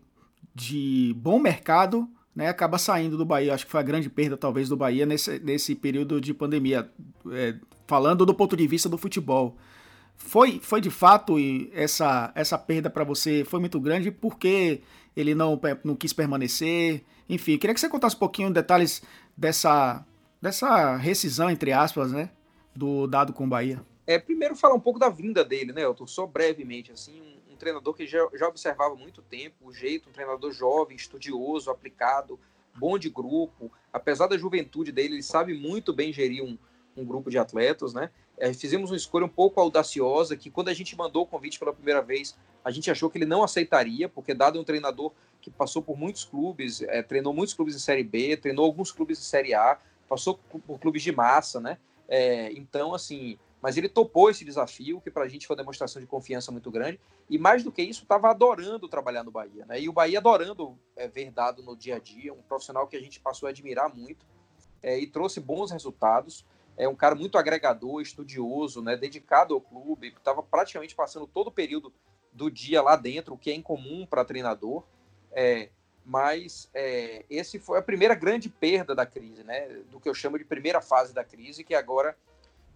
de 0.55 1.15
bom 1.17 1.39
mercado 1.39 2.09
né, 2.37 2.49
acaba 2.49 2.77
saindo 2.77 3.17
do 3.17 3.25
Bahia. 3.25 3.55
Acho 3.55 3.65
que 3.65 3.73
foi 3.73 3.81
a 3.81 3.85
grande 3.85 4.11
perda, 4.11 4.37
talvez, 4.37 4.69
do 4.69 4.77
Bahia 4.77 5.07
nesse, 5.07 5.39
nesse 5.39 5.75
período 5.75 6.21
de 6.21 6.35
pandemia. 6.35 6.91
É, 7.33 7.55
falando 7.87 8.27
do 8.27 8.35
ponto 8.35 8.55
de 8.55 8.67
vista 8.67 8.91
do 8.91 8.99
futebol. 8.99 9.57
Foi, 10.17 10.59
foi 10.61 10.81
de 10.81 10.91
fato 10.91 11.37
essa, 11.73 12.33
essa 12.35 12.59
perda 12.59 12.91
para 12.91 13.05
você 13.05 13.45
foi 13.45 13.61
muito 13.61 13.79
grande 13.79 14.11
porque 14.11 14.81
ele 15.17 15.35
não, 15.35 15.61
não 15.85 15.95
quis 15.95 16.13
permanecer. 16.13 17.05
Enfim, 17.29 17.59
queria 17.59 17.75
que 17.75 17.81
você 17.81 17.89
contasse 17.89 18.17
um 18.17 18.19
pouquinho 18.19 18.53
detalhes 18.53 19.03
dessa, 19.37 20.05
dessa 20.41 20.97
rescisão, 20.97 21.51
entre 21.51 21.73
aspas, 21.73 22.13
né? 22.13 22.31
Do 22.75 23.07
dado 23.07 23.33
com 23.33 23.45
o 23.45 23.49
Bahia. 23.49 23.81
É, 24.07 24.19
primeiro 24.19 24.55
falar 24.55 24.75
um 24.75 24.81
pouco 24.81 24.99
da 24.99 25.09
vinda 25.09 25.45
dele, 25.45 25.73
né, 25.73 25.83
Elton? 25.83 26.07
Só 26.07 26.27
brevemente, 26.27 26.93
assim, 26.93 27.21
um, 27.21 27.55
um 27.55 27.57
treinador 27.57 27.95
que 27.95 28.07
já, 28.07 28.29
já 28.35 28.47
observava 28.47 28.95
há 28.95 28.97
muito 28.97 29.23
tempo 29.23 29.67
o 29.67 29.73
jeito, 29.73 30.09
um 30.09 30.13
treinador 30.13 30.53
jovem, 30.53 30.97
estudioso, 30.97 31.71
aplicado, 31.71 32.39
bom 32.77 32.99
de 32.99 33.11
grupo. 33.11 33.73
Apesar 33.93 34.29
da 34.29 34.39
juventude 34.39 34.93
dele, 34.93 35.15
ele 35.15 35.23
sabe 35.23 35.55
muito 35.55 35.93
bem 35.93 36.13
gerir 36.13 36.45
um, 36.45 36.57
um 36.97 37.05
grupo 37.05 37.31
de 37.31 37.39
atletas, 37.39 37.93
né? 37.93 38.11
É, 38.39 38.53
fizemos 38.53 38.91
uma 38.91 38.97
escolha 38.97 39.25
um 39.25 39.31
pouco 39.31 39.61
audaciosa, 39.61 40.37
que 40.37 40.51
quando 40.51 40.69
a 40.69 40.75
gente 40.75 40.97
mandou 40.97 41.23
o 41.23 41.27
convite 41.27 41.59
pela 41.59 41.73
primeira 41.73 42.03
vez, 42.03 42.37
a 42.65 42.71
gente 42.71 42.91
achou 42.91 43.09
que 43.09 43.17
ele 43.17 43.25
não 43.25 43.43
aceitaria, 43.43 44.09
porque 44.09 44.35
dado 44.35 44.61
um 44.61 44.65
treinador 44.65 45.13
que 45.41 45.51
passou 45.51 45.81
por 45.81 45.97
muitos 45.97 46.25
clubes, 46.25 46.83
é, 46.83 47.03
treinou 47.03 47.33
muitos 47.33 47.55
clubes 47.55 47.75
em 47.75 47.79
Série 47.79 48.05
B, 48.05 48.37
treinou 48.37 48.65
alguns 48.65 48.93
clubes 48.93 49.19
em 49.19 49.23
Série 49.23 49.55
A, 49.55 49.79
passou 50.09 50.39
por 50.67 50.79
clubes 50.79 51.03
de 51.03 51.13
massa, 51.13 51.61
né? 51.61 51.79
É, 52.09 52.53
então, 52.53 52.95
assim, 52.95 53.39
mas 53.63 53.77
ele 53.77 53.89
topou 53.89 54.29
esse 54.31 54.45
desafio, 54.45 55.01
que 55.01 55.11
para 55.11 55.25
a 55.25 55.29
gente 55.29 55.47
foi 55.47 55.55
uma 55.55 55.63
demonstração 55.63 56.01
de 56.01 56.07
confiança 56.07 56.53
muito 56.53 56.71
grande, 56.71 57.01
e 57.29 57.39
mais 57.39 57.65
do 57.65 57.73
que 57.73 57.83
isso, 57.83 58.03
estava 58.03 58.31
adorando 58.31 58.89
trabalhar 58.89 59.25
no 59.25 59.31
Bahia, 59.31 59.65
né? 59.67 59.81
E 59.81 59.89
o 59.89 59.93
Bahia 59.93 60.19
adorando 60.19 60.79
é, 60.95 61.09
ver 61.09 61.31
dado 61.31 61.63
no 61.63 61.77
dia 61.77 61.97
a 61.97 61.99
dia, 61.99 62.33
um 62.35 62.43
profissional 62.43 62.87
que 62.87 62.97
a 62.97 63.01
gente 63.01 63.19
passou 63.19 63.47
a 63.47 63.51
admirar 63.51 63.93
muito, 63.93 64.27
é, 64.83 64.99
e 64.99 65.07
trouxe 65.07 65.41
bons 65.41 65.71
resultados 65.71 66.45
é 66.77 66.89
um 66.89 66.95
cara 66.95 67.15
muito 67.15 67.39
agregador, 67.39 68.01
estudioso, 68.01 68.83
né, 68.83 68.97
dedicado 68.97 69.55
ao 69.55 69.61
clube, 69.61 70.09
estava 70.09 70.43
praticamente 70.43 70.95
passando 70.95 71.27
todo 71.27 71.49
o 71.49 71.53
período 71.53 71.93
do 72.33 72.51
dia 72.51 72.83
lá 72.83 72.97
dentro, 72.97 73.35
o 73.35 73.39
que 73.39 73.51
é 73.51 73.55
incomum 73.55 74.07
para 74.07 74.25
treinador. 74.25 74.85
É, 75.33 75.71
mas 76.05 76.71
é, 76.73 77.25
esse 77.29 77.59
foi 77.59 77.79
a 77.79 77.83
primeira 77.83 78.15
grande 78.15 78.49
perda 78.49 78.95
da 78.95 79.07
crise, 79.07 79.43
né, 79.43 79.69
do 79.91 79.99
que 79.99 80.09
eu 80.09 80.15
chamo 80.15 80.39
de 80.39 80.45
primeira 80.45 80.81
fase 80.81 81.15
da 81.15 81.25
crise, 81.25 81.65
que 81.65 81.75
agora 81.75 82.17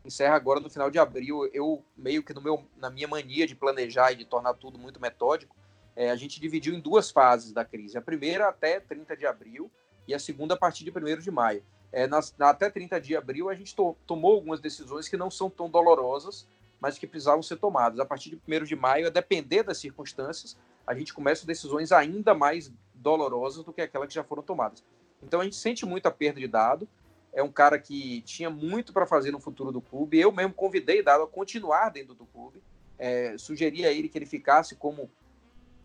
encerra 0.05 0.35
agora 0.35 0.61
no 0.61 0.71
final 0.71 0.91
de 0.91 0.99
abril. 0.99 1.49
Eu 1.53 1.85
meio 1.97 2.23
que 2.23 2.33
no 2.33 2.41
meu, 2.41 2.65
na 2.77 2.91
minha 2.91 3.07
mania 3.07 3.47
de 3.47 3.55
planejar 3.55 4.13
e 4.13 4.17
de 4.17 4.25
tornar 4.25 4.55
tudo 4.55 4.79
muito 4.79 5.01
metódico, 5.01 5.55
é, 5.95 6.11
a 6.11 6.17
gente 6.17 6.41
dividiu 6.41 6.75
em 6.75 6.81
duas 6.81 7.11
fases 7.11 7.53
da 7.53 7.65
crise. 7.65 7.99
A 7.99 8.03
primeira 8.03 8.49
até 8.49 8.81
30 8.81 9.17
de 9.17 9.27
abril 9.27 9.71
e 10.09 10.15
a 10.15 10.19
segunda 10.19 10.55
a 10.55 10.57
partir 10.57 10.85
de 10.85 10.91
1 10.91 11.19
de 11.19 11.31
maio 11.31 11.63
é, 11.93 12.07
nas, 12.07 12.35
até 12.39 12.71
30 12.71 13.01
de 13.01 13.17
abril, 13.17 13.49
a 13.49 13.55
gente 13.55 13.75
to, 13.75 13.97
tomou 14.07 14.35
algumas 14.35 14.61
decisões 14.61 15.09
que 15.09 15.17
não 15.17 15.31
são 15.31 15.51
tão 15.51 15.69
dolorosas, 15.69 16.47
mas 16.81 16.99
que 16.99 17.07
precisavam 17.07 17.43
ser 17.43 17.57
tomadas. 17.57 17.99
A 18.01 18.05
partir 18.05 18.31
de 18.31 18.41
1 18.47 18.65
de 18.65 18.77
maio, 18.77 19.07
a 19.07 19.11
depender 19.11 19.63
das 19.63 19.79
circunstâncias, 19.79 20.57
a 20.87 20.95
gente 20.95 21.13
começa 21.13 21.47
decisões 21.47 21.93
ainda 21.93 22.35
mais 22.35 22.73
dolorosas 22.95 23.65
do 23.65 23.73
que 23.73 23.81
aquelas 23.81 24.09
que 24.09 24.15
já 24.15 24.25
foram 24.25 24.43
tomadas. 24.43 24.85
Então 25.23 25.41
a 25.41 25.45
gente 25.45 25.57
sente 25.57 25.85
muito 25.85 26.07
a 26.07 26.11
perda 26.11 26.41
de 26.41 26.49
dado. 26.49 26.89
É 27.33 27.43
um 27.43 27.53
cara 27.53 27.79
que 27.79 28.23
tinha 28.23 28.51
muito 28.51 28.93
para 28.93 29.07
fazer 29.07 29.31
no 29.31 29.41
futuro 29.41 29.71
do 29.71 29.81
clube. 29.81 30.19
Eu 30.19 30.33
mesmo 30.33 30.53
convidei 30.55 31.03
dado 31.03 31.25
a 31.25 31.29
continuar 31.29 31.91
dentro 31.91 32.15
do 32.15 32.27
clube. 32.27 32.63
É, 32.99 33.37
sugeri 33.39 33.85
a 33.87 33.93
ele 33.93 34.09
que 34.09 34.19
ele 34.19 34.27
ficasse 34.27 34.75
como 34.75 35.11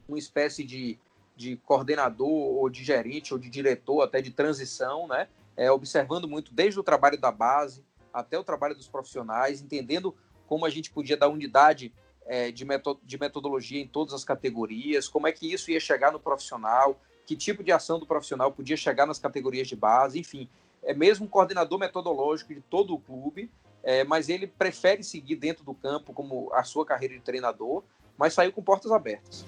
uma 0.07 0.17
espécie 0.17 0.63
de, 0.63 0.97
de 1.35 1.55
coordenador 1.57 2.29
ou 2.29 2.69
de 2.69 2.83
gerente 2.83 3.33
ou 3.33 3.39
de 3.39 3.49
diretor 3.49 4.01
até 4.01 4.21
de 4.21 4.31
transição, 4.31 5.07
né? 5.07 5.27
É, 5.57 5.71
observando 5.71 6.27
muito 6.27 6.53
desde 6.53 6.79
o 6.79 6.83
trabalho 6.83 7.19
da 7.19 7.31
base 7.31 7.83
até 8.13 8.39
o 8.39 8.43
trabalho 8.43 8.75
dos 8.75 8.87
profissionais, 8.87 9.61
entendendo 9.61 10.15
como 10.47 10.65
a 10.65 10.69
gente 10.69 10.91
podia 10.91 11.17
dar 11.17 11.27
unidade 11.27 11.93
é, 12.25 12.51
de, 12.51 12.65
de 13.03 13.19
metodologia 13.19 13.81
em 13.81 13.87
todas 13.87 14.13
as 14.13 14.23
categorias, 14.23 15.07
como 15.07 15.27
é 15.27 15.31
que 15.31 15.51
isso 15.51 15.69
ia 15.69 15.79
chegar 15.79 16.11
no 16.11 16.19
profissional, 16.19 16.99
que 17.25 17.35
tipo 17.35 17.63
de 17.63 17.71
ação 17.71 17.99
do 17.99 18.05
profissional 18.05 18.51
podia 18.51 18.77
chegar 18.77 19.05
nas 19.05 19.19
categorias 19.19 19.67
de 19.67 19.75
base, 19.75 20.19
enfim, 20.19 20.49
é 20.83 20.93
mesmo 20.93 21.25
um 21.25 21.29
coordenador 21.29 21.79
metodológico 21.79 22.53
de 22.53 22.61
todo 22.61 22.93
o 22.93 22.99
clube, 22.99 23.51
é, 23.83 24.03
mas 24.03 24.29
ele 24.29 24.47
prefere 24.47 25.03
seguir 25.03 25.35
dentro 25.35 25.63
do 25.63 25.73
campo 25.73 26.13
como 26.13 26.51
a 26.53 26.63
sua 26.63 26.85
carreira 26.85 27.13
de 27.13 27.21
treinador, 27.21 27.83
mas 28.17 28.33
saiu 28.33 28.51
com 28.51 28.63
portas 28.63 28.91
abertas. 28.91 29.45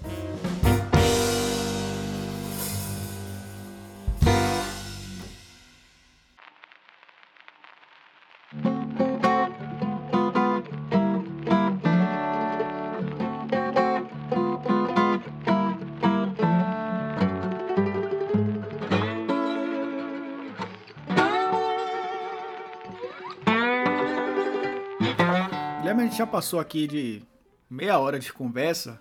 Já 26.17 26.25
passou 26.25 26.59
aqui 26.59 26.87
de 26.87 27.21
meia 27.69 27.99
hora 27.99 28.17
de 28.17 28.33
conversa 28.33 28.99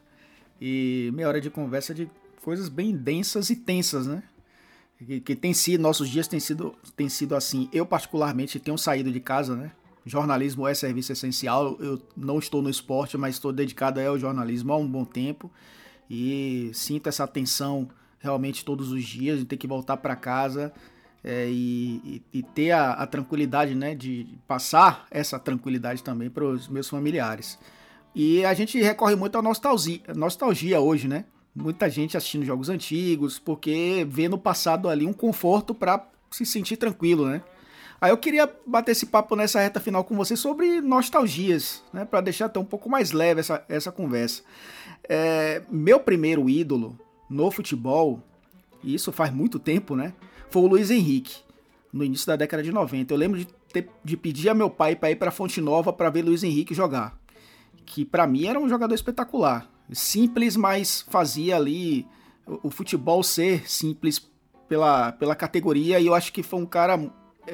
e 0.60 1.10
meia 1.14 1.28
hora 1.28 1.40
de 1.40 1.48
conversa 1.48 1.94
de 1.94 2.10
coisas 2.42 2.68
bem 2.68 2.94
densas 2.94 3.48
e 3.48 3.56
tensas, 3.56 4.06
né? 4.06 4.22
Que, 4.98 5.20
que 5.20 5.34
tem 5.34 5.54
sido, 5.54 5.80
nossos 5.80 6.10
dias 6.10 6.28
tem 6.28 6.38
sido, 6.38 6.74
tem 6.94 7.08
sido 7.08 7.34
assim. 7.34 7.70
Eu, 7.72 7.86
particularmente, 7.86 8.60
tenho 8.60 8.76
saído 8.76 9.10
de 9.10 9.18
casa, 9.18 9.56
né? 9.56 9.72
Jornalismo 10.04 10.68
é 10.68 10.74
serviço 10.74 11.10
essencial. 11.10 11.76
Eu 11.80 12.00
não 12.14 12.38
estou 12.38 12.60
no 12.60 12.68
esporte, 12.68 13.16
mas 13.16 13.36
estou 13.36 13.50
dedicado 13.50 13.98
ao 13.98 14.18
jornalismo 14.18 14.74
há 14.74 14.76
um 14.76 14.86
bom 14.86 15.04
tempo 15.04 15.50
e 16.08 16.70
sinto 16.74 17.08
essa 17.08 17.26
tensão 17.26 17.88
realmente 18.18 18.64
todos 18.64 18.92
os 18.92 19.04
dias 19.04 19.38
de 19.38 19.46
ter 19.46 19.56
que 19.56 19.66
voltar 19.66 19.96
para 19.96 20.14
casa 20.14 20.70
é, 21.26 21.48
e, 21.50 22.22
e, 22.32 22.40
ter 22.40 22.70
a, 22.70 22.92
a, 22.92 23.06
tranquilidade, 23.06 23.74
né, 23.74 23.96
de 23.96 24.38
passar 24.46 25.08
essa 25.10 25.40
tranquilidade 25.40 26.00
também 26.00 26.30
para 26.30 26.44
os 26.44 26.68
meus 26.68 26.88
familiares. 26.88 27.58
E 28.14 28.44
a 28.44 28.54
gente 28.54 28.80
recorre 28.80 29.16
muito 29.16 29.36
à 29.36 29.42
nostalgia, 29.42 30.00
nostalgia 30.14 30.80
hoje, 30.80 31.08
né? 31.08 31.24
Muita 31.52 31.90
gente 31.90 32.16
assistindo 32.16 32.44
jogos 32.44 32.68
antigos, 32.68 33.40
porque 33.40 34.06
vê 34.08 34.28
no 34.28 34.38
passado 34.38 34.88
ali 34.88 35.04
um 35.04 35.12
conforto 35.12 35.74
para 35.74 36.06
se 36.30 36.46
sentir 36.46 36.76
tranquilo, 36.76 37.26
né? 37.26 37.42
Aí 38.00 38.12
eu 38.12 38.18
queria 38.18 38.48
bater 38.64 38.92
esse 38.92 39.06
papo 39.06 39.34
nessa 39.34 39.58
reta 39.58 39.80
final 39.80 40.04
com 40.04 40.14
você 40.14 40.36
sobre 40.36 40.80
nostalgias, 40.80 41.82
né? 41.92 42.04
Para 42.04 42.20
deixar 42.20 42.46
até 42.46 42.60
um 42.60 42.64
pouco 42.64 42.88
mais 42.88 43.10
leve 43.10 43.40
essa, 43.40 43.64
essa 43.68 43.90
conversa. 43.90 44.44
É, 45.08 45.62
meu 45.68 45.98
primeiro 45.98 46.48
ídolo 46.48 46.96
no 47.28 47.50
futebol, 47.50 48.22
e 48.84 48.94
isso 48.94 49.10
faz 49.10 49.32
muito 49.32 49.58
tempo, 49.58 49.96
né? 49.96 50.12
Foi 50.50 50.62
o 50.62 50.66
Luiz 50.66 50.90
Henrique, 50.90 51.36
no 51.92 52.04
início 52.04 52.26
da 52.26 52.36
década 52.36 52.62
de 52.62 52.72
90. 52.72 53.12
Eu 53.12 53.18
lembro 53.18 53.38
de, 53.38 53.46
ter, 53.72 53.88
de 54.04 54.16
pedir 54.16 54.48
a 54.48 54.54
meu 54.54 54.70
pai 54.70 54.96
para 54.96 55.10
ir 55.10 55.16
para 55.16 55.30
Fonte 55.30 55.60
Nova 55.60 55.92
para 55.92 56.10
ver 56.10 56.22
Luiz 56.22 56.42
Henrique 56.42 56.74
jogar. 56.74 57.18
Que 57.84 58.04
para 58.04 58.26
mim 58.26 58.46
era 58.46 58.58
um 58.58 58.68
jogador 58.68 58.94
espetacular. 58.94 59.70
Simples, 59.92 60.56
mas 60.56 61.02
fazia 61.08 61.56
ali 61.56 62.06
o, 62.46 62.68
o 62.68 62.70
futebol 62.70 63.22
ser 63.22 63.68
simples 63.70 64.20
pela, 64.68 65.12
pela 65.12 65.36
categoria. 65.36 66.00
E 66.00 66.06
eu 66.06 66.14
acho 66.14 66.32
que 66.32 66.42
foi 66.42 66.60
um 66.60 66.66
cara 66.66 66.98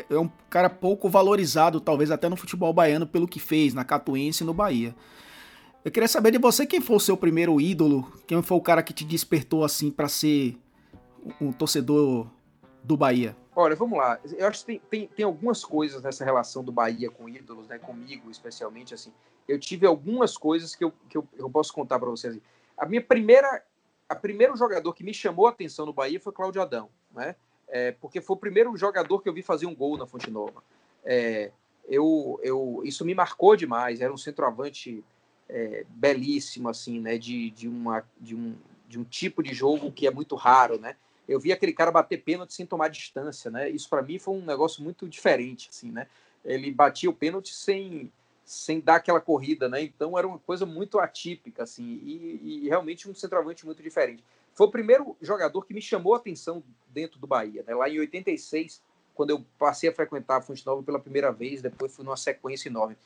é 0.08 0.18
um 0.18 0.30
cara 0.48 0.70
pouco 0.70 1.08
valorizado, 1.08 1.80
talvez 1.80 2.10
até 2.10 2.28
no 2.28 2.36
futebol 2.36 2.72
baiano, 2.72 3.06
pelo 3.06 3.28
que 3.28 3.38
fez 3.38 3.74
na 3.74 3.84
Catuense 3.84 4.42
e 4.42 4.46
no 4.46 4.54
Bahia. 4.54 4.94
Eu 5.84 5.90
queria 5.90 6.08
saber 6.08 6.30
de 6.30 6.38
você 6.38 6.64
quem 6.64 6.80
foi 6.80 6.96
o 6.96 7.00
seu 7.00 7.16
primeiro 7.16 7.60
ídolo, 7.60 8.10
quem 8.26 8.40
foi 8.40 8.56
o 8.56 8.60
cara 8.60 8.82
que 8.82 8.92
te 8.92 9.04
despertou 9.04 9.64
assim 9.64 9.90
para 9.90 10.08
ser 10.08 10.56
um 11.40 11.52
torcedor 11.52 12.26
do 12.82 12.96
Bahia? 12.96 13.36
Olha, 13.54 13.76
vamos 13.76 13.98
lá. 13.98 14.18
Eu 14.36 14.46
acho 14.46 14.60
que 14.60 14.66
tem, 14.66 14.82
tem, 14.90 15.08
tem, 15.08 15.24
algumas 15.24 15.64
coisas 15.64 16.02
nessa 16.02 16.24
relação 16.24 16.64
do 16.64 16.72
Bahia 16.72 17.10
com 17.10 17.28
ídolos, 17.28 17.68
né? 17.68 17.78
Comigo, 17.78 18.30
especialmente, 18.30 18.94
assim. 18.94 19.12
Eu 19.46 19.58
tive 19.58 19.86
algumas 19.86 20.36
coisas 20.36 20.74
que 20.74 20.84
eu, 20.84 20.92
que 21.08 21.16
eu, 21.16 21.26
eu 21.36 21.50
posso 21.50 21.72
contar 21.72 21.98
para 21.98 22.10
vocês. 22.10 22.38
A 22.76 22.86
minha 22.86 23.02
primeira... 23.02 23.62
A 24.08 24.14
primeiro 24.14 24.54
jogador 24.56 24.92
que 24.92 25.02
me 25.02 25.14
chamou 25.14 25.46
a 25.46 25.50
atenção 25.50 25.86
no 25.86 25.92
Bahia 25.92 26.20
foi 26.20 26.32
Cláudio 26.34 26.60
Adão, 26.60 26.90
né? 27.14 27.34
É, 27.66 27.92
porque 27.92 28.20
foi 28.20 28.36
o 28.36 28.38
primeiro 28.38 28.76
jogador 28.76 29.22
que 29.22 29.28
eu 29.28 29.32
vi 29.32 29.40
fazer 29.40 29.64
um 29.64 29.74
gol 29.74 29.96
na 29.96 30.06
Fonte 30.06 30.30
Nova. 30.30 30.62
É, 31.02 31.50
eu, 31.88 32.38
eu, 32.42 32.82
isso 32.84 33.06
me 33.06 33.14
marcou 33.14 33.56
demais. 33.56 34.02
Era 34.02 34.12
um 34.12 34.18
centroavante 34.18 35.02
é, 35.48 35.86
belíssimo, 35.88 36.68
assim, 36.68 37.00
né? 37.00 37.16
De, 37.16 37.50
de, 37.50 37.66
uma, 37.68 38.04
de, 38.20 38.34
um, 38.34 38.54
de 38.86 38.98
um 38.98 39.04
tipo 39.04 39.42
de 39.42 39.54
jogo 39.54 39.90
que 39.90 40.06
é 40.06 40.10
muito 40.10 40.36
raro, 40.36 40.78
né? 40.78 40.96
Eu 41.28 41.38
vi 41.38 41.52
aquele 41.52 41.72
cara 41.72 41.90
bater 41.90 42.22
pênalti 42.22 42.54
sem 42.54 42.66
tomar 42.66 42.88
distância, 42.88 43.50
né? 43.50 43.70
Isso 43.70 43.88
para 43.88 44.02
mim 44.02 44.18
foi 44.18 44.34
um 44.34 44.44
negócio 44.44 44.82
muito 44.82 45.08
diferente, 45.08 45.68
assim, 45.70 45.90
né? 45.90 46.06
Ele 46.44 46.70
batia 46.72 47.08
o 47.08 47.14
pênalti 47.14 47.54
sem 47.54 48.10
sem 48.44 48.80
dar 48.80 48.96
aquela 48.96 49.20
corrida, 49.20 49.68
né? 49.68 49.82
Então 49.82 50.18
era 50.18 50.26
uma 50.26 50.38
coisa 50.38 50.66
muito 50.66 50.98
atípica, 50.98 51.62
assim, 51.62 52.00
e, 52.02 52.64
e, 52.64 52.68
realmente 52.68 53.08
um 53.08 53.14
centroavante 53.14 53.64
muito 53.64 53.82
diferente. 53.82 54.22
Foi 54.52 54.66
o 54.66 54.70
primeiro 54.70 55.16
jogador 55.20 55.64
que 55.64 55.72
me 55.72 55.80
chamou 55.80 56.14
a 56.14 56.18
atenção 56.18 56.62
dentro 56.88 57.18
do 57.18 57.26
Bahia, 57.26 57.64
né? 57.66 57.74
Lá 57.74 57.88
em 57.88 57.98
86, 57.98 58.82
quando 59.14 59.30
eu 59.30 59.44
passei 59.58 59.88
a 59.88 59.94
frequentar 59.94 60.36
a 60.36 60.40
Fonte 60.40 60.66
Nova 60.66 60.82
pela 60.82 60.98
primeira 60.98 61.32
vez, 61.32 61.62
depois 61.62 61.94
fui 61.94 62.04
numa 62.04 62.16
sequência 62.16 62.68
enorme. 62.68 62.96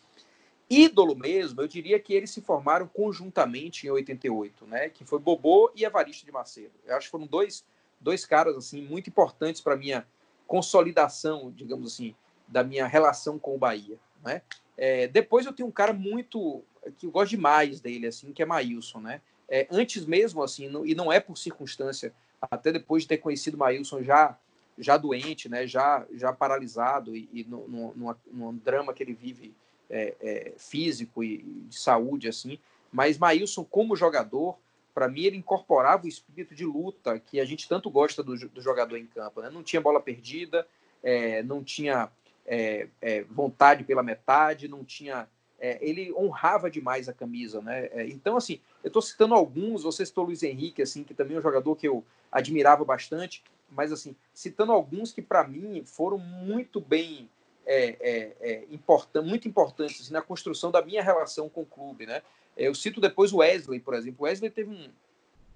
ídolo 0.68 1.14
mesmo, 1.14 1.60
eu 1.60 1.68
diria 1.68 2.00
que 2.00 2.12
eles 2.12 2.30
se 2.30 2.40
formaram 2.40 2.88
conjuntamente 2.88 3.86
em 3.86 3.90
88, 3.90 4.66
né? 4.66 4.88
Que 4.88 5.04
foi 5.04 5.18
Bobô 5.18 5.70
e 5.76 5.84
Evaristo 5.84 6.26
de 6.26 6.32
Macedo. 6.32 6.72
Eu 6.84 6.96
acho 6.96 7.06
que 7.06 7.10
foram 7.12 7.26
dois, 7.26 7.64
dois 8.00 8.24
caras 8.24 8.56
assim 8.56 8.82
muito 8.82 9.08
importantes 9.08 9.60
para 9.60 9.76
minha 9.76 10.06
consolidação, 10.46 11.52
digamos 11.54 11.92
assim, 11.92 12.14
da 12.46 12.62
minha 12.62 12.86
relação 12.86 13.38
com 13.38 13.54
o 13.54 13.58
Bahia, 13.58 13.98
né? 14.24 14.42
É, 14.76 15.08
depois 15.08 15.46
eu 15.46 15.52
tenho 15.52 15.68
um 15.68 15.72
cara 15.72 15.92
muito 15.92 16.62
que 16.98 17.06
eu 17.06 17.10
gosto 17.10 17.30
demais 17.30 17.80
dele, 17.80 18.06
assim, 18.06 18.32
que 18.32 18.42
é 18.42 18.46
Maílson, 18.46 19.00
né? 19.00 19.20
É, 19.48 19.66
antes 19.70 20.04
mesmo, 20.04 20.42
assim, 20.42 20.70
e 20.84 20.94
não 20.94 21.12
é 21.12 21.18
por 21.18 21.36
circunstância, 21.36 22.12
até 22.40 22.70
depois 22.70 23.02
de 23.02 23.08
ter 23.08 23.18
conhecido 23.18 23.56
Maílson 23.56 24.02
já 24.02 24.38
já 24.78 24.98
doente, 24.98 25.48
né? 25.48 25.66
Já 25.66 26.06
já 26.12 26.32
paralisado 26.32 27.16
e, 27.16 27.28
e 27.32 27.44
no, 27.44 27.66
no, 27.66 28.16
num 28.30 28.56
drama 28.58 28.92
que 28.92 29.02
ele 29.02 29.14
vive 29.14 29.54
é, 29.88 30.14
é, 30.20 30.52
físico 30.58 31.24
e 31.24 31.38
de 31.38 31.78
saúde, 31.78 32.28
assim. 32.28 32.58
Mas 32.92 33.18
Maílson, 33.18 33.64
como 33.64 33.96
jogador, 33.96 34.58
para 34.96 35.08
mim, 35.08 35.24
ele 35.24 35.36
incorporava 35.36 36.06
o 36.06 36.08
espírito 36.08 36.54
de 36.54 36.64
luta 36.64 37.18
que 37.18 37.38
a 37.38 37.44
gente 37.44 37.68
tanto 37.68 37.90
gosta 37.90 38.22
do, 38.22 38.34
do 38.48 38.62
jogador 38.62 38.96
em 38.96 39.04
campo. 39.04 39.42
Né? 39.42 39.50
Não 39.50 39.62
tinha 39.62 39.78
bola 39.78 40.00
perdida, 40.00 40.66
é, 41.02 41.42
não 41.42 41.62
tinha 41.62 42.10
é, 42.46 42.88
é, 43.02 43.22
vontade 43.24 43.84
pela 43.84 44.02
metade, 44.02 44.66
não 44.68 44.82
tinha. 44.82 45.28
É, 45.60 45.76
ele 45.86 46.14
honrava 46.14 46.70
demais 46.70 47.10
a 47.10 47.12
camisa, 47.12 47.60
né? 47.60 47.90
então, 48.08 48.38
assim, 48.38 48.58
eu 48.82 48.88
estou 48.88 49.02
citando 49.02 49.34
alguns, 49.34 49.82
você 49.82 50.04
citou 50.04 50.24
Luiz 50.24 50.42
Henrique, 50.42 50.80
assim, 50.80 51.04
que 51.04 51.12
também 51.12 51.36
é 51.36 51.40
um 51.40 51.42
jogador 51.42 51.76
que 51.76 51.86
eu 51.86 52.02
admirava 52.32 52.82
bastante, 52.82 53.44
mas, 53.70 53.92
assim, 53.92 54.16
citando 54.32 54.72
alguns 54.72 55.12
que, 55.12 55.20
para 55.20 55.46
mim, 55.46 55.82
foram 55.84 56.16
muito 56.16 56.80
bem 56.80 57.28
é, 57.66 57.96
é, 58.40 58.64
é 58.64 59.20
muito 59.20 59.46
importantes 59.46 60.00
assim, 60.00 60.12
na 60.12 60.22
construção 60.22 60.70
da 60.70 60.80
minha 60.80 61.02
relação 61.02 61.50
com 61.50 61.62
o 61.62 61.66
clube. 61.66 62.06
Né? 62.06 62.22
Eu 62.56 62.74
cito 62.74 63.00
depois 63.00 63.32
o 63.32 63.38
Wesley, 63.38 63.80
por 63.80 63.94
exemplo. 63.94 64.18
O 64.20 64.24
Wesley 64.24 64.50
teve 64.50 64.70
um 64.70 64.88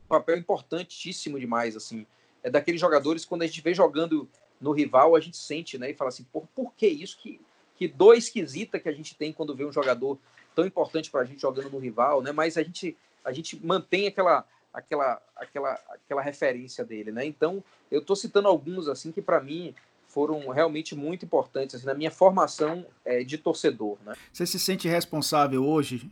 papel 0.09 0.37
importantíssimo 0.37 1.39
demais. 1.39 1.77
assim 1.77 2.07
É 2.43 2.51
daqueles 2.51 2.81
jogadores, 2.81 3.25
quando 3.25 3.43
a 3.43 3.47
gente 3.47 3.61
vê 3.61 3.73
jogando 3.73 4.29
no 4.61 4.73
rival, 4.73 5.17
a 5.17 5.21
gente 5.21 5.37
sente 5.37 5.79
né, 5.79 5.91
e 5.91 5.95
fala 5.95 6.09
assim: 6.09 6.25
por, 6.25 6.47
por 6.55 6.75
que 6.75 6.87
isso? 6.87 7.17
Que, 7.19 7.41
que 7.77 7.89
dor 7.89 8.15
esquisita 8.15 8.79
que 8.79 8.89
a 8.89 8.93
gente 8.93 9.15
tem 9.17 9.33
quando 9.33 9.55
vê 9.55 9.65
um 9.65 9.73
jogador 9.73 10.19
tão 10.55 10.67
importante 10.67 11.11
para 11.11 11.23
a 11.23 11.25
gente 11.25 11.41
jogando 11.41 11.71
no 11.71 11.79
rival, 11.79 12.21
né? 12.23 12.33
mas 12.33 12.59
a 12.59 12.63
gente, 12.63 12.97
a 13.25 13.33
gente 13.33 13.65
mantém 13.65 14.07
aquela 14.07 14.45
aquela 14.73 15.21
aquela 15.35 15.81
aquela 15.89 16.23
referência 16.23 16.85
dele, 16.85 17.11
né? 17.11 17.25
Então, 17.25 17.63
eu 17.91 18.01
estou 18.01 18.15
citando 18.15 18.49
alguns 18.49 18.89
assim 18.89 19.11
que 19.11 19.23
para 19.23 19.41
mim 19.41 19.75
foram 20.07 20.49
realmente 20.49 20.95
muito 20.95 21.25
importantes 21.25 21.77
assim, 21.77 21.87
na 21.87 21.95
minha 21.95 22.11
formação 22.11 22.85
é, 23.05 23.23
de 23.23 23.39
torcedor. 23.39 23.97
Né? 24.05 24.15
Você 24.33 24.45
se 24.45 24.59
sente 24.59 24.89
responsável 24.89 25.65
hoje 25.65 26.11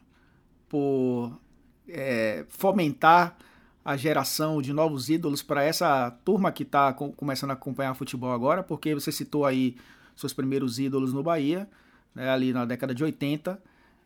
por 0.68 1.38
é, 1.88 2.44
fomentar 2.48 3.36
a 3.84 3.96
geração 3.96 4.60
de 4.60 4.72
novos 4.72 5.08
ídolos 5.08 5.42
para 5.42 5.64
essa 5.64 6.10
turma 6.24 6.52
que 6.52 6.62
está 6.62 6.92
começando 6.92 7.50
a 7.50 7.54
acompanhar 7.54 7.94
futebol 7.94 8.32
agora? 8.32 8.62
Porque 8.62 8.94
você 8.94 9.10
citou 9.10 9.46
aí 9.46 9.76
seus 10.14 10.32
primeiros 10.32 10.78
ídolos 10.78 11.12
no 11.12 11.22
Bahia, 11.22 11.68
né, 12.14 12.28
ali 12.28 12.52
na 12.52 12.64
década 12.64 12.94
de 12.94 13.02
80. 13.02 13.60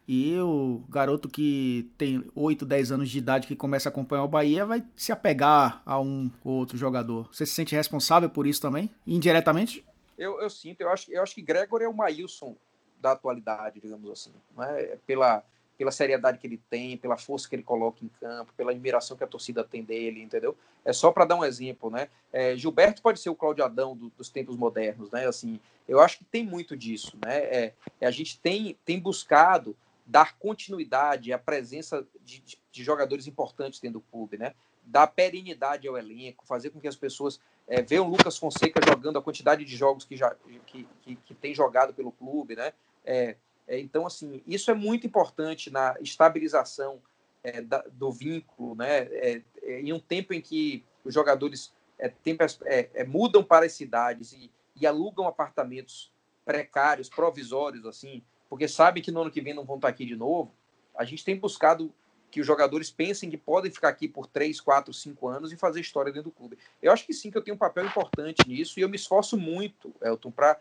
E 0.06 0.36
o 0.38 0.82
garoto 0.88 1.28
que 1.28 1.90
tem 1.96 2.24
8, 2.34 2.66
10 2.66 2.92
anos 2.92 3.10
de 3.10 3.18
idade 3.18 3.46
que 3.46 3.54
começa 3.54 3.88
a 3.88 3.90
acompanhar 3.90 4.24
o 4.24 4.28
Bahia 4.28 4.66
vai 4.66 4.84
se 4.96 5.12
apegar 5.12 5.80
a 5.86 6.00
um 6.00 6.30
ou 6.44 6.54
outro 6.54 6.76
jogador. 6.76 7.28
Você 7.32 7.46
se 7.46 7.52
sente 7.52 7.74
responsável 7.74 8.28
por 8.28 8.46
isso 8.46 8.60
também? 8.60 8.90
Indiretamente? 9.06 9.84
Eu, 10.18 10.40
eu 10.40 10.50
sinto, 10.50 10.80
eu 10.80 10.90
acho, 10.90 11.10
eu 11.10 11.22
acho 11.22 11.34
que 11.34 11.42
Gregor 11.42 11.82
é 11.82 11.88
o 11.88 11.94
Maílson 11.94 12.56
da 13.00 13.12
atualidade, 13.12 13.80
digamos 13.80 14.10
assim. 14.10 14.32
Né? 14.56 14.98
Pela, 15.06 15.44
pela 15.76 15.90
seriedade 15.90 16.38
que 16.38 16.46
ele 16.46 16.60
tem, 16.70 16.96
pela 16.96 17.16
força 17.16 17.48
que 17.48 17.56
ele 17.56 17.62
coloca 17.62 18.04
em 18.04 18.08
campo, 18.20 18.52
pela 18.56 18.70
admiração 18.70 19.16
que 19.16 19.24
a 19.24 19.26
torcida 19.26 19.64
tem 19.64 19.82
dele, 19.82 20.22
entendeu? 20.22 20.56
É 20.84 20.92
só 20.92 21.10
para 21.10 21.24
dar 21.24 21.36
um 21.36 21.44
exemplo, 21.44 21.90
né? 21.90 22.08
É, 22.32 22.56
Gilberto 22.56 23.02
pode 23.02 23.20
ser 23.20 23.30
o 23.30 23.34
Cláudio 23.34 23.64
Adão 23.64 23.96
do, 23.96 24.10
dos 24.10 24.28
tempos 24.28 24.56
modernos, 24.56 25.10
né? 25.10 25.26
Assim, 25.26 25.58
eu 25.88 26.00
acho 26.00 26.18
que 26.18 26.24
tem 26.24 26.44
muito 26.44 26.76
disso, 26.76 27.16
né? 27.24 27.38
É, 27.38 27.74
é 28.00 28.06
a 28.06 28.10
gente 28.10 28.38
tem, 28.38 28.76
tem 28.84 29.00
buscado 29.00 29.76
dar 30.06 30.36
continuidade 30.38 31.32
à 31.32 31.38
presença 31.38 32.06
de, 32.24 32.40
de, 32.40 32.58
de, 32.70 32.84
jogadores 32.84 33.26
importantes 33.26 33.80
dentro 33.80 34.00
do 34.00 34.04
clube, 34.10 34.36
né? 34.36 34.54
Dar 34.84 35.06
perenidade 35.06 35.86
ao 35.86 35.96
elenco, 35.96 36.44
fazer 36.46 36.70
com 36.70 36.80
que 36.80 36.88
as 36.88 36.96
pessoas 36.96 37.40
é, 37.68 37.80
vejam 37.80 38.08
Lucas 38.08 38.36
Fonseca 38.36 38.80
jogando 38.84 39.18
a 39.18 39.22
quantidade 39.22 39.64
de 39.64 39.76
jogos 39.76 40.04
que 40.04 40.16
já 40.16 40.34
que, 40.66 40.86
que, 41.02 41.16
que 41.16 41.34
tem 41.34 41.54
jogado 41.54 41.94
pelo 41.94 42.12
clube, 42.12 42.56
né? 42.56 42.72
É, 43.04 43.36
então, 43.78 44.06
assim, 44.06 44.42
isso 44.46 44.70
é 44.70 44.74
muito 44.74 45.06
importante 45.06 45.70
na 45.70 45.96
estabilização 46.00 47.00
é, 47.42 47.60
da, 47.60 47.84
do 47.92 48.10
vínculo, 48.10 48.74
né? 48.74 48.98
É, 49.12 49.42
é, 49.62 49.80
em 49.80 49.92
um 49.92 50.00
tempo 50.00 50.32
em 50.32 50.40
que 50.40 50.84
os 51.04 51.12
jogadores 51.12 51.72
tem, 52.22 52.36
mudam 53.06 53.42
para 53.42 53.66
as 53.66 53.72
cidades 53.72 54.32
e, 54.32 54.50
e 54.80 54.86
alugam 54.86 55.26
apartamentos 55.26 56.12
precários, 56.44 57.08
provisórios, 57.08 57.86
assim, 57.86 58.22
porque 58.48 58.68
sabe 58.68 59.00
que 59.00 59.10
no 59.10 59.22
ano 59.22 59.30
que 59.30 59.40
vem 59.40 59.54
não 59.54 59.64
vão 59.64 59.76
estar 59.76 59.88
aqui 59.88 60.04
de 60.04 60.16
novo, 60.16 60.52
a 60.94 61.04
gente 61.04 61.24
tem 61.24 61.36
buscado 61.36 61.92
que 62.30 62.40
os 62.40 62.46
jogadores 62.46 62.90
pensem 62.90 63.30
que 63.30 63.36
podem 63.36 63.70
ficar 63.70 63.88
aqui 63.88 64.08
por 64.08 64.26
3, 64.26 64.58
4, 64.60 64.92
5 64.92 65.28
anos 65.28 65.52
e 65.52 65.56
fazer 65.56 65.80
história 65.80 66.10
dentro 66.10 66.30
do 66.30 66.34
clube. 66.34 66.58
Eu 66.80 66.90
acho 66.90 67.04
que 67.06 67.12
sim, 67.12 67.30
que 67.30 67.36
eu 67.36 67.42
tenho 67.42 67.54
um 67.54 67.58
papel 67.58 67.84
importante 67.84 68.48
nisso 68.48 68.80
e 68.80 68.82
eu 68.82 68.88
me 68.88 68.96
esforço 68.96 69.36
muito, 69.36 69.94
Elton, 70.02 70.30
para 70.30 70.58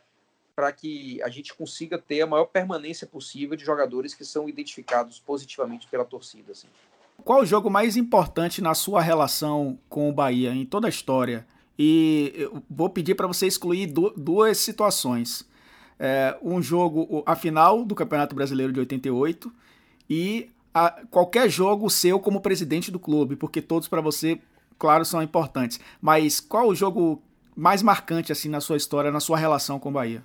que 0.72 1.22
a 1.24 1.30
gente 1.30 1.54
consiga 1.54 1.98
ter 1.98 2.22
a 2.22 2.28
maior 2.28 2.46
permanência 2.46 3.08
possível 3.08 3.56
de 3.56 3.64
jogadores 3.64 4.14
que 4.14 4.26
são 4.26 4.48
identificados 4.48 5.20
positivamente 5.20 5.88
pela 5.88 6.06
torcida. 6.06 6.52
Assim. 6.52 6.68
Qual 7.24 7.42
o 7.42 7.46
jogo 7.46 7.70
mais 7.70 7.98
importante 7.98 8.62
na 8.62 8.74
sua 8.74 9.02
relação 9.02 9.80
com 9.90 10.10
o 10.10 10.14
Bahia, 10.14 10.54
em 10.54 10.66
toda 10.66 10.88
a 10.88 10.90
história? 10.90 11.46
E 11.78 12.34
eu 12.36 12.62
vou 12.70 12.90
pedir 12.90 13.16
para 13.16 13.28
você 13.28 13.48
excluir 13.48 13.88
duas 13.88 14.58
situações 14.58 15.50
é, 16.04 16.36
um 16.42 16.60
jogo, 16.62 17.22
a 17.28 17.36
final 17.36 17.86
do 17.86 17.94
Campeonato 17.94 18.36
Brasileiro 18.36 18.74
de 18.74 18.80
88 18.80 19.54
e 20.10 20.50
a, 20.74 20.90
qualquer 21.12 21.48
jogo 21.48 21.90
seu 21.92 22.20
como 22.20 22.42
presidente 22.42 22.90
do 22.90 23.00
clube, 23.00 23.36
porque 23.36 23.62
todos 23.62 23.88
para 23.88 24.02
você, 24.02 24.40
claro, 24.80 25.06
são 25.06 25.22
importantes. 25.22 25.80
Mas 26.02 26.40
qual 26.40 26.68
o 26.68 26.76
jogo 26.76 27.22
mais 27.56 27.84
marcante 27.84 28.32
assim 28.32 28.50
na 28.50 28.60
sua 28.60 28.78
história, 28.78 29.12
na 29.12 29.20
sua 29.20 29.38
relação 29.38 29.80
com 29.80 29.90
o 29.90 29.92
Bahia? 29.92 30.24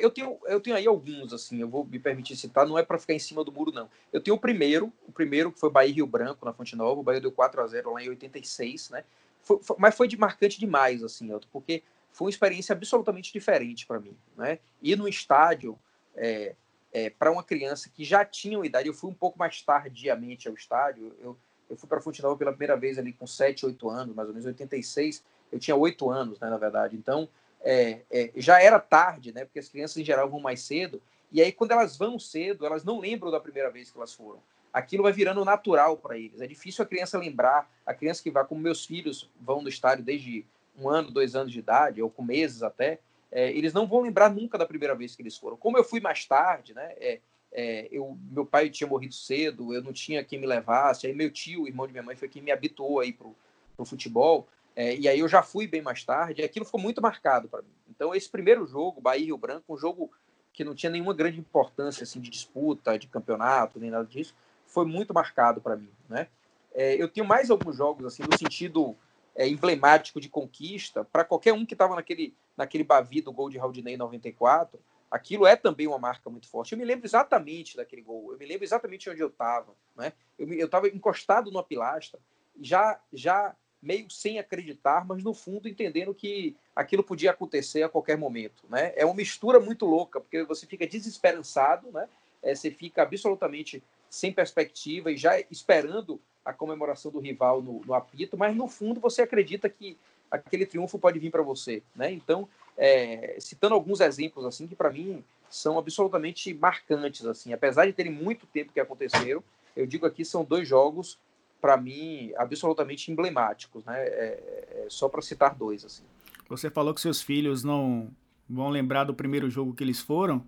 Eu 0.00 0.10
tenho, 0.10 0.38
eu 0.46 0.60
tenho 0.60 0.74
aí 0.74 0.86
alguns, 0.86 1.32
assim, 1.32 1.60
eu 1.60 1.68
vou 1.68 1.84
me 1.84 1.98
permitir 1.98 2.36
citar, 2.36 2.66
não 2.66 2.76
é 2.76 2.82
para 2.82 2.98
ficar 2.98 3.14
em 3.14 3.18
cima 3.20 3.44
do 3.44 3.52
muro, 3.52 3.70
não. 3.70 3.88
Eu 4.12 4.20
tenho 4.20 4.36
o 4.36 4.40
primeiro, 4.40 4.92
o 5.06 5.12
primeiro 5.12 5.52
que 5.52 5.60
foi 5.60 5.70
Bahia 5.70 5.94
Rio 5.94 6.06
Branco, 6.06 6.44
na 6.44 6.52
Fonte 6.52 6.74
Nova, 6.74 7.00
o 7.00 7.04
Bahia 7.04 7.20
deu 7.20 7.30
4 7.30 7.60
a 7.62 7.66
0 7.68 7.92
lá 7.92 8.02
em 8.02 8.08
86, 8.08 8.90
né? 8.90 9.04
Foi, 9.42 9.62
foi, 9.62 9.76
mas 9.78 9.94
foi 9.94 10.08
de 10.08 10.16
marcante 10.16 10.58
demais, 10.58 11.04
assim, 11.04 11.30
porque 11.52 11.84
foi 12.10 12.26
uma 12.26 12.30
experiência 12.30 12.72
absolutamente 12.72 13.32
diferente 13.32 13.86
para 13.86 14.00
mim. 14.00 14.16
Né? 14.36 14.58
Ir 14.82 14.96
no 14.96 15.06
estádio, 15.06 15.78
é, 16.16 16.56
é, 16.92 17.10
para 17.10 17.30
uma 17.30 17.44
criança 17.44 17.88
que 17.88 18.04
já 18.04 18.24
tinha 18.24 18.58
uma 18.58 18.66
idade, 18.66 18.88
eu 18.88 18.94
fui 18.94 19.10
um 19.10 19.14
pouco 19.14 19.38
mais 19.38 19.62
tardiamente 19.62 20.48
ao 20.48 20.54
estádio, 20.54 21.14
eu, 21.20 21.36
eu 21.70 21.76
fui 21.76 21.88
para 21.88 22.00
Fonte 22.00 22.22
Nova 22.22 22.36
pela 22.36 22.50
primeira 22.50 22.76
vez 22.76 22.98
ali 22.98 23.12
com 23.12 23.26
7, 23.26 23.66
8 23.66 23.88
anos, 23.88 24.16
mais 24.16 24.28
ou 24.28 24.34
menos, 24.34 24.46
86, 24.46 25.22
eu 25.52 25.58
tinha 25.60 25.76
8 25.76 26.10
anos, 26.10 26.40
né, 26.40 26.50
na 26.50 26.56
verdade, 26.56 26.96
então 26.96 27.28
é, 27.68 28.02
é, 28.12 28.30
já 28.36 28.62
era 28.62 28.78
tarde, 28.78 29.32
né, 29.32 29.44
porque 29.44 29.58
as 29.58 29.68
crianças 29.68 29.96
em 29.96 30.04
geral 30.04 30.30
vão 30.30 30.38
mais 30.38 30.62
cedo, 30.62 31.02
e 31.32 31.42
aí 31.42 31.50
quando 31.50 31.72
elas 31.72 31.96
vão 31.96 32.16
cedo, 32.16 32.64
elas 32.64 32.84
não 32.84 33.00
lembram 33.00 33.32
da 33.32 33.40
primeira 33.40 33.68
vez 33.68 33.90
que 33.90 33.98
elas 33.98 34.14
foram. 34.14 34.40
Aquilo 34.72 35.02
vai 35.02 35.12
virando 35.12 35.44
natural 35.44 35.96
para 35.96 36.16
eles. 36.16 36.40
É 36.40 36.46
difícil 36.46 36.84
a 36.84 36.86
criança 36.86 37.18
lembrar, 37.18 37.68
a 37.84 37.92
criança 37.92 38.22
que 38.22 38.30
vai, 38.30 38.44
como 38.44 38.60
meus 38.60 38.86
filhos 38.86 39.28
vão 39.40 39.62
no 39.62 39.68
estádio 39.68 40.04
desde 40.04 40.46
um 40.78 40.88
ano, 40.88 41.10
dois 41.10 41.34
anos 41.34 41.52
de 41.52 41.58
idade, 41.58 42.00
ou 42.00 42.08
com 42.08 42.22
meses 42.22 42.62
até, 42.62 43.00
é, 43.32 43.50
eles 43.50 43.72
não 43.72 43.86
vão 43.86 44.02
lembrar 44.02 44.30
nunca 44.30 44.56
da 44.56 44.66
primeira 44.66 44.94
vez 44.94 45.16
que 45.16 45.22
eles 45.22 45.36
foram. 45.36 45.56
Como 45.56 45.76
eu 45.76 45.82
fui 45.82 45.98
mais 45.98 46.24
tarde, 46.24 46.72
né? 46.72 46.94
É, 46.98 47.20
é, 47.50 47.88
eu, 47.90 48.16
meu 48.30 48.46
pai 48.46 48.70
tinha 48.70 48.86
morrido 48.86 49.14
cedo, 49.14 49.74
eu 49.74 49.82
não 49.82 49.92
tinha 49.92 50.22
quem 50.22 50.38
me 50.38 50.46
levasse, 50.46 51.06
aí 51.06 51.14
meu 51.14 51.30
tio, 51.30 51.66
irmão 51.66 51.86
de 51.86 51.92
minha 51.92 52.02
mãe, 52.02 52.14
foi 52.14 52.28
quem 52.28 52.42
me 52.42 52.52
habituou 52.52 53.00
aí 53.00 53.12
pro, 53.12 53.34
pro 53.74 53.84
futebol, 53.84 54.46
é, 54.76 54.94
e 54.94 55.08
aí 55.08 55.18
eu 55.20 55.26
já 55.28 55.42
fui 55.42 55.66
bem 55.66 55.80
mais 55.80 56.04
tarde, 56.04 56.42
e 56.42 56.44
aquilo 56.44 56.66
ficou 56.66 56.78
muito 56.78 57.00
marcado 57.00 57.48
para 57.48 57.62
mim. 57.62 57.72
Então 57.88 58.14
esse 58.14 58.28
primeiro 58.28 58.66
jogo, 58.66 59.00
Bahia 59.00 59.22
e 59.22 59.26
Rio 59.26 59.38
Branco, 59.38 59.72
um 59.72 59.78
jogo 59.78 60.10
que 60.52 60.62
não 60.62 60.74
tinha 60.74 60.90
nenhuma 60.90 61.14
grande 61.14 61.40
importância 61.40 62.02
assim 62.02 62.20
de 62.20 62.28
disputa, 62.28 62.98
de 62.98 63.08
campeonato, 63.08 63.80
nem 63.80 63.90
nada 63.90 64.06
disso, 64.06 64.34
foi 64.66 64.84
muito 64.84 65.14
marcado 65.14 65.62
para 65.62 65.76
mim, 65.76 65.90
né? 66.08 66.28
É, 66.74 66.94
eu 67.02 67.08
tenho 67.08 67.26
mais 67.26 67.50
alguns 67.50 67.74
jogos 67.74 68.04
assim 68.04 68.22
no 68.22 68.36
sentido 68.36 68.94
é, 69.34 69.48
emblemático 69.48 70.20
de 70.20 70.28
conquista, 70.28 71.04
para 71.04 71.24
qualquer 71.24 71.54
um 71.54 71.64
que 71.64 71.72
estava 71.72 71.94
naquele, 71.94 72.34
naquele 72.54 72.84
Bavi 72.84 73.22
do 73.22 73.32
gol 73.32 73.48
de 73.48 73.56
Raudinei 73.56 73.94
em 73.94 73.98
94, 73.98 74.78
aquilo 75.10 75.46
é 75.46 75.56
também 75.56 75.86
uma 75.86 75.98
marca 75.98 76.28
muito 76.28 76.48
forte. 76.48 76.72
Eu 76.72 76.78
me 76.78 76.84
lembro 76.84 77.06
exatamente 77.06 77.76
daquele 77.76 78.02
gol, 78.02 78.32
eu 78.32 78.38
me 78.38 78.44
lembro 78.44 78.64
exatamente 78.64 79.08
onde 79.08 79.20
eu 79.20 79.28
estava. 79.28 79.74
Né? 79.96 80.12
Eu 80.38 80.66
estava 80.66 80.88
encostado 80.88 81.50
numa 81.50 81.62
pilastra, 81.62 82.20
já, 82.60 83.00
já 83.12 83.54
meio 83.86 84.10
sem 84.10 84.38
acreditar, 84.38 85.06
mas 85.06 85.22
no 85.22 85.32
fundo 85.32 85.68
entendendo 85.68 86.12
que 86.12 86.56
aquilo 86.74 87.04
podia 87.04 87.30
acontecer 87.30 87.84
a 87.84 87.88
qualquer 87.88 88.18
momento. 88.18 88.64
Né? 88.68 88.92
É 88.96 89.06
uma 89.06 89.14
mistura 89.14 89.60
muito 89.60 89.86
louca, 89.86 90.20
porque 90.20 90.42
você 90.42 90.66
fica 90.66 90.86
desesperançado, 90.86 91.90
né? 91.92 92.08
é, 92.42 92.54
você 92.54 92.70
fica 92.70 93.02
absolutamente 93.02 93.82
sem 94.10 94.32
perspectiva 94.32 95.10
e 95.10 95.16
já 95.16 95.38
esperando 95.50 96.20
a 96.44 96.52
comemoração 96.52 97.10
do 97.10 97.18
rival 97.18 97.62
no, 97.62 97.80
no 97.84 97.94
apito, 97.94 98.36
mas 98.36 98.54
no 98.54 98.68
fundo 98.68 99.00
você 99.00 99.22
acredita 99.22 99.68
que 99.68 99.96
aquele 100.30 100.66
triunfo 100.66 100.98
pode 100.98 101.18
vir 101.18 101.30
para 101.30 101.42
você, 101.42 101.82
né? 101.94 102.10
Então, 102.12 102.48
é, 102.76 103.36
citando 103.40 103.74
alguns 103.74 104.00
exemplos 104.00 104.44
assim 104.44 104.66
que 104.66 104.74
para 104.74 104.90
mim 104.90 105.24
são 105.48 105.78
absolutamente 105.78 106.52
marcantes 106.52 107.24
assim, 107.24 107.52
apesar 107.52 107.86
de 107.86 107.92
terem 107.92 108.12
muito 108.12 108.46
tempo 108.46 108.72
que 108.72 108.80
aconteceram, 108.80 109.42
eu 109.76 109.86
digo 109.86 110.06
aqui 110.06 110.24
são 110.24 110.44
dois 110.44 110.66
jogos 110.66 111.18
para 111.66 111.76
mim 111.76 112.30
absolutamente 112.36 113.10
emblemáticos, 113.10 113.84
né? 113.84 113.98
É, 113.98 114.84
é, 114.84 114.86
só 114.88 115.08
para 115.08 115.20
citar 115.20 115.52
dois 115.52 115.84
assim. 115.84 116.04
Você 116.48 116.70
falou 116.70 116.94
que 116.94 117.00
seus 117.00 117.20
filhos 117.20 117.64
não 117.64 118.08
vão 118.48 118.68
lembrar 118.68 119.02
do 119.02 119.12
primeiro 119.12 119.50
jogo 119.50 119.74
que 119.74 119.82
eles 119.82 120.00
foram. 120.00 120.44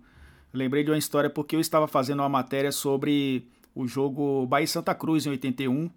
Lembrei 0.53 0.81
de 0.81 0.89
uma 0.89 0.97
história 0.97 1.29
porque 1.29 1.57
eu 1.57 1.59
estava 1.59 1.89
fazendo 1.89 2.21
uma 2.21 2.29
matéria 2.29 2.71
sobre 2.71 3.45
o 3.75 3.85
jogo 3.85 4.45
Bahia 4.47 4.65
Santa 4.65 4.95
Cruz 4.95 5.25
em 5.25 5.31
81, 5.31 5.91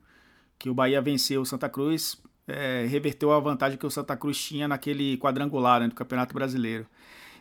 que 0.58 0.68
o 0.68 0.74
Bahia 0.74 1.00
venceu 1.00 1.42
o 1.42 1.46
Santa 1.46 1.68
Cruz, 1.68 2.20
é, 2.48 2.84
reverteu 2.88 3.30
a 3.30 3.38
vantagem 3.38 3.78
que 3.78 3.86
o 3.86 3.90
Santa 3.90 4.16
Cruz 4.16 4.36
tinha 4.42 4.66
naquele 4.66 5.16
quadrangular 5.18 5.80
né, 5.80 5.86
do 5.86 5.94
Campeonato 5.94 6.34
Brasileiro. 6.34 6.84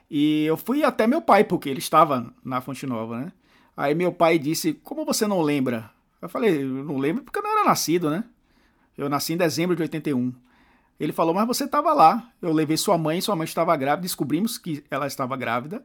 E 0.07 0.45
eu 0.45 0.55
fui 0.55 0.83
até 0.83 1.07
meu 1.07 1.21
pai, 1.21 1.43
porque 1.43 1.67
ele 1.67 1.79
estava 1.79 2.31
na 2.45 2.61
Fonte 2.61 2.85
Nova, 2.85 3.21
né? 3.21 3.31
Aí 3.75 3.95
meu 3.95 4.11
pai 4.11 4.37
disse: 4.37 4.73
Como 4.73 5.03
você 5.03 5.25
não 5.25 5.41
lembra? 5.41 5.89
Eu 6.21 6.29
falei: 6.29 6.61
Eu 6.61 6.83
não 6.83 6.97
lembro 6.97 7.23
porque 7.23 7.39
eu 7.39 7.43
não 7.43 7.51
era 7.51 7.65
nascido, 7.65 8.09
né? 8.09 8.23
Eu 8.97 9.09
nasci 9.09 9.33
em 9.33 9.37
dezembro 9.37 9.75
de 9.75 9.81
81. 9.81 10.33
Ele 10.99 11.11
falou: 11.11 11.33
Mas 11.33 11.47
você 11.47 11.65
estava 11.65 11.93
lá. 11.93 12.31
Eu 12.41 12.53
levei 12.53 12.77
sua 12.77 12.97
mãe, 12.97 13.19
sua 13.21 13.35
mãe 13.35 13.45
estava 13.45 13.75
grávida, 13.75 14.03
descobrimos 14.03 14.57
que 14.57 14.83
ela 14.89 15.07
estava 15.07 15.35
grávida. 15.35 15.83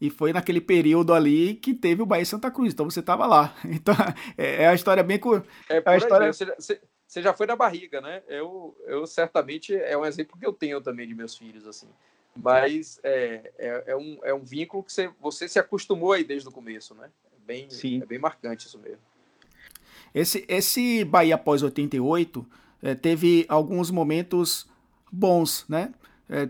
E 0.00 0.10
foi 0.10 0.32
naquele 0.32 0.60
período 0.60 1.14
ali 1.14 1.54
que 1.54 1.72
teve 1.72 2.02
o 2.02 2.06
Bahia 2.06 2.26
Santa 2.26 2.50
Cruz. 2.50 2.72
Então 2.72 2.88
você 2.88 3.00
estava 3.00 3.26
lá. 3.26 3.54
Então 3.64 3.94
é, 4.36 4.64
é 4.64 4.68
a 4.68 4.74
história 4.74 5.02
bem. 5.02 5.20
É, 5.68 5.76
é 5.76 5.82
a 5.84 5.96
história... 5.96 6.32
Você, 6.32 6.46
já, 6.46 6.54
você, 6.58 7.22
já 7.22 7.32
foi 7.32 7.46
na 7.46 7.54
barriga, 7.54 8.00
né? 8.00 8.22
Eu, 8.28 8.76
eu 8.86 9.06
certamente 9.06 9.74
é 9.74 9.96
um 9.96 10.04
exemplo 10.04 10.36
que 10.38 10.46
eu 10.46 10.52
tenho 10.52 10.80
também 10.80 11.06
de 11.06 11.14
meus 11.14 11.36
filhos, 11.36 11.66
assim. 11.66 11.88
Mas 12.36 12.98
é, 13.04 13.52
é, 13.56 13.84
é 13.88 13.96
um, 13.96 14.18
é 14.24 14.34
um 14.34 14.42
vínculo 14.42 14.82
que 14.82 14.92
você, 14.92 15.10
você 15.20 15.48
se 15.48 15.58
acostumou 15.58 16.12
aí 16.12 16.24
desde 16.24 16.48
o 16.48 16.52
começo, 16.52 16.94
né? 16.94 17.08
É 17.32 17.46
bem, 17.46 17.70
Sim. 17.70 18.02
é 18.02 18.06
bem 18.06 18.18
marcante 18.18 18.66
isso 18.66 18.78
mesmo. 18.78 18.98
Esse, 20.14 20.44
esse 20.48 21.04
Bahia 21.04 21.34
após 21.34 21.62
88 21.62 22.46
é, 22.82 22.94
teve 22.94 23.44
alguns 23.48 23.90
momentos 23.90 24.66
bons, 25.10 25.64
né? 25.68 25.92
É, 26.28 26.48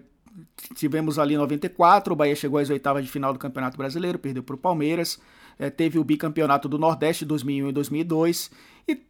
tivemos 0.75 1.19
ali 1.19 1.37
94, 1.37 2.13
o 2.13 2.17
Bahia 2.17 2.37
chegou 2.37 2.59
às 2.59 2.69
oitavas 2.69 3.05
de 3.05 3.11
final 3.11 3.33
do 3.33 3.39
Campeonato 3.39 3.79
Brasileiro, 3.79 4.19
perdeu 4.19 4.43
para 4.43 4.55
o 4.55 4.59
Palmeiras. 4.59 5.19
É, 5.59 5.71
teve 5.71 5.99
o 5.99 6.05
bicampeonato 6.05 6.69
do 6.69 6.79
Nordeste 6.79 7.25
2001 7.25 7.69
e 7.69 7.73
2002 7.73 8.51
e 8.89 9.01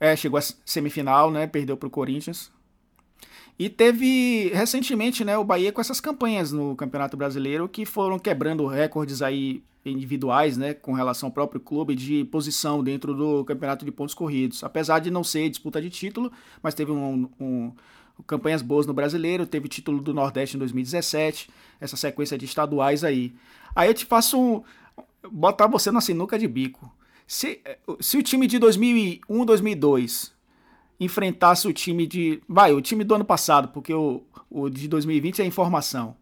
é, 0.00 0.16
chegou 0.16 0.38
à 0.38 0.42
semifinal, 0.64 1.30
né? 1.30 1.46
Perdeu 1.46 1.76
para 1.76 1.86
o 1.86 1.90
Corinthians. 1.90 2.50
E 3.58 3.68
teve 3.68 4.50
recentemente, 4.54 5.24
né, 5.24 5.36
o 5.36 5.44
Bahia 5.44 5.72
com 5.72 5.80
essas 5.80 6.00
campanhas 6.00 6.50
no 6.50 6.74
Campeonato 6.74 7.16
Brasileiro 7.16 7.68
que 7.68 7.84
foram 7.84 8.18
quebrando 8.18 8.66
recordes 8.66 9.20
aí 9.20 9.62
individuais, 9.84 10.56
né, 10.56 10.74
com 10.74 10.92
relação 10.92 11.28
ao 11.28 11.32
próprio 11.32 11.60
clube 11.60 11.94
de 11.94 12.24
posição 12.24 12.82
dentro 12.82 13.14
do 13.14 13.44
Campeonato 13.44 13.84
de 13.84 13.90
pontos 13.90 14.14
corridos. 14.14 14.62
Apesar 14.64 14.98
de 14.98 15.10
não 15.10 15.24
ser 15.24 15.48
disputa 15.48 15.80
de 15.80 15.90
título, 15.90 16.32
mas 16.62 16.74
teve 16.74 16.90
um, 16.90 17.28
um 17.40 17.72
campanhas 18.26 18.62
boas 18.62 18.86
no 18.86 18.92
Brasileiro, 18.92 19.46
teve 19.46 19.68
título 19.68 20.00
do 20.00 20.12
Nordeste 20.12 20.56
em 20.56 20.58
2017, 20.58 21.48
essa 21.80 21.96
sequência 21.96 22.36
de 22.36 22.44
estaduais 22.44 23.04
aí. 23.04 23.34
Aí 23.74 23.88
eu 23.88 23.94
te 23.94 24.04
faço 24.04 24.38
um, 24.38 24.62
botar 25.30 25.66
você 25.66 25.90
na 25.90 26.00
sinuca 26.00 26.38
de 26.38 26.46
bico. 26.46 26.92
Se, 27.26 27.60
se 28.00 28.18
o 28.18 28.22
time 28.22 28.46
de 28.46 28.58
2001, 28.58 29.44
2002 29.44 30.32
enfrentasse 31.00 31.66
o 31.66 31.72
time 31.72 32.06
de. 32.06 32.42
Vai, 32.46 32.72
o 32.72 32.80
time 32.80 33.02
do 33.02 33.14
ano 33.14 33.24
passado, 33.24 33.68
porque 33.68 33.92
o, 33.92 34.22
o 34.50 34.68
de 34.68 34.86
2020 34.86 35.40
é 35.40 35.44
informação. 35.46 36.14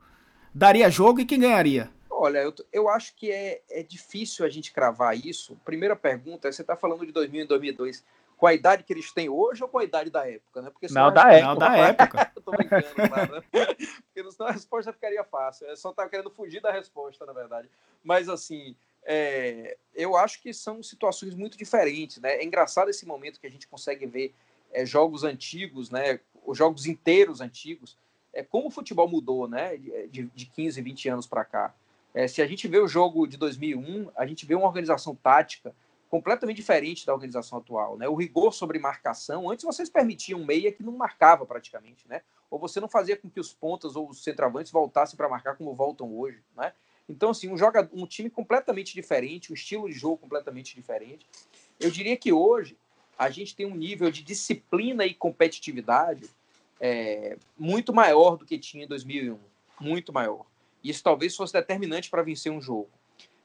Daria 0.54 0.88
jogo 0.88 1.20
e 1.20 1.26
quem 1.26 1.40
ganharia? 1.40 1.90
Olha, 2.10 2.38
eu, 2.38 2.54
eu 2.72 2.88
acho 2.88 3.14
que 3.14 3.30
é, 3.30 3.60
é 3.70 3.82
difícil 3.82 4.44
a 4.44 4.48
gente 4.48 4.72
cravar 4.72 5.16
isso. 5.16 5.56
Primeira 5.64 5.94
pergunta, 5.94 6.50
você 6.50 6.62
está 6.62 6.76
falando 6.76 7.04
de 7.04 7.12
2000 7.12 7.42
e 7.42 7.46
2002 7.46 8.04
com 8.38 8.46
a 8.46 8.54
idade 8.54 8.84
que 8.84 8.92
eles 8.92 9.12
têm 9.12 9.28
hoje 9.28 9.62
ou 9.62 9.68
com 9.68 9.78
a 9.78 9.84
idade 9.84 10.10
da 10.10 10.26
época, 10.28 10.62
né? 10.62 10.70
Porque 10.70 10.86
não, 10.92 11.12
da 11.12 11.32
época. 11.32 11.48
Não, 11.48 11.56
da 11.56 11.76
época. 11.76 12.32
eu 12.36 12.42
tô 12.42 12.52
brincando, 12.52 12.84
claro, 12.94 13.32
né? 13.34 13.42
Porque 13.50 14.30
senão 14.30 14.48
a 14.48 14.52
resposta 14.52 14.92
ficaria 14.92 15.24
fácil. 15.24 15.66
Eu 15.66 15.76
só 15.76 15.90
estava 15.90 16.08
querendo 16.08 16.30
fugir 16.30 16.60
da 16.60 16.70
resposta, 16.70 17.26
na 17.26 17.32
verdade. 17.32 17.68
Mas, 18.02 18.28
assim, 18.28 18.76
é, 19.02 19.76
eu 19.92 20.16
acho 20.16 20.40
que 20.40 20.54
são 20.54 20.80
situações 20.84 21.34
muito 21.34 21.58
diferentes, 21.58 22.18
né? 22.18 22.36
É 22.36 22.44
engraçado 22.44 22.88
esse 22.88 23.04
momento 23.04 23.40
que 23.40 23.46
a 23.46 23.50
gente 23.50 23.66
consegue 23.66 24.06
ver 24.06 24.32
é, 24.72 24.84
jogos 24.84 25.24
antigos, 25.24 25.90
né, 25.90 26.20
os 26.44 26.56
jogos 26.56 26.86
inteiros 26.86 27.40
antigos, 27.40 27.96
é 28.32 28.42
como 28.42 28.68
o 28.68 28.70
futebol 28.70 29.08
mudou, 29.08 29.48
né, 29.48 29.76
de, 29.76 30.24
de 30.34 30.46
15, 30.46 30.80
20 30.80 31.08
anos 31.08 31.26
para 31.26 31.44
cá. 31.44 31.74
É, 32.14 32.26
se 32.26 32.40
a 32.42 32.46
gente 32.46 32.66
vê 32.66 32.78
o 32.78 32.88
jogo 32.88 33.26
de 33.26 33.36
2001, 33.36 34.10
a 34.16 34.26
gente 34.26 34.46
vê 34.46 34.54
uma 34.54 34.66
organização 34.66 35.14
tática 35.14 35.74
completamente 36.08 36.56
diferente 36.56 37.06
da 37.06 37.12
organização 37.12 37.58
atual, 37.58 37.96
né? 37.98 38.08
O 38.08 38.14
rigor 38.14 38.52
sobre 38.52 38.78
marcação, 38.78 39.50
antes 39.50 39.64
vocês 39.64 39.90
permitiam 39.90 40.40
um 40.40 40.44
meia 40.44 40.72
que 40.72 40.82
não 40.82 40.92
marcava 40.92 41.44
praticamente, 41.44 42.08
né? 42.08 42.22
Ou 42.50 42.58
você 42.58 42.80
não 42.80 42.88
fazia 42.88 43.16
com 43.16 43.28
que 43.28 43.38
os 43.38 43.52
pontas 43.52 43.94
ou 43.94 44.08
os 44.08 44.22
centroavantes 44.24 44.72
voltassem 44.72 45.16
para 45.16 45.28
marcar 45.28 45.56
como 45.56 45.74
voltam 45.74 46.10
hoje, 46.18 46.42
né? 46.56 46.72
Então, 47.08 47.30
assim, 47.30 47.48
um, 47.48 47.56
um 47.92 48.06
time 48.06 48.28
completamente 48.28 48.94
diferente, 48.94 49.50
um 49.50 49.54
estilo 49.54 49.88
de 49.88 49.94
jogo 49.94 50.18
completamente 50.18 50.74
diferente. 50.74 51.26
Eu 51.80 51.90
diria 51.90 52.16
que 52.16 52.32
hoje 52.32 52.76
a 53.18 53.30
gente 53.30 53.56
tem 53.56 53.66
um 53.66 53.74
nível 53.74 54.10
de 54.10 54.22
disciplina 54.22 55.04
e 55.04 55.12
competitividade 55.12 56.30
é, 56.80 57.36
muito 57.58 57.92
maior 57.92 58.36
do 58.36 58.46
que 58.46 58.56
tinha 58.56 58.84
em 58.84 58.88
2001. 58.88 59.36
Muito 59.80 60.12
maior. 60.12 60.46
Isso 60.82 61.02
talvez 61.02 61.34
fosse 61.34 61.52
determinante 61.52 62.08
para 62.08 62.22
vencer 62.22 62.52
um 62.52 62.60
jogo. 62.60 62.88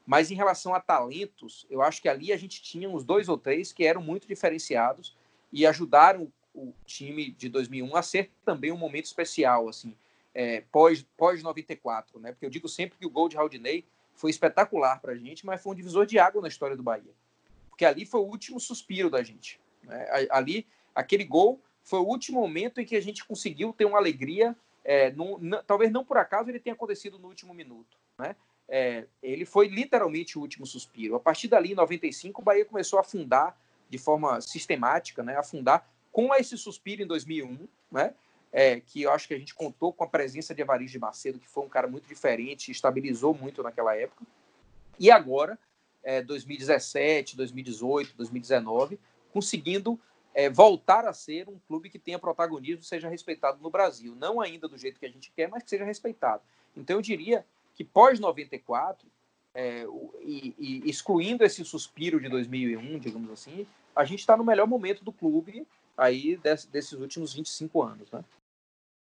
Mas 0.06 0.30
em 0.30 0.34
relação 0.34 0.74
a 0.74 0.80
talentos, 0.80 1.66
eu 1.68 1.82
acho 1.82 2.00
que 2.00 2.08
ali 2.08 2.32
a 2.32 2.36
gente 2.36 2.62
tinha 2.62 2.88
uns 2.88 3.02
dois 3.02 3.28
ou 3.28 3.36
três 3.36 3.72
que 3.72 3.84
eram 3.84 4.00
muito 4.00 4.28
diferenciados 4.28 5.16
e 5.52 5.66
ajudaram 5.66 6.30
o 6.54 6.72
time 6.84 7.32
de 7.32 7.48
2001 7.48 7.96
a 7.96 8.02
ser 8.02 8.30
também 8.44 8.70
um 8.70 8.76
momento 8.76 9.06
especial, 9.06 9.68
assim, 9.68 9.96
é, 10.32 10.62
pós, 10.70 11.04
pós 11.16 11.42
94, 11.42 12.20
né? 12.20 12.30
Porque 12.32 12.46
eu 12.46 12.50
digo 12.50 12.68
sempre 12.68 12.98
que 12.98 13.06
o 13.06 13.10
gol 13.10 13.28
de 13.28 13.36
Haldinei 13.36 13.84
foi 14.14 14.30
espetacular 14.30 15.00
para 15.00 15.12
a 15.12 15.16
gente, 15.16 15.44
mas 15.44 15.60
foi 15.60 15.72
um 15.72 15.76
divisor 15.76 16.06
de 16.06 16.18
água 16.18 16.40
na 16.40 16.48
história 16.48 16.76
do 16.76 16.82
Bahia, 16.82 17.12
porque 17.68 17.84
ali 17.84 18.06
foi 18.06 18.20
o 18.20 18.24
último 18.24 18.60
suspiro 18.60 19.10
da 19.10 19.22
gente. 19.22 19.58
Né? 19.86 20.06
Ali, 20.30 20.66
aquele 20.94 21.24
gol 21.24 21.60
foi 21.82 21.98
o 21.98 22.06
último 22.06 22.40
momento 22.40 22.80
em 22.80 22.84
que 22.84 22.96
a 22.96 23.02
gente 23.02 23.24
conseguiu 23.24 23.72
ter 23.72 23.84
uma 23.84 23.98
alegria. 23.98 24.56
É, 24.84 25.10
num, 25.12 25.38
talvez 25.66 25.90
não 25.90 26.04
por 26.04 26.18
acaso 26.18 26.50
ele 26.50 26.60
tenha 26.60 26.74
acontecido 26.74 27.18
no 27.18 27.28
último 27.28 27.54
minuto. 27.54 27.96
Né? 28.18 28.36
É, 28.68 29.06
ele 29.22 29.44
foi 29.44 29.68
literalmente 29.68 30.38
o 30.38 30.40
último 30.40 30.66
suspiro. 30.66 31.14
A 31.14 31.20
partir 31.20 31.48
dali, 31.48 31.72
em 31.72 31.74
95, 31.74 32.40
o 32.40 32.44
Bahia 32.44 32.64
começou 32.64 32.98
a 32.98 33.00
afundar 33.00 33.58
de 33.88 33.98
forma 33.98 34.40
sistemática, 34.40 35.22
né? 35.22 35.36
afundar 35.36 35.86
com 36.10 36.34
esse 36.34 36.56
suspiro 36.56 37.02
em 37.02 37.06
2001, 37.06 37.68
né? 37.90 38.14
É, 38.56 38.78
que 38.78 39.02
eu 39.02 39.10
acho 39.10 39.26
que 39.26 39.34
a 39.34 39.38
gente 39.38 39.52
contou 39.52 39.92
com 39.92 40.04
a 40.04 40.06
presença 40.06 40.54
de 40.54 40.62
Evaristo 40.62 40.92
de 40.92 41.00
Macedo, 41.00 41.40
que 41.40 41.48
foi 41.48 41.64
um 41.64 41.68
cara 41.68 41.88
muito 41.88 42.06
diferente, 42.06 42.70
estabilizou 42.70 43.34
muito 43.34 43.64
naquela 43.64 43.96
época. 43.96 44.24
E 44.96 45.10
agora, 45.10 45.58
é, 46.04 46.22
2017, 46.22 47.36
2018, 47.36 48.16
2019, 48.16 49.00
conseguindo 49.34 49.98
é, 50.32 50.48
voltar 50.48 51.04
a 51.06 51.12
ser 51.12 51.48
um 51.48 51.58
clube 51.66 51.90
que 51.90 51.98
tenha 51.98 52.20
protagonismo, 52.20 52.84
seja 52.84 53.08
respeitado 53.08 53.58
no 53.60 53.68
Brasil. 53.68 54.14
Não 54.14 54.40
ainda 54.40 54.68
do 54.68 54.78
jeito 54.78 55.00
que 55.00 55.06
a 55.06 55.10
gente 55.10 55.32
quer, 55.34 55.48
mas 55.48 55.64
que 55.64 55.70
seja 55.70 55.84
respeitado. 55.84 56.40
Então 56.76 56.96
eu 56.96 57.02
diria 57.02 57.44
que 57.74 57.82
pós 57.82 58.20
94, 58.20 59.08
é, 59.52 59.84
e, 60.20 60.54
e, 60.56 60.88
excluindo 60.88 61.44
esse 61.44 61.64
suspiro 61.64 62.20
de 62.20 62.28
2001, 62.28 62.98
digamos 63.00 63.30
assim, 63.32 63.66
a 63.94 64.04
gente 64.04 64.20
está 64.20 64.36
no 64.36 64.44
melhor 64.44 64.68
momento 64.68 65.04
do 65.04 65.12
clube 65.12 65.66
aí 65.96 66.36
desse, 66.36 66.68
desses 66.68 66.92
últimos 66.92 67.34
25 67.34 67.82
anos, 67.82 68.10
né? 68.12 68.24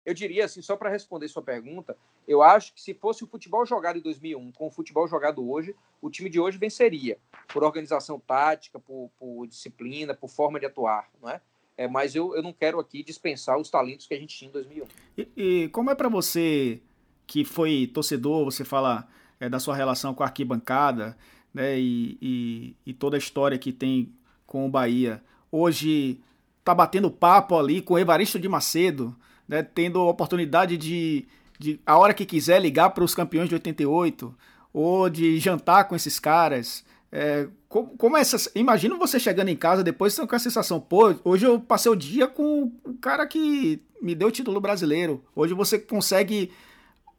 Eu 0.05 0.13
diria 0.13 0.45
assim, 0.45 0.61
só 0.61 0.75
para 0.75 0.89
responder 0.89 1.27
sua 1.27 1.41
pergunta, 1.41 1.95
eu 2.27 2.41
acho 2.41 2.73
que 2.73 2.81
se 2.81 2.93
fosse 2.93 3.23
o 3.23 3.27
futebol 3.27 3.65
jogado 3.65 3.97
em 3.97 4.01
2001 4.01 4.51
com 4.51 4.67
o 4.67 4.71
futebol 4.71 5.07
jogado 5.07 5.49
hoje, 5.49 5.75
o 6.01 6.09
time 6.09 6.29
de 6.29 6.39
hoje 6.39 6.57
venceria, 6.57 7.17
por 7.53 7.63
organização 7.63 8.19
tática, 8.19 8.79
por, 8.79 9.09
por 9.17 9.47
disciplina, 9.47 10.13
por 10.13 10.29
forma 10.29 10.59
de 10.59 10.65
atuar, 10.65 11.09
não 11.21 11.29
é? 11.29 11.41
é 11.77 11.87
mas 11.87 12.15
eu, 12.15 12.35
eu 12.35 12.43
não 12.43 12.51
quero 12.51 12.79
aqui 12.79 13.03
dispensar 13.03 13.57
os 13.57 13.69
talentos 13.69 14.05
que 14.05 14.13
a 14.13 14.19
gente 14.19 14.37
tinha 14.37 14.49
em 14.49 14.53
2001. 14.53 14.85
E, 15.17 15.31
e 15.37 15.69
como 15.69 15.89
é 15.89 15.95
para 15.95 16.09
você 16.09 16.81
que 17.25 17.45
foi 17.45 17.89
torcedor, 17.93 18.43
você 18.43 18.65
fala 18.65 19.07
é, 19.39 19.47
da 19.47 19.59
sua 19.59 19.75
relação 19.75 20.13
com 20.13 20.23
a 20.23 20.25
arquibancada, 20.25 21.17
né, 21.53 21.79
e, 21.79 22.17
e, 22.21 22.75
e 22.85 22.93
toda 22.93 23.15
a 23.15 23.19
história 23.19 23.57
que 23.57 23.71
tem 23.71 24.13
com 24.45 24.65
o 24.65 24.69
Bahia, 24.69 25.23
hoje 25.51 26.19
tá 26.63 26.73
batendo 26.73 27.11
papo 27.11 27.57
ali 27.57 27.81
com 27.81 27.93
o 27.93 27.99
Evaristo 27.99 28.39
de 28.39 28.49
Macedo, 28.49 29.15
né, 29.47 29.63
tendo 29.63 29.99
a 29.99 30.09
oportunidade 30.09 30.77
de, 30.77 31.25
de 31.59 31.79
a 31.85 31.97
hora 31.97 32.13
que 32.13 32.25
quiser 32.25 32.61
ligar 32.61 32.89
para 32.91 33.03
os 33.03 33.15
campeões 33.15 33.49
de 33.49 33.55
88 33.55 34.33
ou 34.73 35.09
de 35.09 35.39
jantar 35.39 35.87
com 35.87 35.95
esses 35.95 36.19
caras. 36.19 36.83
É, 37.11 37.47
como, 37.69 37.95
como 37.97 38.17
essa. 38.17 38.51
Imagina 38.55 38.97
você 38.97 39.19
chegando 39.19 39.49
em 39.49 39.55
casa 39.55 39.83
depois 39.83 40.17
com 40.17 40.35
a 40.35 40.39
sensação, 40.39 40.79
pô, 40.79 41.15
hoje 41.23 41.45
eu 41.45 41.59
passei 41.59 41.91
o 41.91 41.95
dia 41.95 42.27
com 42.27 42.71
o 42.83 42.93
cara 42.95 43.27
que 43.27 43.81
me 44.01 44.15
deu 44.15 44.29
o 44.29 44.31
título 44.31 44.59
brasileiro. 44.59 45.23
Hoje 45.35 45.53
você 45.53 45.77
consegue 45.77 46.51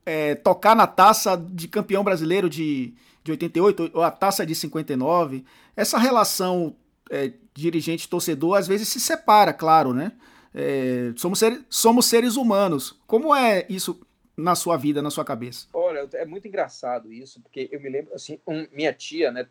é, 0.04 0.34
tocar 0.34 0.74
na 0.74 0.86
taça 0.86 1.36
de 1.36 1.68
campeão 1.68 2.02
brasileiro 2.02 2.50
de, 2.50 2.92
de 3.22 3.30
88, 3.30 3.90
ou 3.94 4.02
a 4.02 4.10
taça 4.10 4.44
de 4.44 4.54
59. 4.54 5.44
Essa 5.76 5.96
relação 5.96 6.74
é, 7.10 7.32
dirigente-torcedor 7.54 8.58
às 8.58 8.66
vezes 8.66 8.88
se 8.88 9.00
separa, 9.00 9.52
claro, 9.52 9.94
né? 9.94 10.12
É, 10.54 11.12
somos, 11.16 11.38
ser, 11.38 11.64
somos 11.68 12.06
seres 12.06 12.36
humanos. 12.36 13.00
Como 13.06 13.34
é 13.34 13.66
isso 13.68 14.00
na 14.36 14.54
sua 14.54 14.76
vida, 14.76 15.02
na 15.02 15.10
sua 15.10 15.24
cabeça? 15.24 15.66
Olha, 15.72 16.08
é 16.14 16.24
muito 16.24 16.46
engraçado 16.46 17.12
isso, 17.12 17.40
porque 17.40 17.68
eu 17.72 17.80
me 17.80 17.88
lembro, 17.88 18.14
assim, 18.14 18.38
um, 18.46 18.66
minha 18.72 18.92
tia, 18.92 19.30
né, 19.30 19.44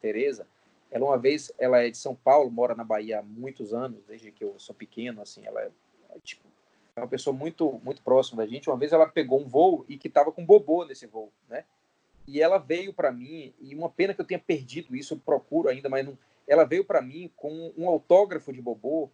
Tereza, 0.00 0.46
ela 0.90 1.06
uma 1.06 1.18
vez, 1.18 1.52
ela 1.58 1.82
é 1.82 1.90
de 1.90 1.96
São 1.96 2.14
Paulo, 2.14 2.50
mora 2.50 2.74
na 2.74 2.84
Bahia 2.84 3.18
há 3.18 3.22
muitos 3.22 3.74
anos, 3.74 3.98
desde 4.06 4.30
que 4.30 4.44
eu 4.44 4.54
sou 4.58 4.74
pequeno, 4.74 5.20
assim, 5.20 5.44
ela 5.44 5.60
é, 5.60 5.70
é 6.10 6.18
tipo, 6.22 6.44
é 6.96 7.00
uma 7.00 7.08
pessoa 7.08 7.34
muito, 7.34 7.80
muito 7.82 8.00
próxima 8.02 8.44
da 8.44 8.48
gente. 8.48 8.70
Uma 8.70 8.76
vez 8.76 8.92
ela 8.92 9.08
pegou 9.08 9.40
um 9.40 9.48
voo 9.48 9.84
e 9.88 9.96
que 9.98 10.06
estava 10.06 10.30
com 10.30 10.46
bobô 10.46 10.84
nesse 10.84 11.06
voo, 11.06 11.32
né? 11.48 11.64
E 12.26 12.40
ela 12.40 12.58
veio 12.58 12.92
para 12.94 13.10
mim, 13.10 13.52
e 13.60 13.74
uma 13.74 13.90
pena 13.90 14.14
que 14.14 14.20
eu 14.20 14.24
tenha 14.24 14.38
perdido 14.38 14.94
isso, 14.94 15.14
eu 15.14 15.18
procuro 15.18 15.68
ainda, 15.68 15.88
mas 15.88 16.06
não. 16.06 16.16
Ela 16.46 16.64
veio 16.64 16.84
para 16.84 17.02
mim 17.02 17.30
com 17.36 17.72
um 17.76 17.88
autógrafo 17.88 18.52
de 18.52 18.62
bobô 18.62 19.10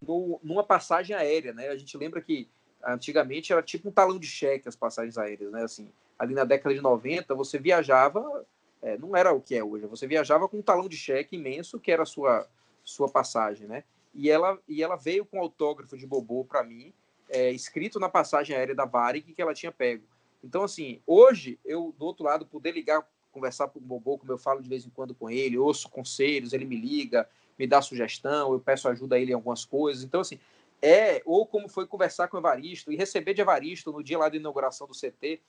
no, 0.00 0.40
numa 0.42 0.64
passagem 0.64 1.14
aérea, 1.14 1.52
né? 1.52 1.68
A 1.68 1.76
gente 1.76 1.96
lembra 1.96 2.20
que 2.20 2.48
antigamente 2.84 3.52
era 3.52 3.62
tipo 3.62 3.88
um 3.88 3.92
talão 3.92 4.18
de 4.18 4.26
cheque 4.26 4.68
as 4.68 4.76
passagens 4.76 5.18
aéreas, 5.18 5.50
né? 5.50 5.62
Assim, 5.62 5.90
ali 6.18 6.34
na 6.34 6.44
década 6.44 6.74
de 6.74 6.80
90, 6.80 7.34
você 7.34 7.58
viajava, 7.58 8.44
é, 8.82 8.96
não 8.98 9.16
era 9.16 9.32
o 9.32 9.40
que 9.40 9.54
é 9.54 9.64
hoje, 9.64 9.86
você 9.86 10.06
viajava 10.06 10.48
com 10.48 10.58
um 10.58 10.62
talão 10.62 10.88
de 10.88 10.96
cheque 10.96 11.36
imenso 11.36 11.78
que 11.78 11.90
era 11.90 12.02
a 12.02 12.06
sua, 12.06 12.46
sua 12.84 13.08
passagem, 13.08 13.66
né? 13.66 13.84
E 14.14 14.30
ela, 14.30 14.58
e 14.66 14.82
ela 14.82 14.96
veio 14.96 15.26
com 15.26 15.38
um 15.38 15.40
autógrafo 15.40 15.96
de 15.96 16.06
Bobô 16.06 16.44
para 16.44 16.64
mim, 16.64 16.92
é, 17.28 17.50
escrito 17.50 17.98
na 17.98 18.08
passagem 18.08 18.56
aérea 18.56 18.74
da 18.74 18.84
Varig 18.84 19.32
que 19.32 19.42
ela 19.42 19.52
tinha 19.52 19.72
pego. 19.72 20.04
Então, 20.42 20.62
assim, 20.62 21.00
hoje, 21.06 21.58
eu, 21.64 21.94
do 21.98 22.06
outro 22.06 22.24
lado, 22.24 22.46
poder 22.46 22.72
ligar, 22.72 23.06
conversar 23.32 23.68
com 23.68 23.78
o 23.78 23.82
Bobô, 23.82 24.16
como 24.16 24.32
eu 24.32 24.38
falo 24.38 24.62
de 24.62 24.68
vez 24.68 24.86
em 24.86 24.90
quando 24.90 25.14
com 25.14 25.28
ele, 25.28 25.58
ouço 25.58 25.88
conselhos, 25.90 26.52
ele 26.52 26.64
me 26.64 26.76
liga, 26.76 27.28
me 27.58 27.66
dá 27.66 27.80
sugestão, 27.80 28.52
eu 28.52 28.60
peço 28.60 28.88
ajuda 28.88 29.16
a 29.16 29.18
ele 29.18 29.32
em 29.32 29.34
algumas 29.34 29.64
coisas. 29.64 30.04
Então, 30.04 30.20
assim, 30.20 30.38
é, 30.82 31.22
ou 31.24 31.46
como 31.46 31.68
foi 31.68 31.86
conversar 31.86 32.28
com 32.28 32.36
o 32.36 32.40
Evaristo 32.40 32.92
e 32.92 32.96
receber 32.96 33.34
de 33.34 33.40
Evaristo 33.40 33.92
no 33.92 34.02
dia 34.02 34.18
lá 34.18 34.28
da 34.28 34.36
inauguração 34.36 34.86
do 34.86 34.94
CT, 34.94 35.40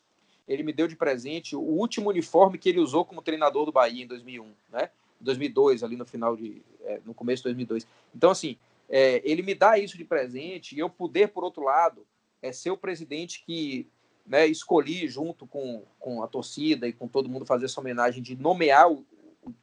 ele 0.47 0.63
me 0.63 0.71
deu 0.71 0.87
de 0.87 0.95
presente 0.95 1.55
o 1.55 1.61
último 1.61 2.09
uniforme 2.09 2.57
que 2.57 2.69
ele 2.69 2.79
usou 2.79 3.03
como 3.03 3.21
treinador 3.21 3.65
do 3.65 3.71
Bahia 3.71 4.03
em 4.03 4.07
2001, 4.07 4.53
né? 4.71 4.89
2002, 5.19 5.83
ali 5.83 5.95
no 5.95 6.05
final 6.05 6.37
de, 6.37 6.61
é, 6.81 7.01
no 7.05 7.13
começo 7.13 7.41
de 7.41 7.49
2002. 7.49 7.87
Então, 8.15 8.31
assim, 8.31 8.57
é, 8.89 9.21
ele 9.25 9.41
me 9.41 9.53
dá 9.53 9.77
isso 9.77 9.97
de 9.97 10.05
presente 10.05 10.75
e 10.75 10.79
eu 10.79 10.89
poder, 10.89 11.29
por 11.29 11.43
outro 11.43 11.63
lado, 11.63 12.05
é, 12.41 12.51
ser 12.51 12.71
o 12.71 12.77
presidente 12.77 13.43
que 13.45 13.87
né, 14.25 14.45
escolhi 14.45 15.07
junto 15.07 15.47
com, 15.47 15.83
com 15.99 16.21
a 16.21 16.27
torcida 16.27 16.87
e 16.87 16.93
com 16.93 17.07
todo 17.07 17.29
mundo 17.29 17.45
fazer 17.45 17.65
essa 17.65 17.79
homenagem 17.79 18.21
de 18.21 18.35
nomear 18.35 18.91
o, 18.91 19.05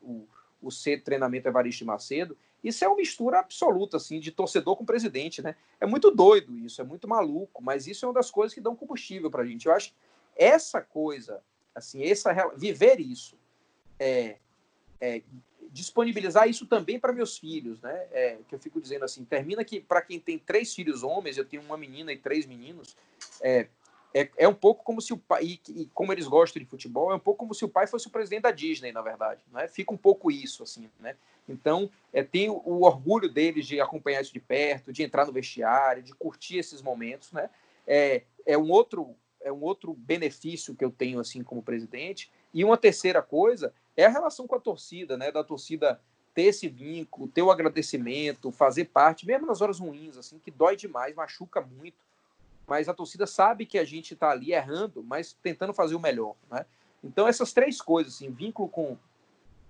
o, 0.02 0.26
o 0.66 0.70
C 0.70 0.96
treinamento 0.96 1.48
Evaristo 1.48 1.84
Macedo, 1.84 2.36
isso 2.62 2.82
é 2.84 2.88
uma 2.88 2.96
mistura 2.96 3.40
absoluta, 3.40 3.98
assim, 3.98 4.18
de 4.18 4.30
torcedor 4.30 4.76
com 4.76 4.84
presidente, 4.84 5.42
né? 5.42 5.54
É 5.78 5.84
muito 5.84 6.10
doido 6.10 6.56
isso, 6.56 6.80
é 6.80 6.84
muito 6.84 7.06
maluco, 7.06 7.62
mas 7.62 7.86
isso 7.86 8.04
é 8.04 8.08
uma 8.08 8.14
das 8.14 8.30
coisas 8.30 8.54
que 8.54 8.60
dão 8.60 8.74
combustível 8.74 9.30
pra 9.30 9.44
gente. 9.44 9.66
Eu 9.66 9.72
acho 9.72 9.90
que 9.90 9.96
essa 10.34 10.80
coisa, 10.80 11.42
assim, 11.74 12.02
essa, 12.02 12.32
viver 12.56 13.00
isso, 13.00 13.36
é, 13.98 14.38
é 15.00 15.22
disponibilizar 15.70 16.48
isso 16.48 16.66
também 16.66 16.98
para 16.98 17.12
meus 17.12 17.36
filhos, 17.36 17.80
né? 17.82 18.06
É, 18.12 18.38
que 18.48 18.54
eu 18.54 18.58
fico 18.58 18.80
dizendo 18.80 19.04
assim, 19.04 19.24
termina 19.24 19.64
que 19.64 19.80
para 19.80 20.00
quem 20.00 20.18
tem 20.18 20.38
três 20.38 20.72
filhos 20.72 21.02
homens, 21.02 21.36
eu 21.36 21.44
tenho 21.44 21.62
uma 21.62 21.76
menina 21.76 22.12
e 22.12 22.16
três 22.16 22.46
meninos, 22.46 22.96
é, 23.42 23.68
é, 24.14 24.30
é 24.36 24.48
um 24.48 24.54
pouco 24.54 24.84
como 24.84 25.02
se 25.02 25.12
o 25.12 25.18
pai, 25.18 25.42
e, 25.42 25.60
e, 25.70 25.86
como 25.86 26.12
eles 26.12 26.28
gostam 26.28 26.62
de 26.62 26.68
futebol, 26.68 27.10
é 27.10 27.16
um 27.16 27.20
pouco 27.20 27.40
como 27.40 27.52
se 27.52 27.64
o 27.64 27.68
pai 27.68 27.88
fosse 27.88 28.06
o 28.06 28.10
presidente 28.10 28.42
da 28.42 28.52
Disney, 28.52 28.92
na 28.92 29.02
verdade. 29.02 29.42
Né? 29.50 29.66
Fica 29.66 29.92
um 29.92 29.96
pouco 29.96 30.30
isso, 30.30 30.62
assim, 30.62 30.88
né? 31.00 31.16
Então, 31.48 31.90
é, 32.12 32.22
tem 32.22 32.48
o, 32.48 32.62
o, 32.64 32.84
orgulho 32.84 33.28
deles 33.28 33.66
de 33.66 33.80
acompanhar 33.80 34.22
isso 34.22 34.32
de 34.32 34.38
perto, 34.38 34.92
de 34.92 35.02
entrar 35.02 35.26
no 35.26 35.32
vestiário, 35.32 36.02
de 36.02 36.14
curtir 36.14 36.58
esses 36.58 36.80
momentos, 36.80 37.32
né? 37.32 37.50
É, 37.86 38.22
é 38.46 38.56
um 38.56 38.70
outro 38.70 39.14
é 39.40 39.52
um 39.52 39.62
outro 39.62 39.92
benefício 39.92 40.74
que 40.74 40.82
eu 40.82 40.90
tenho 40.90 41.20
assim 41.20 41.42
como 41.42 41.62
presidente. 41.62 42.32
E 42.54 42.64
uma 42.64 42.78
terceira 42.78 43.20
coisa 43.20 43.74
é 43.94 44.06
a 44.06 44.08
relação 44.08 44.46
com 44.46 44.54
a 44.54 44.60
torcida, 44.60 45.18
né? 45.18 45.30
Da 45.30 45.44
torcida 45.44 46.00
ter 46.32 46.44
esse 46.44 46.66
vínculo, 46.66 47.28
ter 47.28 47.42
o 47.42 47.50
agradecimento, 47.50 48.50
fazer 48.50 48.86
parte, 48.86 49.26
mesmo 49.26 49.46
nas 49.46 49.60
horas 49.60 49.78
ruins, 49.78 50.16
assim, 50.16 50.38
que 50.38 50.50
dói 50.50 50.76
demais, 50.76 51.14
machuca 51.14 51.60
muito 51.60 51.96
mas 52.66 52.88
a 52.88 52.94
torcida 52.94 53.26
sabe 53.26 53.66
que 53.66 53.78
a 53.78 53.84
gente 53.84 54.14
está 54.14 54.30
ali 54.30 54.52
errando, 54.52 55.02
mas 55.02 55.36
tentando 55.42 55.72
fazer 55.72 55.94
o 55.94 56.00
melhor, 56.00 56.34
né? 56.50 56.64
Então 57.02 57.28
essas 57.28 57.52
três 57.52 57.80
coisas, 57.80 58.14
assim, 58.14 58.30
vínculo 58.30 58.68
com, 58.68 58.96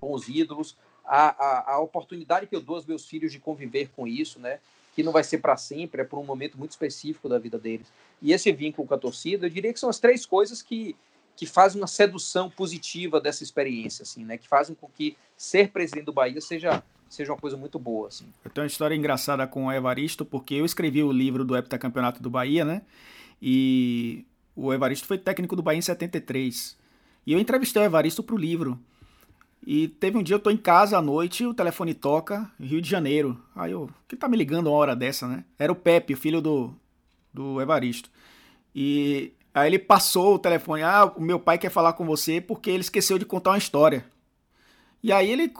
com 0.01 0.13
os 0.13 0.29
ídolos, 0.29 0.77
a, 1.05 1.29
a, 1.29 1.73
a 1.75 1.79
oportunidade 1.81 2.47
que 2.47 2.55
eu 2.55 2.61
dou 2.61 2.77
aos 2.77 2.87
meus 2.87 3.07
filhos 3.07 3.33
de 3.33 3.41
conviver 3.41 3.91
com 3.95 4.07
isso, 4.07 4.39
né? 4.39 4.61
Que 4.95 5.03
não 5.03 5.13
vai 5.13 5.25
ser 5.25 5.39
para 5.39 5.57
sempre, 5.57 6.03
é 6.03 6.05
por 6.05 6.19
um 6.19 6.25
momento 6.25 6.57
muito 6.57 6.71
específico 6.71 7.29
da 7.29 7.39
vida 7.39 7.59
deles. 7.59 7.93
E 8.23 8.33
esse 8.33 8.51
vínculo 8.53 8.87
com 8.87 8.95
a 8.95 8.99
torcida, 8.99 9.47
eu 9.47 9.51
diria 9.51 9.73
que 9.73 9.81
são 9.81 9.91
as 9.91 9.99
três 9.99 10.25
coisas 10.25 10.63
que, 10.63 10.97
que 11.37 11.47
fazem 11.47 11.81
uma 11.81 11.87
sedução 11.87 12.49
positiva 12.49 13.21
dessa 13.21 13.43
experiência, 13.43 14.03
assim, 14.03 14.25
né? 14.25 14.39
Que 14.39 14.49
fazem 14.49 14.75
com 14.75 14.89
que 14.89 15.17
ser 15.37 15.71
presidente 15.71 16.05
do 16.05 16.13
Bahia 16.13 16.41
seja 16.41 16.83
seja 17.09 17.33
uma 17.33 17.39
coisa 17.39 17.57
muito 17.57 17.79
boa. 17.79 18.09
Assim. 18.09 18.27
Eu 18.45 18.51
tenho 18.51 18.65
uma 18.65 18.69
história 18.69 18.95
engraçada 18.95 19.47
com 19.47 19.67
o 19.67 19.73
Evaristo, 19.73 20.25
porque 20.25 20.55
eu 20.55 20.65
escrevi 20.65 21.03
o 21.03 21.13
livro 21.13 21.45
do 21.45 21.57
heptacampeonato 21.57 22.23
do 22.23 22.29
Bahia, 22.29 22.65
né? 22.65 22.83
E 23.41 24.25
o 24.57 24.73
Evaristo 24.73 25.07
foi 25.07 25.19
técnico 25.19 25.55
do 25.55 25.63
Bahia 25.63 25.79
em 25.79 25.83
73. 25.83 26.77
E 27.27 27.33
eu 27.33 27.39
entrevistei 27.39 27.83
o 27.83 27.85
Evaristo 27.85 28.23
para 28.23 28.35
o 28.35 28.39
livro. 28.39 28.79
E 29.67 29.89
teve 29.89 30.19
um 30.19 30.23
dia 30.23 30.35
eu 30.35 30.41
tô 30.41 30.51
em 30.51 30.57
casa 30.57 30.99
à 30.99 31.03
noite, 31.03 31.47
o 31.47 31.55
telefone 31.55 31.95
toca, 31.95 32.51
Rio 32.61 32.83
de 32.83 32.91
Janeiro. 32.91 33.41
Aí 33.55 33.73
eu, 33.73 33.89
que 34.07 34.17
tá 34.17 34.29
me 34.29 34.37
ligando 34.37 34.67
uma 34.67 34.77
hora 34.77 34.95
dessa, 34.95 35.27
né? 35.27 35.45
Era 35.59 35.73
o 35.73 35.77
Pepe, 35.77 36.13
o 36.13 36.17
filho 36.17 36.41
do, 36.41 36.75
do 37.33 37.61
Evaristo. 37.61 38.11
E 38.75 39.33
aí 39.55 39.69
ele 39.69 39.79
passou 39.79 40.35
o 40.35 40.39
telefone, 40.39 40.83
ah, 40.83 41.13
o 41.17 41.23
meu 41.23 41.39
pai 41.39 41.59
quer 41.59 41.71
falar 41.71 41.93
com 41.95 42.05
você 42.05 42.41
porque 42.41 42.71
ele 42.71 42.81
esqueceu 42.81 43.19
de 43.19 43.25
contar 43.25 43.51
uma 43.51 43.59
história. 43.59 44.05
E 45.03 45.13
aí 45.13 45.31
ele 45.31 45.53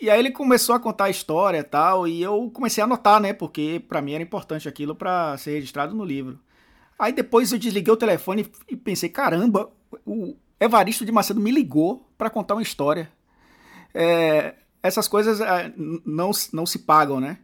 e 0.00 0.10
aí 0.10 0.18
ele 0.18 0.30
começou 0.30 0.74
a 0.74 0.80
contar 0.80 1.04
a 1.04 1.10
história 1.10 1.58
e 1.58 1.62
tal, 1.62 2.08
e 2.08 2.22
eu 2.22 2.50
comecei 2.52 2.82
a 2.82 2.84
anotar, 2.84 3.20
né? 3.20 3.32
Porque 3.32 3.80
para 3.88 4.02
mim 4.02 4.12
era 4.14 4.22
importante 4.22 4.68
aquilo 4.68 4.94
para 4.94 5.36
ser 5.38 5.52
registrado 5.52 5.94
no 5.94 6.04
livro. 6.04 6.40
Aí 6.98 7.12
depois 7.12 7.52
eu 7.52 7.58
desliguei 7.58 7.92
o 7.92 7.96
telefone 7.96 8.50
e 8.68 8.76
pensei, 8.76 9.08
caramba, 9.08 9.70
o 10.06 10.36
Evaristo 10.58 11.04
de 11.04 11.12
Macedo 11.12 11.40
me 11.40 11.50
ligou 11.50 12.08
para 12.16 12.30
contar 12.30 12.54
uma 12.54 12.62
história. 12.62 13.10
É, 13.94 14.54
essas 14.82 15.06
coisas 15.06 15.40
é, 15.40 15.72
não, 15.76 16.30
não 16.52 16.66
se 16.66 16.80
pagam, 16.80 17.20
né? 17.20 17.38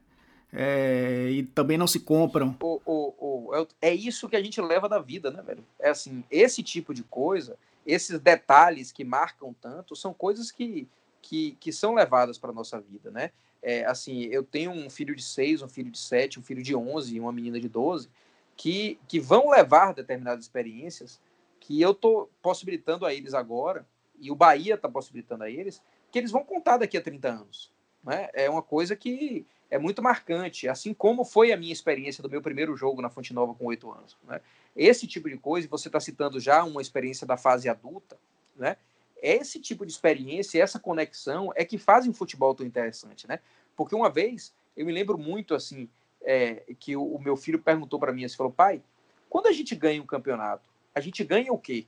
É, 0.53 1.28
e 1.30 1.42
também 1.42 1.76
não 1.76 1.86
se 1.86 2.01
compram. 2.01 2.57
O, 2.62 2.80
o, 2.86 3.49
o, 3.51 3.55
é, 3.82 3.90
é 3.90 3.94
isso 3.94 4.28
que 4.28 4.36
a 4.36 4.42
gente 4.42 4.61
leva 4.61 4.88
da 4.88 4.99
vida, 4.99 5.30
né, 5.30 5.42
velho? 5.42 5.64
É 5.78 5.90
assim, 5.90 6.24
esse 6.30 6.62
tipo 6.62 6.94
de 6.94 7.03
coisa, 7.03 7.59
esses 7.86 8.18
detalhes 8.18 8.90
que 8.90 9.05
marcam 9.05 9.55
tanto, 9.61 9.94
são 9.94 10.14
coisas 10.14 10.51
que 10.51 10.88
que, 11.20 11.53
que 11.61 11.72
são 11.72 11.94
levadas 11.94 12.38
para 12.38 12.53
nossa 12.53 12.80
vida, 12.80 13.11
né? 13.11 13.30
É, 13.61 13.84
assim, 13.84 14.22
eu 14.24 14.42
tenho 14.42 14.70
um 14.70 14.88
filho 14.88 15.14
de 15.14 15.22
seis, 15.22 15.62
um 15.62 15.68
filho 15.68 15.90
de 15.90 15.99
sete, 15.99 16.38
um 16.38 16.42
filho 16.42 16.62
de 16.62 16.74
onze 16.74 17.16
e 17.16 17.20
uma 17.20 17.32
menina 17.32 17.59
de 17.61 17.68
doze 17.68 18.09
que, 18.57 18.99
que 19.09 19.18
vão 19.18 19.51
levar 19.51 19.92
determinadas 19.92 20.44
experiências 20.44 21.20
que 21.61 21.80
eu 21.80 21.90
estou 21.90 22.30
possibilitando 22.40 23.05
a 23.05 23.12
eles 23.12 23.34
agora, 23.34 23.86
e 24.18 24.30
o 24.30 24.34
Bahia 24.34 24.74
está 24.74 24.88
possibilitando 24.88 25.44
a 25.44 25.51
eles, 25.51 25.82
que 26.11 26.18
eles 26.18 26.30
vão 26.30 26.44
contar 26.44 26.78
daqui 26.78 26.96
a 26.96 27.03
30 27.03 27.28
anos. 27.28 27.72
Né? 28.03 28.28
É 28.32 28.49
uma 28.49 28.62
coisa 28.62 28.96
que 28.96 29.44
é 29.70 29.78
muito 29.78 30.02
marcante, 30.02 30.68
assim 30.68 30.94
como 30.94 31.24
foi 31.24 31.52
a 31.52 31.56
minha 31.56 31.72
experiência 31.72 32.22
do 32.22 32.30
meu 32.30 32.40
primeiro 32.40 32.76
jogo 32.76 33.02
na 33.02 33.10
Fonte 33.10 33.34
Nova 33.34 33.54
com 33.54 33.66
oito 33.66 33.90
anos. 33.90 34.16
Né? 34.26 34.40
Esse 34.74 35.06
tipo 35.06 35.28
de 35.28 35.36
coisa, 35.36 35.68
você 35.68 35.88
está 35.88 36.00
citando 36.00 36.40
já 36.40 36.64
uma 36.64 36.80
experiência 36.80 37.26
da 37.26 37.36
fase 37.36 37.68
adulta, 37.68 38.18
né? 38.56 38.76
esse 39.22 39.60
tipo 39.60 39.84
de 39.84 39.92
experiência, 39.92 40.62
essa 40.62 40.78
conexão 40.78 41.52
é 41.54 41.64
que 41.64 41.76
fazem 41.76 42.10
o 42.10 42.14
futebol 42.14 42.54
tão 42.54 42.66
interessante, 42.66 43.26
né? 43.26 43.40
Porque 43.76 43.94
uma 43.94 44.08
vez, 44.08 44.54
eu 44.76 44.86
me 44.86 44.92
lembro 44.92 45.18
muito, 45.18 45.54
assim, 45.54 45.88
é, 46.22 46.62
que 46.78 46.96
o, 46.96 47.18
meu 47.18 47.36
filho 47.36 47.58
perguntou 47.58 47.98
para 47.98 48.12
mim, 48.12 48.24
assim, 48.24 48.36
falou, 48.36 48.52
pai, 48.52 48.82
quando 49.28 49.46
a 49.46 49.52
gente 49.52 49.74
ganha 49.74 50.02
um 50.02 50.06
campeonato, 50.06 50.68
a 50.94 51.00
gente 51.00 51.22
ganha 51.24 51.52
o 51.52 51.58
quê? 51.58 51.86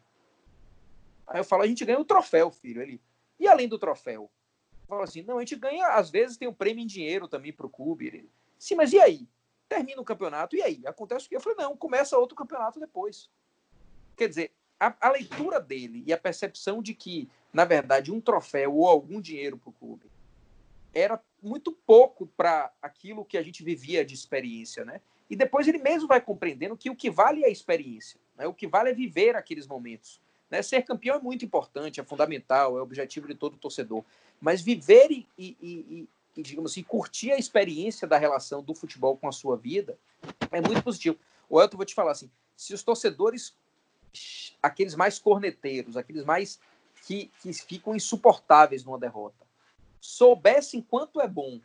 Aí 1.26 1.40
eu 1.40 1.44
falo, 1.44 1.62
a 1.62 1.66
gente 1.66 1.84
ganha 1.84 1.98
o 1.98 2.04
troféu, 2.04 2.50
filho. 2.50 2.82
Ele, 2.82 3.00
e 3.38 3.46
além 3.46 3.68
do 3.68 3.78
troféu? 3.78 4.30
Eu 4.90 4.96
falo 4.96 5.02
assim, 5.04 5.22
não, 5.22 5.36
a 5.36 5.40
gente 5.40 5.54
ganha, 5.54 5.86
às 5.86 6.10
vezes 6.10 6.36
tem 6.36 6.48
um 6.48 6.52
prêmio 6.52 6.82
em 6.82 6.86
dinheiro 6.86 7.28
também 7.28 7.52
para 7.52 7.64
o 7.64 7.70
clube. 7.70 8.28
Sim, 8.58 8.74
mas 8.74 8.92
e 8.92 9.00
aí? 9.00 9.28
Termina 9.68 10.00
o 10.00 10.04
campeonato, 10.04 10.56
e 10.56 10.62
aí? 10.62 10.82
Acontece 10.84 11.26
o 11.26 11.28
quê? 11.28 11.36
Eu 11.36 11.40
falei, 11.40 11.58
não, 11.58 11.76
começa 11.76 12.18
outro 12.18 12.36
campeonato 12.36 12.80
depois. 12.80 13.30
quer 14.16 14.28
dizer, 14.28 14.50
a, 14.80 14.92
a 15.00 15.10
leitura 15.10 15.60
dele 15.60 16.02
e 16.04 16.12
a 16.12 16.18
percepção 16.18 16.82
de 16.82 16.92
que, 16.92 17.30
na 17.52 17.64
verdade, 17.64 18.10
um 18.10 18.20
troféu 18.20 18.74
ou 18.74 18.88
algum 18.88 19.20
dinheiro 19.20 19.56
para 19.56 19.70
o 19.70 19.72
clube 19.72 20.10
era 20.92 21.22
muito 21.40 21.70
pouco 21.70 22.26
para 22.26 22.72
aquilo 22.82 23.24
que 23.24 23.38
a 23.38 23.42
gente 23.44 23.62
vivia 23.62 24.04
de 24.04 24.12
experiência, 24.12 24.84
né? 24.84 25.00
E 25.30 25.36
depois 25.36 25.68
ele 25.68 25.78
mesmo 25.78 26.08
vai 26.08 26.20
compreendendo 26.20 26.76
que 26.76 26.90
o 26.90 26.96
que 26.96 27.08
vale 27.08 27.44
é 27.44 27.46
a 27.46 27.50
experiência, 27.50 28.18
né? 28.36 28.48
o 28.48 28.52
que 28.52 28.66
vale 28.66 28.90
é 28.90 28.92
viver 28.92 29.36
aqueles 29.36 29.68
momentos. 29.68 30.20
Né? 30.50 30.60
Ser 30.60 30.82
campeão 30.82 31.16
é 31.16 31.20
muito 31.20 31.44
importante, 31.44 32.00
é 32.00 32.02
fundamental, 32.02 32.76
é 32.76 32.80
o 32.80 32.82
objetivo 32.82 33.28
de 33.28 33.36
todo 33.36 33.56
torcedor. 33.56 34.04
Mas 34.40 34.60
viver 34.60 35.10
e, 35.10 35.26
e, 35.38 36.08
e, 36.36 36.42
digamos 36.42 36.72
assim, 36.72 36.82
curtir 36.82 37.32
a 37.32 37.38
experiência 37.38 38.06
da 38.06 38.16
relação 38.16 38.62
do 38.62 38.74
futebol 38.74 39.16
com 39.16 39.28
a 39.28 39.32
sua 39.32 39.56
vida 39.56 39.98
é 40.50 40.60
muito 40.60 40.82
positivo. 40.82 41.18
O 41.48 41.60
Elton, 41.60 41.76
vou 41.76 41.86
te 41.86 41.94
falar 41.94 42.12
assim, 42.12 42.30
se 42.56 42.72
os 42.72 42.82
torcedores, 42.82 43.54
aqueles 44.62 44.94
mais 44.94 45.18
corneteiros, 45.18 45.96
aqueles 45.96 46.24
mais 46.24 46.58
que, 47.06 47.30
que 47.42 47.52
ficam 47.52 47.94
insuportáveis 47.94 48.84
numa 48.84 48.98
derrota, 48.98 49.46
soubessem 50.00 50.80
quanto 50.80 51.20
é 51.20 51.28
bom 51.28 51.60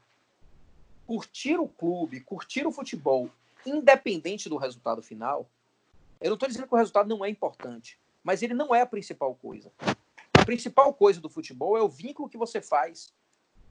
curtir 1.05 1.57
o 1.57 1.67
clube, 1.67 2.19
curtir 2.19 2.65
o 2.65 2.71
futebol, 2.71 3.29
independente 3.65 4.49
do 4.49 4.57
resultado 4.57 5.01
final, 5.01 5.47
eu 6.19 6.29
não 6.29 6.35
estou 6.35 6.47
dizendo 6.47 6.67
que 6.67 6.73
o 6.73 6.77
resultado 6.77 7.07
não 7.07 7.23
é 7.23 7.29
importante, 7.29 7.99
mas 8.23 8.41
ele 8.41 8.53
não 8.53 8.73
é 8.73 8.81
a 8.81 8.85
principal 8.85 9.35
coisa. 9.35 9.71
A 10.45 10.53
principal 10.53 10.93
coisa 10.93 11.19
do 11.19 11.27
futebol 11.27 11.75
é 11.75 11.81
o 11.81 11.89
vínculo 11.89 12.29
que 12.29 12.37
você 12.37 12.61
faz 12.61 13.11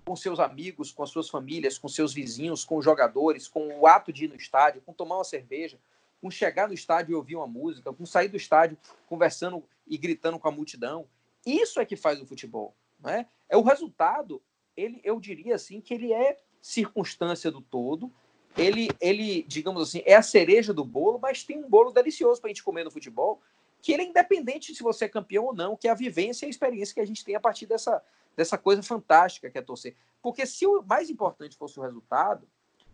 com 0.04 0.16
seus 0.16 0.40
amigos, 0.40 0.90
com 0.90 1.04
as 1.04 1.10
suas 1.10 1.30
famílias, 1.30 1.78
com 1.78 1.86
seus 1.86 2.12
vizinhos, 2.12 2.64
com 2.64 2.76
os 2.76 2.84
jogadores, 2.84 3.46
com 3.46 3.78
o 3.78 3.86
ato 3.86 4.12
de 4.12 4.24
ir 4.24 4.28
no 4.28 4.34
estádio, 4.34 4.82
com 4.82 4.92
tomar 4.92 5.18
uma 5.18 5.24
cerveja, 5.24 5.78
com 6.20 6.28
chegar 6.32 6.66
no 6.66 6.74
estádio 6.74 7.12
e 7.12 7.14
ouvir 7.14 7.36
uma 7.36 7.46
música, 7.46 7.92
com 7.92 8.04
sair 8.04 8.26
do 8.26 8.36
estádio 8.36 8.76
conversando 9.06 9.62
e 9.86 9.96
gritando 9.96 10.36
com 10.36 10.48
a 10.48 10.50
multidão. 10.50 11.06
Isso 11.46 11.78
é 11.78 11.84
que 11.84 11.94
faz 11.94 12.20
o 12.20 12.26
futebol. 12.26 12.74
Né? 12.98 13.28
É 13.48 13.56
o 13.56 13.62
resultado 13.62 14.42
ele, 14.76 15.00
eu 15.04 15.20
diria 15.20 15.54
assim, 15.54 15.80
que 15.80 15.94
ele 15.94 16.12
é 16.12 16.40
circunstância 16.60 17.52
do 17.52 17.60
todo. 17.60 18.12
Ele, 18.58 18.88
ele, 19.00 19.44
digamos 19.44 19.80
assim, 19.80 20.02
é 20.04 20.16
a 20.16 20.22
cereja 20.22 20.74
do 20.74 20.84
bolo, 20.84 21.20
mas 21.20 21.44
tem 21.44 21.56
um 21.56 21.68
bolo 21.68 21.92
delicioso 21.92 22.40
para 22.40 22.48
a 22.48 22.52
gente 22.52 22.64
comer 22.64 22.82
no 22.82 22.90
futebol, 22.90 23.40
que 23.84 23.92
ele 23.92 24.02
é 24.02 24.06
independente 24.06 24.74
se 24.74 24.82
você 24.82 25.04
é 25.04 25.08
campeão 25.08 25.44
ou 25.44 25.54
não, 25.54 25.76
que 25.76 25.86
é 25.86 25.90
a 25.90 25.94
vivência 25.94 26.46
e 26.46 26.48
a 26.48 26.50
experiência 26.50 26.94
que 26.94 27.00
a 27.00 27.06
gente 27.06 27.24
tem 27.24 27.34
a 27.34 27.40
partir 27.40 27.66
dessa, 27.66 28.02
dessa 28.34 28.56
coisa 28.56 28.82
fantástica 28.82 29.50
que 29.50 29.58
é 29.58 29.62
torcer. 29.62 29.94
Porque 30.22 30.46
se 30.46 30.66
o 30.66 30.82
mais 30.82 31.10
importante 31.10 31.56
fosse 31.56 31.78
o 31.78 31.82
resultado, 31.82 32.48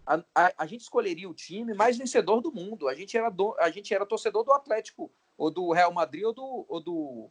a, 0.04 0.22
a, 0.34 0.52
a, 0.58 0.66
gente 0.66 0.80
escolheria 0.80 1.30
o 1.30 1.34
time 1.34 1.74
mais 1.74 1.96
vencedor 1.96 2.40
do 2.40 2.50
mundo. 2.50 2.88
A 2.88 2.94
gente 2.94 3.16
era, 3.16 3.30
do, 3.30 3.54
a 3.60 3.70
gente 3.70 3.94
era 3.94 4.04
torcedor 4.04 4.42
do 4.42 4.52
Atlético, 4.52 5.08
ou 5.38 5.48
do 5.48 5.70
Real 5.70 5.92
Madrid, 5.92 6.24
ou 6.24 6.32
do, 6.32 6.66
ou 6.68 6.80
do, 6.80 7.30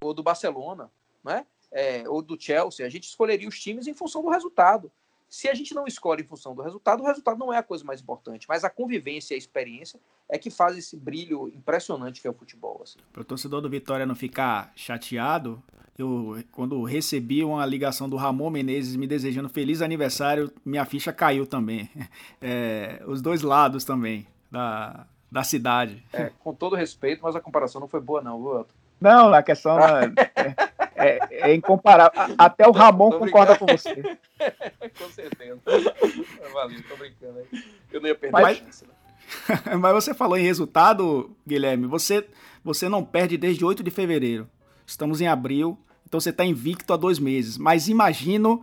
ou 0.00 0.14
do 0.14 0.22
Barcelona. 0.22 0.90
Né? 1.22 1.46
é, 1.74 2.08
ou 2.08 2.22
do 2.22 2.40
Chelsea, 2.40 2.86
a 2.86 2.88
gente 2.88 3.08
escolheria 3.08 3.48
os 3.48 3.60
times 3.60 3.88
em 3.88 3.92
função 3.92 4.22
do 4.22 4.30
resultado. 4.30 4.90
Se 5.28 5.48
a 5.48 5.54
gente 5.54 5.74
não 5.74 5.86
escolhe 5.86 6.22
em 6.22 6.26
função 6.26 6.54
do 6.54 6.62
resultado, 6.62 7.02
o 7.02 7.06
resultado 7.06 7.38
não 7.38 7.52
é 7.52 7.58
a 7.58 7.62
coisa 7.62 7.84
mais 7.84 8.00
importante, 8.00 8.46
mas 8.48 8.64
a 8.64 8.70
convivência 8.70 9.34
e 9.34 9.36
a 9.36 9.38
experiência 9.38 9.98
é 10.28 10.38
que 10.38 10.50
faz 10.50 10.78
esse 10.78 10.96
brilho 10.96 11.48
impressionante 11.48 12.20
que 12.20 12.26
é 12.28 12.30
o 12.30 12.34
futebol. 12.34 12.80
Assim. 12.82 12.98
Para 13.12 13.22
o 13.22 13.24
torcedor 13.24 13.60
do 13.60 13.68
Vitória 13.68 14.06
não 14.06 14.14
ficar 14.14 14.72
chateado, 14.76 15.62
eu 15.98 16.42
quando 16.52 16.82
recebi 16.84 17.44
uma 17.44 17.64
ligação 17.66 18.08
do 18.08 18.16
Ramon 18.16 18.50
Menezes 18.50 18.96
me 18.96 19.06
desejando 19.06 19.48
feliz 19.48 19.82
aniversário, 19.82 20.52
minha 20.64 20.84
ficha 20.84 21.12
caiu 21.12 21.46
também. 21.46 21.88
É, 22.46 23.02
os 23.06 23.22
dois 23.22 23.40
lados 23.40 23.84
também 23.84 24.26
da, 24.50 25.06
da 25.32 25.42
cidade. 25.42 26.04
É, 26.12 26.30
com 26.40 26.52
todo 26.52 26.76
respeito, 26.76 27.22
mas 27.22 27.34
a 27.34 27.40
comparação 27.40 27.80
não 27.80 27.88
foi 27.88 28.00
boa 28.00 28.20
não, 28.20 28.38
viu, 28.38 28.58
Elton? 28.58 28.74
Não, 29.00 29.32
a 29.32 29.42
questão 29.42 29.78
é, 30.94 31.18
é, 31.30 31.50
é 31.50 31.54
incomparável. 31.54 32.34
Até 32.38 32.66
o 32.66 32.72
Ramon 32.72 33.18
concorda 33.18 33.56
com 33.56 33.66
você. 33.66 33.94
com 34.98 35.08
certeza. 35.10 35.60
Valeu, 36.52 36.82
tô 36.88 36.96
brincando 36.96 37.38
aí. 37.38 37.64
Eu 37.92 38.00
não 38.00 38.08
ia 38.08 38.14
perder 38.14 38.32
mas, 38.32 38.58
a 38.58 38.64
chance, 38.64 38.86
né? 38.86 38.94
Mas 39.78 39.92
você 39.92 40.14
falou 40.14 40.36
em 40.36 40.44
resultado, 40.44 41.34
Guilherme. 41.46 41.86
Você, 41.86 42.26
você 42.62 42.88
não 42.88 43.04
perde 43.04 43.36
desde 43.36 43.64
8 43.64 43.82
de 43.82 43.90
fevereiro. 43.90 44.48
Estamos 44.86 45.20
em 45.20 45.26
abril, 45.26 45.78
então 46.06 46.20
você 46.20 46.30
está 46.30 46.44
invicto 46.44 46.92
há 46.92 46.96
dois 46.96 47.18
meses. 47.18 47.56
Mas 47.56 47.88
imagino. 47.88 48.62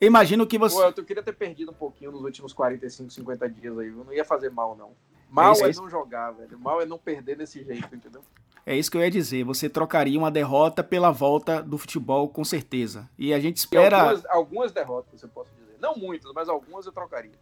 Imagino 0.00 0.46
que 0.46 0.58
você. 0.58 0.76
Pô, 0.76 0.82
eu 0.96 1.04
queria 1.04 1.22
ter 1.22 1.34
perdido 1.34 1.70
um 1.70 1.74
pouquinho 1.74 2.10
nos 2.10 2.22
últimos 2.22 2.52
45, 2.52 3.10
50 3.10 3.48
dias 3.50 3.78
aí. 3.78 3.88
Eu 3.88 4.04
não 4.04 4.12
ia 4.12 4.24
fazer 4.24 4.50
mal, 4.50 4.76
não. 4.76 4.92
Mal 5.30 5.50
é, 5.50 5.52
isso, 5.52 5.64
é, 5.64 5.70
é 5.70 5.74
não 5.74 5.88
jogar, 5.90 6.32
velho. 6.32 6.58
Mal 6.58 6.80
é 6.80 6.86
não 6.86 6.98
perder 6.98 7.36
desse 7.36 7.62
jeito, 7.62 7.94
entendeu? 7.94 8.22
É 8.70 8.76
isso 8.76 8.88
que 8.88 8.96
eu 8.96 9.00
ia 9.00 9.10
dizer. 9.10 9.42
Você 9.42 9.68
trocaria 9.68 10.16
uma 10.16 10.30
derrota 10.30 10.84
pela 10.84 11.10
volta 11.10 11.60
do 11.60 11.76
futebol, 11.76 12.28
com 12.28 12.44
certeza. 12.44 13.10
E 13.18 13.34
a 13.34 13.40
gente 13.40 13.56
espera. 13.56 14.00
Algumas, 14.00 14.26
algumas, 14.26 14.70
derrotas, 14.70 15.20
eu 15.20 15.28
posso 15.28 15.50
dizer. 15.58 15.76
Não 15.80 15.96
muitas, 15.96 16.32
mas 16.32 16.48
algumas 16.48 16.86
eu 16.86 16.92
trocaria. 16.92 17.32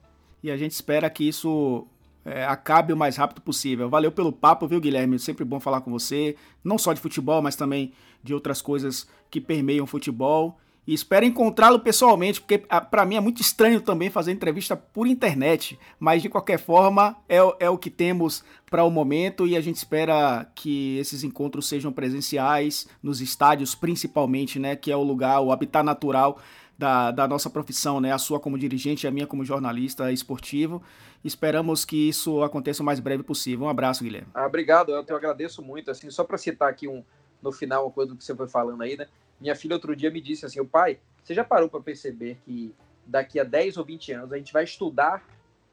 E 0.42 0.50
a 0.50 0.56
gente 0.56 0.72
espera 0.72 1.10
que 1.10 1.28
isso 1.28 1.86
é, 2.24 2.46
acabe 2.46 2.94
o 2.94 2.96
mais 2.96 3.18
rápido 3.18 3.42
possível. 3.42 3.90
Valeu 3.90 4.10
pelo 4.10 4.32
papo, 4.32 4.66
viu, 4.66 4.80
Guilherme? 4.80 5.18
Sempre 5.18 5.44
bom 5.44 5.60
falar 5.60 5.82
com 5.82 5.90
você. 5.90 6.34
Não 6.64 6.78
só 6.78 6.94
de 6.94 7.00
futebol, 7.00 7.42
mas 7.42 7.56
também 7.56 7.92
de 8.24 8.32
outras 8.32 8.62
coisas 8.62 9.06
que 9.30 9.38
permeiam 9.38 9.84
o 9.84 9.86
futebol. 9.86 10.58
E 10.88 10.94
espero 10.94 11.26
encontrá-lo 11.26 11.78
pessoalmente, 11.78 12.40
porque 12.40 12.64
ah, 12.66 12.80
para 12.80 13.04
mim 13.04 13.16
é 13.16 13.20
muito 13.20 13.42
estranho 13.42 13.78
também 13.78 14.08
fazer 14.08 14.32
entrevista 14.32 14.74
por 14.74 15.06
internet, 15.06 15.78
mas 16.00 16.22
de 16.22 16.30
qualquer 16.30 16.58
forma 16.58 17.14
é, 17.28 17.36
é 17.60 17.68
o 17.68 17.76
que 17.76 17.90
temos 17.90 18.42
para 18.70 18.82
o 18.82 18.90
momento 18.90 19.46
e 19.46 19.54
a 19.54 19.60
gente 19.60 19.76
espera 19.76 20.50
que 20.54 20.96
esses 20.96 21.22
encontros 21.22 21.68
sejam 21.68 21.92
presenciais, 21.92 22.88
nos 23.02 23.20
estádios 23.20 23.74
principalmente, 23.74 24.58
né, 24.58 24.76
que 24.76 24.90
é 24.90 24.96
o 24.96 25.02
lugar, 25.02 25.42
o 25.42 25.52
habitat 25.52 25.84
natural 25.84 26.38
da, 26.78 27.10
da 27.10 27.28
nossa 27.28 27.50
profissão, 27.50 28.00
né, 28.00 28.10
a 28.10 28.18
sua 28.18 28.40
como 28.40 28.56
dirigente 28.56 29.04
e 29.04 29.08
a 29.08 29.10
minha 29.10 29.26
como 29.26 29.44
jornalista 29.44 30.10
esportivo. 30.10 30.82
Esperamos 31.22 31.84
que 31.84 32.08
isso 32.08 32.42
aconteça 32.42 32.82
o 32.82 32.86
mais 32.86 32.98
breve 32.98 33.22
possível. 33.22 33.66
Um 33.66 33.68
abraço, 33.68 34.02
Guilherme. 34.02 34.28
Ah, 34.32 34.46
obrigado, 34.46 34.90
eu 34.92 35.04
te 35.04 35.12
agradeço 35.12 35.60
muito. 35.60 35.90
Assim, 35.90 36.10
só 36.10 36.24
para 36.24 36.38
citar 36.38 36.70
aqui 36.70 36.88
um, 36.88 37.04
no 37.42 37.52
final 37.52 37.84
uma 37.84 37.92
coisa 37.92 38.12
do 38.12 38.16
que 38.16 38.24
você 38.24 38.34
foi 38.34 38.48
falando 38.48 38.80
aí, 38.80 38.96
né? 38.96 39.06
Minha 39.40 39.54
filha 39.54 39.74
outro 39.74 39.94
dia 39.94 40.10
me 40.10 40.20
disse 40.20 40.44
assim: 40.46 40.60
o 40.60 40.66
pai, 40.66 40.98
você 41.22 41.34
já 41.34 41.44
parou 41.44 41.68
para 41.68 41.80
perceber 41.80 42.38
que 42.44 42.74
daqui 43.06 43.38
a 43.40 43.44
10 43.44 43.76
ou 43.76 43.84
20 43.84 44.12
anos 44.12 44.32
a 44.32 44.36
gente 44.36 44.52
vai 44.52 44.64
estudar 44.64 45.24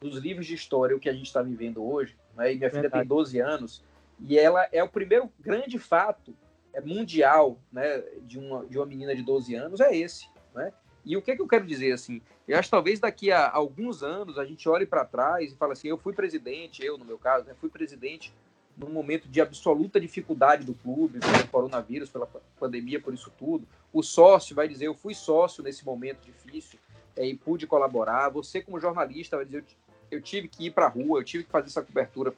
nos 0.02 0.18
livros 0.18 0.46
de 0.46 0.54
história 0.54 0.96
o 0.96 1.00
que 1.00 1.10
a 1.10 1.14
gente 1.14 1.28
está 1.28 1.42
vivendo 1.42 1.84
hoje? 1.84 2.16
Né? 2.36 2.54
E 2.54 2.58
minha 2.58 2.70
filha 2.70 2.90
tem 2.90 3.06
12 3.06 3.40
anos 3.40 3.84
e 4.20 4.38
ela 4.38 4.68
é 4.72 4.84
o 4.84 4.90
primeiro 4.90 5.32
grande 5.40 5.78
fato 5.80 6.34
é 6.74 6.82
mundial 6.82 7.58
né, 7.72 8.04
de, 8.24 8.38
uma, 8.38 8.66
de 8.66 8.78
uma 8.78 8.86
menina 8.86 9.16
de 9.16 9.24
12 9.24 9.56
anos 9.56 9.80
é 9.80 9.96
esse. 9.96 10.28
Né? 10.54 10.74
E 11.06 11.16
o 11.16 11.22
que, 11.22 11.32
é 11.32 11.36
que 11.36 11.42
eu 11.42 11.48
quero 11.48 11.66
dizer 11.66 11.94
assim? 11.94 12.22
Eu 12.48 12.60
acho 12.60 12.68
que 12.68 12.72
talvez 12.72 13.00
daqui 13.00 13.32
a 13.32 13.50
alguns 13.50 14.04
anos 14.04 14.38
a 14.38 14.46
gente 14.46 14.68
olhe 14.68 14.86
para 14.86 15.06
trás 15.06 15.54
e 15.54 15.56
fale 15.56 15.74
assim: 15.74 15.88
eu 15.88 15.98
fui 15.98 16.14
presidente, 16.14 16.84
eu 16.84 16.98
no 16.98 17.06
meu 17.06 17.18
caso, 17.18 17.46
né, 17.46 17.54
fui 17.60 17.70
presidente 17.70 18.34
num 18.78 18.90
momento 18.90 19.28
de 19.28 19.40
absoluta 19.40 20.00
dificuldade 20.00 20.66
do 20.66 20.74
clube, 20.74 21.20
pelo 21.20 21.48
coronavírus, 21.48 22.10
pela 22.10 22.28
pandemia, 22.60 23.00
por 23.00 23.14
isso 23.14 23.32
tudo. 23.38 23.68
O 23.94 24.04
sócio 24.04 24.56
vai 24.56 24.68
dizer: 24.68 24.88
Eu 24.88 24.94
fui 24.94 25.14
sócio 25.14 25.64
nesse 25.64 25.86
momento 25.86 26.26
difícil 26.26 26.78
é, 27.16 27.26
e 27.26 27.36
pude 27.36 27.66
colaborar. 27.66 28.30
Você, 28.30 28.62
como 28.62 28.80
jornalista, 28.80 29.38
vai 29.38 29.46
dizer: 29.46 29.64
Eu, 30.12 30.22
tive 30.22 30.48
que 30.48 30.66
ir 30.66 30.72
para 30.72 30.86
a 30.86 30.90
rua, 30.90 31.20
eu 31.20 31.24
tive 31.24 31.44
que 31.44 31.52
fazer 31.52 31.68
essa 31.68 31.82
cobertura 31.82 32.34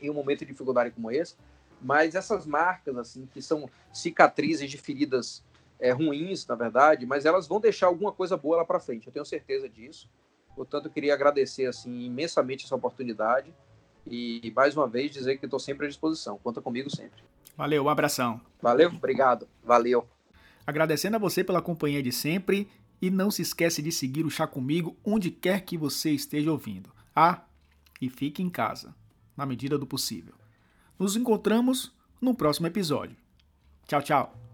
em 0.00 0.08
um 0.08 0.14
momento 0.14 0.40
de 0.40 0.46
dificuldade 0.46 0.90
como 0.90 1.10
esse. 1.10 1.36
Mas 1.80 2.14
essas 2.14 2.46
marcas, 2.46 2.96
assim, 2.96 3.26
que 3.26 3.40
são 3.40 3.68
cicatrizes 3.92 4.68
de 4.70 4.78
feridas 4.78 5.44
é, 5.78 5.92
ruins, 5.92 6.46
na 6.46 6.54
verdade, 6.54 7.06
mas 7.06 7.24
elas 7.24 7.46
vão 7.46 7.60
deixar 7.60 7.86
alguma 7.86 8.10
coisa 8.10 8.36
boa 8.36 8.56
lá 8.56 8.64
para 8.64 8.80
frente, 8.80 9.06
eu 9.06 9.12
tenho 9.12 9.24
certeza 9.24 9.68
disso. 9.68 10.08
Portanto, 10.56 10.86
eu 10.86 10.90
queria 10.90 11.14
agradecer 11.14 11.66
assim 11.66 12.00
imensamente 12.00 12.64
essa 12.64 12.74
oportunidade 12.74 13.54
e 14.10 14.52
mais 14.54 14.76
uma 14.76 14.86
vez 14.86 15.10
dizer 15.10 15.38
que 15.38 15.44
estou 15.44 15.60
sempre 15.60 15.86
à 15.86 15.88
disposição. 15.88 16.38
Conta 16.38 16.60
comigo 16.60 16.90
sempre. 16.90 17.22
Valeu, 17.56 17.84
um 17.84 17.88
abração. 17.88 18.40
Valeu, 18.62 18.88
obrigado. 18.88 19.48
Valeu. 19.64 20.06
Agradecendo 20.66 21.16
a 21.16 21.18
você 21.18 21.42
pela 21.42 21.62
companhia 21.62 22.02
de 22.02 22.12
sempre 22.12 22.68
e 23.00 23.10
não 23.10 23.30
se 23.30 23.42
esquece 23.42 23.82
de 23.82 23.90
seguir 23.90 24.24
o 24.24 24.30
Chá 24.30 24.46
Comigo 24.46 24.96
onde 25.04 25.30
quer 25.30 25.62
que 25.62 25.76
você 25.76 26.10
esteja 26.10 26.50
ouvindo. 26.50 26.90
Ah, 27.14 27.42
e 28.00 28.08
fique 28.08 28.42
em 28.42 28.50
casa, 28.50 28.94
na 29.36 29.44
medida 29.44 29.78
do 29.78 29.86
possível. 29.86 30.34
Nos 30.98 31.16
encontramos 31.16 31.92
no 32.20 32.34
próximo 32.34 32.66
episódio. 32.66 33.16
Tchau, 33.86 34.02
tchau. 34.02 34.47